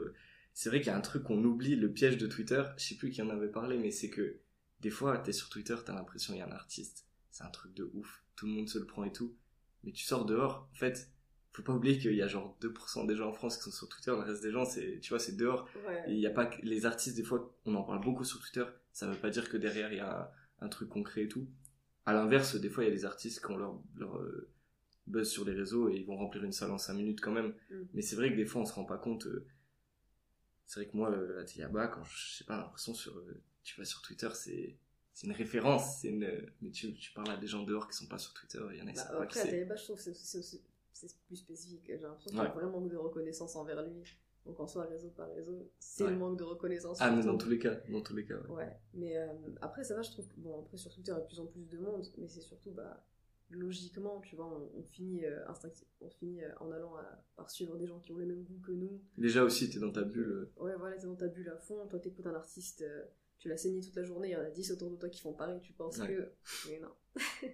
C'est 0.55 0.69
vrai 0.69 0.79
qu'il 0.79 0.87
y 0.87 0.91
a 0.91 0.97
un 0.97 1.01
truc 1.01 1.23
qu'on 1.23 1.43
oublie, 1.43 1.75
le 1.75 1.91
piège 1.91 2.17
de 2.17 2.27
Twitter. 2.27 2.63
Je 2.77 2.85
sais 2.85 2.95
plus 2.95 3.11
qui 3.11 3.21
en 3.21 3.29
avait 3.29 3.49
parlé, 3.51 3.77
mais 3.77 3.91
c'est 3.91 4.09
que 4.09 4.37
des 4.79 4.89
fois, 4.89 5.17
t'es 5.17 5.33
sur 5.33 5.49
Twitter, 5.49 5.75
t'as 5.85 5.93
l'impression 5.93 6.33
qu'il 6.33 6.39
y 6.39 6.43
a 6.43 6.47
un 6.47 6.51
artiste. 6.53 7.05
C'est 7.29 7.43
un 7.43 7.49
truc 7.49 7.73
de 7.73 7.91
ouf. 7.93 8.23
Tout 8.37 8.45
le 8.47 8.53
monde 8.53 8.69
se 8.69 8.79
le 8.79 8.85
prend 8.85 9.03
et 9.03 9.11
tout. 9.11 9.35
Mais 9.83 9.91
tu 9.91 10.05
sors 10.05 10.25
dehors, 10.25 10.69
en 10.71 10.75
fait, 10.75 11.11
faut 11.51 11.61
pas 11.61 11.73
oublier 11.73 11.99
qu'il 11.99 12.15
y 12.15 12.21
a 12.21 12.27
genre 12.27 12.57
2% 12.61 13.05
des 13.05 13.15
gens 13.15 13.29
en 13.29 13.33
France 13.33 13.57
qui 13.57 13.63
sont 13.63 13.71
sur 13.71 13.89
Twitter. 13.89 14.11
Le 14.11 14.17
reste 14.19 14.43
des 14.43 14.51
gens, 14.51 14.65
c'est, 14.65 14.99
tu 15.01 15.09
vois, 15.09 15.19
c'est 15.19 15.35
dehors. 15.35 15.67
Ouais. 15.87 16.03
Et 16.07 16.13
il 16.13 16.19
y 16.19 16.25
a 16.27 16.31
pas 16.31 16.45
que 16.45 16.61
les 16.63 16.85
artistes, 16.85 17.17
des 17.17 17.23
fois, 17.23 17.53
on 17.65 17.75
en 17.75 17.83
parle 17.83 18.01
beaucoup 18.01 18.23
sur 18.23 18.39
Twitter. 18.39 18.65
Ça 18.93 19.07
veut 19.07 19.17
pas 19.17 19.29
dire 19.29 19.49
que 19.49 19.57
derrière, 19.57 19.91
il 19.91 19.97
y 19.97 20.01
a 20.01 20.31
un, 20.61 20.65
un 20.65 20.69
truc 20.69 20.87
concret 20.89 21.23
et 21.23 21.27
tout. 21.27 21.47
À 22.05 22.13
l'inverse, 22.13 22.55
des 22.55 22.69
fois, 22.69 22.83
il 22.85 22.87
y 22.87 22.91
a 22.91 22.95
des 22.95 23.05
artistes 23.05 23.45
qui 23.45 23.51
ont 23.51 23.57
leur, 23.57 23.81
leur 23.97 24.17
euh, 24.17 24.49
buzz 25.07 25.29
sur 25.29 25.43
les 25.45 25.53
réseaux 25.53 25.89
et 25.89 25.95
ils 25.95 26.05
vont 26.05 26.15
remplir 26.17 26.43
une 26.45 26.51
salle 26.53 26.71
en 26.71 26.77
5 26.77 26.93
minutes 26.93 27.19
quand 27.21 27.31
même. 27.33 27.53
Mm. 27.69 27.75
Mais 27.93 28.01
c'est 28.01 28.15
vrai 28.15 28.31
que 28.31 28.37
des 28.37 28.45
fois, 28.45 28.61
on 28.61 28.65
se 28.65 28.73
rend 28.73 28.85
pas 28.85 28.97
compte. 28.97 29.25
euh, 29.27 29.45
c'est 30.65 30.79
vrai 30.81 30.89
que 30.89 30.97
moi, 30.97 31.11
euh, 31.11 31.35
la 31.37 31.43
Tiyaba, 31.43 31.87
quand 31.87 32.03
je, 32.03 32.15
je 32.17 32.37
sais 32.37 32.43
pas, 32.43 32.57
l'impression 32.57 32.93
sur, 32.93 33.17
euh, 33.17 33.41
tu 33.63 33.79
vas 33.79 33.85
sur 33.85 34.01
Twitter, 34.01 34.29
c'est, 34.33 34.75
c'est 35.13 35.27
une 35.27 35.33
référence. 35.33 35.99
C'est 36.01 36.09
une, 36.09 36.51
mais 36.61 36.71
tu, 36.71 36.93
tu 36.95 37.11
parles 37.13 37.31
à 37.31 37.37
des 37.37 37.47
gens 37.47 37.63
dehors 37.63 37.87
qui 37.87 37.95
sont 37.95 38.07
pas 38.07 38.17
sur 38.19 38.33
Twitter, 38.33 38.61
il 38.71 38.77
y 38.77 38.81
en 38.81 38.87
a 38.87 38.91
qui 38.91 38.95
Bah, 38.97 39.03
savent 39.03 39.17
pas 39.17 39.23
après, 39.23 39.67
je 39.77 39.83
trouve 39.83 39.95
que 39.97 40.01
c'est 40.13 40.37
aussi- 40.39 40.61
c'est 40.93 41.13
plus 41.27 41.35
spécifique. 41.37 41.83
J'ai 41.87 41.97
l'impression 41.97 42.29
qu'il 42.31 42.37
y 42.37 42.41
a 42.41 42.43
Ouais. 42.43 42.49
un 42.49 42.53
vrai 42.53 42.65
manque 42.67 42.89
de 42.89 42.97
reconnaissance 42.97 43.55
envers 43.55 43.83
lui. 43.83 44.03
Donc 44.45 44.59
en 44.59 44.67
soi, 44.67 44.85
réseau 44.85 45.09
par 45.09 45.27
réseau, 45.33 45.71
c'est 45.79 46.03
Ouais. 46.03 46.11
le 46.11 46.17
manque 46.17 46.37
de 46.37 46.43
reconnaissance. 46.43 46.99
Ah, 47.01 47.09
mais 47.11 47.23
dans 47.23 47.37
tous 47.37 47.49
les 47.49 47.57
cas, 47.57 47.75
dans 47.89 48.01
tous 48.01 48.15
les 48.15 48.25
cas, 48.25 48.35
ouais. 48.35 48.49
Ouais, 48.49 48.77
mais 48.93 49.17
euh, 49.17 49.27
après, 49.61 49.83
ça 49.83 49.95
va, 49.95 50.03
je 50.03 50.11
trouve 50.11 50.27
que, 50.27 50.35
bon, 50.37 50.59
après, 50.61 50.77
sur 50.77 50.93
Twitter, 50.93 51.11
il 51.11 51.15
y 51.15 51.17
a 51.17 51.21
de 51.21 51.25
plus 51.27 51.39
en 51.39 51.47
plus 51.47 51.67
de 51.67 51.77
monde, 51.79 52.05
mais 52.19 52.27
c'est 52.27 52.41
surtout, 52.41 52.69
bah, 52.71 53.03
logiquement, 53.51 54.21
tu 54.21 54.35
vois, 54.35 54.47
on, 54.47 54.79
on 54.79 54.83
finit, 54.83 55.25
euh, 55.25 55.39
on 56.01 56.09
finit 56.09 56.43
euh, 56.43 56.49
en 56.59 56.71
allant 56.71 56.95
à, 56.97 57.23
par 57.35 57.49
suivre 57.49 57.77
des 57.77 57.87
gens 57.87 57.99
qui 57.99 58.11
ont 58.11 58.17
les 58.17 58.25
mêmes 58.25 58.43
goûts 58.43 58.59
que 58.65 58.71
nous. 58.71 59.01
Déjà 59.17 59.43
aussi, 59.43 59.69
t'es 59.69 59.79
dans 59.79 59.91
ta 59.91 60.03
bulle. 60.03 60.49
euh, 60.57 60.63
Ouais, 60.63 60.75
voilà, 60.77 60.97
t'es 60.97 61.05
dans 61.05 61.15
ta 61.15 61.27
bulle 61.27 61.49
à 61.49 61.57
fond, 61.57 61.85
toi, 61.87 61.99
t'écoutes 61.99 62.27
un 62.27 62.33
artiste, 62.35 62.81
euh, 62.81 63.03
tu 63.37 63.47
l'as 63.49 63.57
saigné 63.57 63.81
toute 63.81 63.95
la 63.95 64.03
journée, 64.03 64.29
il 64.29 64.31
y 64.31 64.35
en 64.35 64.41
a 64.41 64.49
10 64.49 64.71
autour 64.71 64.89
de 64.91 64.95
toi 64.97 65.09
qui 65.09 65.21
font 65.21 65.33
pareil, 65.33 65.59
tu 65.61 65.73
penses 65.73 65.97
Ouais. 65.99 66.07
que. 66.07 66.31
Mais 66.69 66.79
non. 66.79 66.89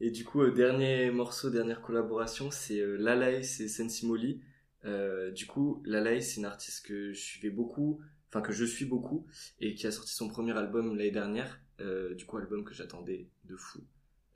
Et 0.00 0.10
du 0.10 0.24
coup, 0.24 0.42
euh, 0.42 0.50
dernier 0.50 1.10
morceau, 1.10 1.50
dernière 1.50 1.80
collaboration, 1.80 2.50
c'est 2.50 2.80
euh, 2.80 2.96
Lalaï, 2.96 3.44
c'est 3.44 3.68
Sensimoli. 3.68 4.40
Euh, 4.84 5.30
du 5.30 5.46
coup, 5.46 5.80
Lalaï, 5.86 6.22
c'est 6.22 6.38
une 6.38 6.44
artiste 6.44 6.84
que 6.86 7.12
je 7.12 7.20
suivais 7.20 7.50
beaucoup, 7.50 8.00
enfin 8.28 8.40
que 8.40 8.52
je 8.52 8.64
suis 8.64 8.84
beaucoup, 8.84 9.26
et 9.60 9.74
qui 9.74 9.86
a 9.86 9.92
sorti 9.92 10.12
son 10.12 10.28
premier 10.28 10.56
album 10.56 10.96
l'année 10.96 11.12
dernière. 11.12 11.60
Euh, 11.80 12.14
du 12.14 12.26
coup, 12.26 12.36
album 12.36 12.64
que 12.64 12.74
j'attendais 12.74 13.28
de 13.44 13.56
fou. 13.56 13.80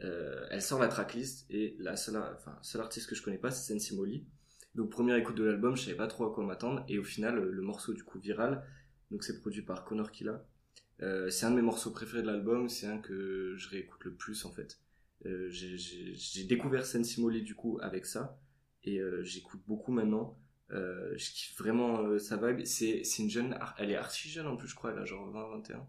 Euh, 0.04 0.46
elle 0.50 0.62
sort 0.62 0.78
la 0.78 0.88
tracklist 0.88 1.46
et 1.50 1.76
la 1.78 1.96
seule, 1.96 2.16
artiste 2.80 3.08
que 3.08 3.14
je 3.14 3.22
connais 3.22 3.38
pas, 3.38 3.50
c'est 3.50 3.72
Sensimoli. 3.72 4.26
Donc 4.74 4.90
première 4.90 5.16
écoute 5.16 5.36
de 5.36 5.44
l'album, 5.44 5.76
je 5.76 5.82
savais 5.84 5.96
pas 5.96 6.06
trop 6.06 6.26
à 6.26 6.34
quoi 6.34 6.44
m'attendre, 6.44 6.84
et 6.88 6.98
au 6.98 7.04
final, 7.04 7.36
le 7.38 7.62
morceau 7.62 7.94
du 7.94 8.04
coup 8.04 8.18
viral, 8.18 8.62
donc 9.10 9.24
c'est 9.24 9.40
produit 9.40 9.62
par 9.62 9.84
Connor 9.84 10.10
Killa. 10.10 10.44
Euh, 11.02 11.30
c'est 11.30 11.46
un 11.46 11.50
de 11.50 11.56
mes 11.56 11.62
morceaux 11.62 11.90
préférés 11.90 12.22
de 12.22 12.26
l'album, 12.26 12.68
c'est 12.68 12.86
un 12.86 12.98
que 12.98 13.54
je 13.56 13.68
réécoute 13.68 14.04
le 14.04 14.14
plus 14.14 14.44
en 14.44 14.50
fait. 14.50 14.80
Euh, 15.24 15.48
j'ai- 15.50 16.44
découvert 16.44 16.84
Sensimoli 16.86 17.42
du 17.42 17.54
coup 17.54 17.78
avec 17.82 18.06
ça 18.06 18.38
et 18.84 19.00
j'écoute 19.22 19.60
beaucoup 19.66 19.92
maintenant. 19.92 20.38
Je 20.70 21.30
kiffe 21.32 21.58
vraiment 21.58 22.18
sa 22.18 22.36
vibe. 22.36 22.64
C'est 22.64 23.02
une 23.18 23.30
jeune, 23.30 23.58
elle 23.78 23.90
est 23.90 23.96
archi 23.96 24.28
jeune 24.28 24.46
en 24.46 24.56
plus 24.56 24.68
je 24.68 24.74
crois, 24.76 24.92
elle 24.92 24.98
a 24.98 25.04
genre 25.04 25.28
20-21. 25.30 25.86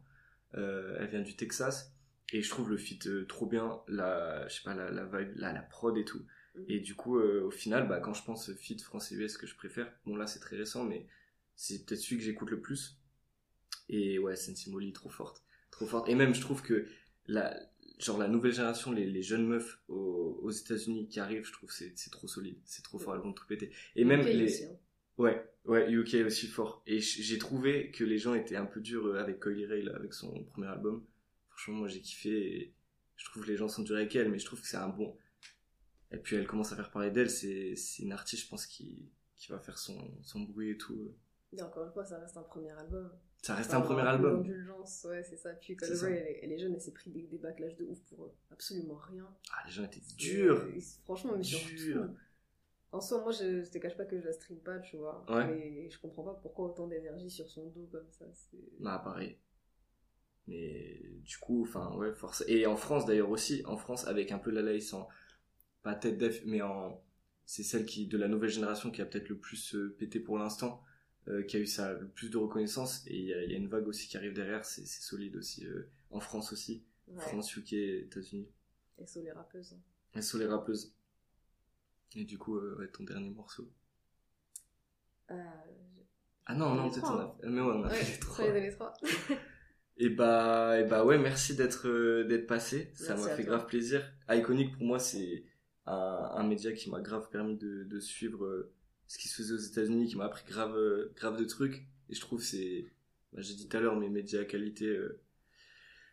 Euh, 0.55 0.95
elle 0.99 1.07
vient 1.07 1.21
du 1.21 1.35
Texas 1.35 1.93
et 2.33 2.41
je 2.41 2.49
trouve 2.49 2.69
le 2.69 2.77
feat 2.77 3.07
euh, 3.07 3.25
trop 3.25 3.45
bien, 3.45 3.81
la, 3.87 4.47
je 4.47 4.55
sais 4.55 4.63
pas, 4.63 4.75
la, 4.75 4.91
la 4.91 5.05
vibe, 5.05 5.33
la, 5.35 5.53
la 5.53 5.61
prod 5.61 5.97
et 5.97 6.05
tout. 6.05 6.25
Mhm. 6.55 6.65
Et 6.67 6.79
du 6.79 6.95
coup, 6.95 7.17
euh, 7.19 7.43
au 7.45 7.51
final, 7.51 7.87
bah, 7.87 7.99
quand 7.99 8.13
je 8.13 8.23
pense 8.23 8.53
feat 8.55 8.81
français-US 8.81 9.37
que 9.37 9.47
je 9.47 9.55
préfère, 9.55 9.91
bon 10.05 10.15
là 10.15 10.27
c'est 10.27 10.39
très 10.39 10.57
récent, 10.57 10.83
mais 10.83 11.07
c'est 11.55 11.85
peut-être 11.85 12.01
celui 12.01 12.17
que 12.17 12.23
j'écoute 12.23 12.51
le 12.51 12.59
plus. 12.61 12.99
Et 13.89 14.19
ouais, 14.19 14.35
Sensimoli, 14.35 14.93
trop 14.93 15.09
forte. 15.09 15.43
Trop 15.71 15.85
forte. 15.85 16.09
Et 16.09 16.15
même, 16.15 16.35
je 16.35 16.41
trouve 16.41 16.61
que 16.61 16.87
la, 17.27 17.57
genre 17.99 18.17
la 18.17 18.27
nouvelle 18.27 18.53
génération, 18.53 18.91
les, 18.91 19.05
les 19.05 19.21
jeunes 19.23 19.45
meufs 19.47 19.79
aux, 19.87 20.39
aux 20.41 20.51
États-Unis 20.51 21.07
qui 21.07 21.19
arrivent, 21.19 21.45
je 21.45 21.53
trouve 21.53 21.71
c'est 21.71 21.93
c'est 21.97 22.09
trop 22.11 22.27
solide, 22.27 22.57
c'est 22.65 22.83
trop 22.83 22.99
fort, 22.99 23.15
elles 23.15 23.21
vont 23.21 23.33
tout 23.33 23.45
péter. 23.47 23.71
Et 23.95 24.03
même 24.05 24.21
Ok, 24.21 24.33
les, 24.33 24.43
aussi, 24.43 24.65
hein. 24.65 24.77
ouais, 25.17 25.45
ouais, 25.65 25.91
UK 25.91 26.25
aussi 26.25 26.47
fort. 26.47 26.83
Et 26.87 26.99
j'ai 26.99 27.37
trouvé 27.37 27.91
que 27.91 28.03
les 28.03 28.17
gens 28.17 28.33
étaient 28.35 28.55
un 28.57 28.65
peu 28.65 28.81
durs 28.81 29.07
euh, 29.07 29.19
avec 29.21 29.39
Coily 29.39 29.65
Ray 29.65 29.83
là, 29.83 29.95
avec 29.95 30.13
son 30.13 30.43
premier 30.45 30.67
album. 30.67 31.05
Franchement, 31.57 31.79
moi 31.79 31.87
j'ai 31.87 32.01
kiffé. 32.01 32.57
Et 32.61 32.73
je 33.15 33.25
trouve 33.25 33.43
que 33.43 33.47
les 33.49 33.57
gens 33.57 33.67
sont 33.67 33.81
durs 33.83 33.95
avec 33.97 34.15
elle, 34.15 34.29
mais 34.29 34.37
je 34.39 34.45
trouve 34.45 34.61
que 34.61 34.67
c'est 34.67 34.77
un 34.77 34.89
bon. 34.89 35.17
Et 36.11 36.17
puis 36.17 36.35
elle 36.35 36.47
commence 36.47 36.71
à 36.71 36.75
faire 36.75 36.91
parler 36.91 37.11
d'elle. 37.11 37.29
C'est 37.29 37.75
une 37.99 38.11
artiste, 38.13 38.43
je 38.45 38.49
pense, 38.49 38.65
qui 38.65 39.09
qui 39.35 39.51
va 39.51 39.59
faire 39.59 39.77
son 39.77 40.11
son 40.23 40.41
bruit 40.41 40.71
et 40.71 40.77
tout. 40.77 41.13
Et 41.53 41.61
encore 41.61 41.85
une 41.85 41.91
fois, 41.91 42.05
ça 42.05 42.19
reste 42.19 42.37
un 42.37 42.43
premier 42.43 42.71
album. 42.71 43.11
Ça 43.41 43.55
reste 43.55 43.73
un 43.73 43.81
premier 43.81 44.01
album. 44.01 44.43
d'indulgence, 44.43 45.05
ouais, 45.09 45.23
c'est 45.23 45.37
ça. 45.37 45.53
Puis 45.53 45.75
Color 45.75 46.05
elle, 46.05 46.39
elle 46.41 46.51
est 46.51 46.57
jeune, 46.57 46.73
elle 46.73 46.81
s'est 46.81 46.91
pris 46.91 47.09
des, 47.11 47.23
des 47.27 47.37
backlash 47.37 47.75
de 47.75 47.85
ouf 47.85 47.99
pour 48.09 48.25
euh, 48.25 48.35
absolument 48.51 48.95
rien. 48.95 49.27
Ah, 49.53 49.63
les 49.65 49.71
gens 49.71 49.83
étaient 49.85 50.01
durs. 50.17 50.67
Et- 50.73 50.77
et 50.79 50.81
franchement, 51.03 51.33
mais 51.37 51.43
Dur. 51.43 51.57
surtout. 51.59 52.13
En 52.91 52.99
soi, 53.01 53.21
moi, 53.21 53.31
je, 53.31 53.63
je 53.63 53.69
te 53.69 53.77
cache 53.79 53.95
pas 53.97 54.05
que 54.05 54.19
je 54.19 54.25
la 54.25 54.33
stream 54.33 54.59
pas, 54.59 54.79
tu 54.79 54.97
vois. 54.97 55.23
Ouais. 55.29 55.47
Mais 55.47 55.89
je 55.89 55.99
comprends 55.99 56.23
pas 56.23 56.33
pourquoi 56.41 56.65
autant 56.69 56.87
d'énergie 56.87 57.29
sur 57.29 57.47
son 57.49 57.67
dos 57.69 57.87
comme 57.91 58.09
ça. 58.11 58.25
Non, 58.79 58.97
pareil. 59.03 59.37
Mais 60.47 61.01
du 61.23 61.37
coup, 61.37 61.63
enfin, 61.63 61.93
ouais, 61.97 62.13
force. 62.13 62.43
Et 62.47 62.65
en 62.67 62.77
France 62.77 63.05
d'ailleurs 63.05 63.29
aussi, 63.29 63.63
en 63.65 63.77
France, 63.77 64.07
avec 64.07 64.31
un 64.31 64.39
peu 64.39 64.51
la 64.51 64.61
laïs 64.61 64.93
en. 64.93 65.07
Pas 65.83 65.95
tête 65.95 66.17
def, 66.17 66.41
mais 66.45 66.61
en. 66.61 67.01
C'est 67.45 67.63
celle 67.63 67.85
qui, 67.85 68.07
de 68.07 68.17
la 68.17 68.27
nouvelle 68.27 68.49
génération 68.49 68.91
qui 68.91 69.01
a 69.01 69.05
peut-être 69.05 69.29
le 69.29 69.37
plus 69.37 69.73
euh, 69.75 69.95
pété 69.97 70.19
pour 70.19 70.37
l'instant, 70.37 70.83
euh, 71.29 71.43
qui 71.43 71.55
a 71.55 71.59
eu 71.59 71.65
ça, 71.67 71.93
le 71.93 72.07
plus 72.09 72.29
de 72.29 72.37
reconnaissance. 72.37 73.05
Et 73.07 73.15
il 73.17 73.25
y, 73.25 73.33
a- 73.33 73.43
il 73.43 73.51
y 73.51 73.55
a 73.55 73.57
une 73.57 73.69
vague 73.69 73.87
aussi 73.87 74.07
qui 74.09 74.17
arrive 74.17 74.33
derrière, 74.33 74.65
c'est 74.65 74.85
solide 74.85 75.35
aussi. 75.37 75.65
euh, 75.65 75.89
en 76.11 76.19
France 76.19 76.51
aussi. 76.51 76.83
Ouais. 77.07 77.21
France, 77.21 77.55
UK, 77.55 77.73
États-Unis. 77.73 78.49
Et 78.99 79.05
sur 79.07 79.21
les 79.21 79.31
rappeuses. 79.31 79.73
hein. 79.73 79.79
Elles 80.13 80.23
sont 80.23 80.37
les 80.39 80.45
rappeuses. 80.47 80.93
Et 82.15 82.25
du 82.25 82.37
coup, 82.37 82.57
ouais, 82.59 82.87
ton 82.89 83.03
dernier 83.05 83.29
morceau. 83.29 83.69
Ah 86.45 86.55
non, 86.55 86.75
non, 86.75 86.89
peut-être 86.89 87.11
on 87.11 87.19
a. 87.19 87.37
Mais 87.43 87.61
ouais, 87.61 87.73
on 87.75 87.83
a 87.83 87.89
ouais, 87.89 87.95
fait 87.95 88.13
les 88.13 88.19
trois. 88.19 88.93
Et 89.99 90.09
bah, 90.09 90.79
et 90.79 90.83
bah 90.83 91.03
ouais, 91.05 91.17
merci 91.17 91.55
d'être 91.55 91.87
euh, 91.87 92.23
d'être 92.23 92.45
passé. 92.47 92.91
Ça 92.93 93.15
m'a 93.15 93.29
fait 93.29 93.43
toi. 93.43 93.57
grave 93.57 93.65
plaisir. 93.67 94.03
Iconic 94.29 94.73
pour 94.77 94.83
moi, 94.85 94.99
c'est 94.99 95.43
un, 95.85 95.93
un 96.35 96.43
média 96.47 96.71
qui 96.71 96.89
m'a 96.89 97.01
grave 97.01 97.29
permis 97.31 97.57
de, 97.57 97.83
de 97.83 97.99
suivre 97.99 98.45
euh, 98.45 98.71
ce 99.07 99.17
qui 99.17 99.27
se 99.27 99.35
faisait 99.37 99.53
aux 99.55 99.57
États-Unis, 99.57 100.07
qui 100.07 100.15
m'a 100.17 100.25
appris 100.25 100.45
grave 100.47 100.75
euh, 100.77 101.11
grave 101.15 101.37
de 101.37 101.45
trucs. 101.45 101.87
Et 102.09 102.15
je 102.15 102.21
trouve 102.21 102.43
c'est, 102.43 102.85
bah, 103.33 103.41
j'ai 103.41 103.55
dit 103.55 103.67
tout 103.67 103.75
à 103.77 103.79
l'heure, 103.79 103.95
mes 103.97 104.09
médias 104.09 104.41
à 104.41 104.45
qualité 104.45 104.85
euh, 104.85 105.19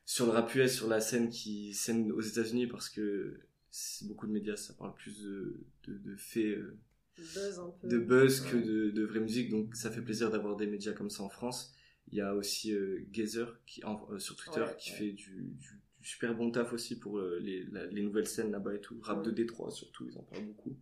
sur 0.07 0.27
le 0.27 0.33
rap 0.33 0.55
US, 0.55 0.73
sur 0.75 0.89
la 0.89 1.01
scène 1.01 1.29
qui 1.31 1.75
scène 1.75 2.11
aux 2.13 2.21
États-Unis, 2.21 2.67
parce 2.67 2.89
que 2.89 3.39
c'est- 3.71 4.07
beaucoup 4.07 4.27
de 4.27 4.33
médias, 4.33 4.57
ça 4.57 4.75
parle 4.75 4.95
plus 4.95 5.23
de 5.23 5.57
de, 5.89 5.95
de 5.99 6.17
faits. 6.17 6.57
euh, 6.59 6.79
Buzz 7.19 7.59
un 7.61 7.71
peu. 7.81 7.89
de 7.89 7.99
buzz 7.99 8.41
que 8.41 8.57
Ouais. 8.57 8.63
de, 8.63 8.91
de 8.91 9.05
vraie 9.05 9.21
musique 9.21 9.49
donc 9.49 9.77
ça 9.77 9.89
fait 9.91 10.03
plaisir 10.03 10.31
d'avoir 10.33 10.57
des 10.57 10.67
médias 10.67 10.93
comme 10.95 11.11
ça 11.11 11.23
en 11.23 11.29
France 11.29 11.73
il 12.11 12.19
y 12.19 12.21
a 12.21 12.35
aussi 12.35 12.73
euh, 12.73 13.05
Gazer 13.11 13.47
qui 13.67 13.85
en- 13.85 14.07
euh, 14.11 14.19
sur 14.19 14.37
Twitter 14.37 14.61
Ouais, 14.61 14.77
qui 14.79 14.91
ouais. 14.93 14.97
fait 14.99 15.13
du, 15.13 15.55
du- 15.59 15.81
du 16.01 16.07
super 16.09 16.35
bon 16.35 16.51
taf 16.51 16.73
aussi 16.73 16.99
pour 16.99 17.19
euh, 17.19 17.39
les, 17.41 17.65
la- 17.73 17.87
les 17.87 18.03
nouvelles 18.03 18.27
scènes 18.29 18.51
là-bas 18.53 18.75
et 18.75 18.81
tout 18.81 18.99
rap 19.03 19.19
Ouais. 19.19 19.25
de 19.27 19.31
Détroit 19.31 19.71
surtout 19.71 20.07
ils 20.09 20.19
en 20.19 20.23
parlent 20.23 20.45
beaucoup 20.47 20.77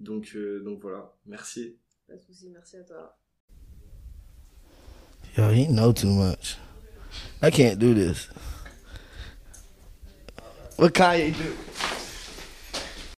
donc 0.00 0.32
euh, 0.36 0.62
donc 0.62 0.80
voilà 0.82 1.14
merci 1.26 1.76
Pas 2.06 2.16
de 2.16 2.20
soucis, 2.22 2.50
merci 2.50 2.76
à 2.76 2.82
toi. 2.84 3.18
Yo, 5.38 5.48
he 5.50 5.66
know 5.66 5.92
too 5.92 6.08
much. 6.10 6.58
I 7.40 7.50
can't 7.50 7.78
do 7.78 7.94
this. 7.94 8.28
What 10.76 10.90
Kanye 10.92 11.30
do? 11.32 11.38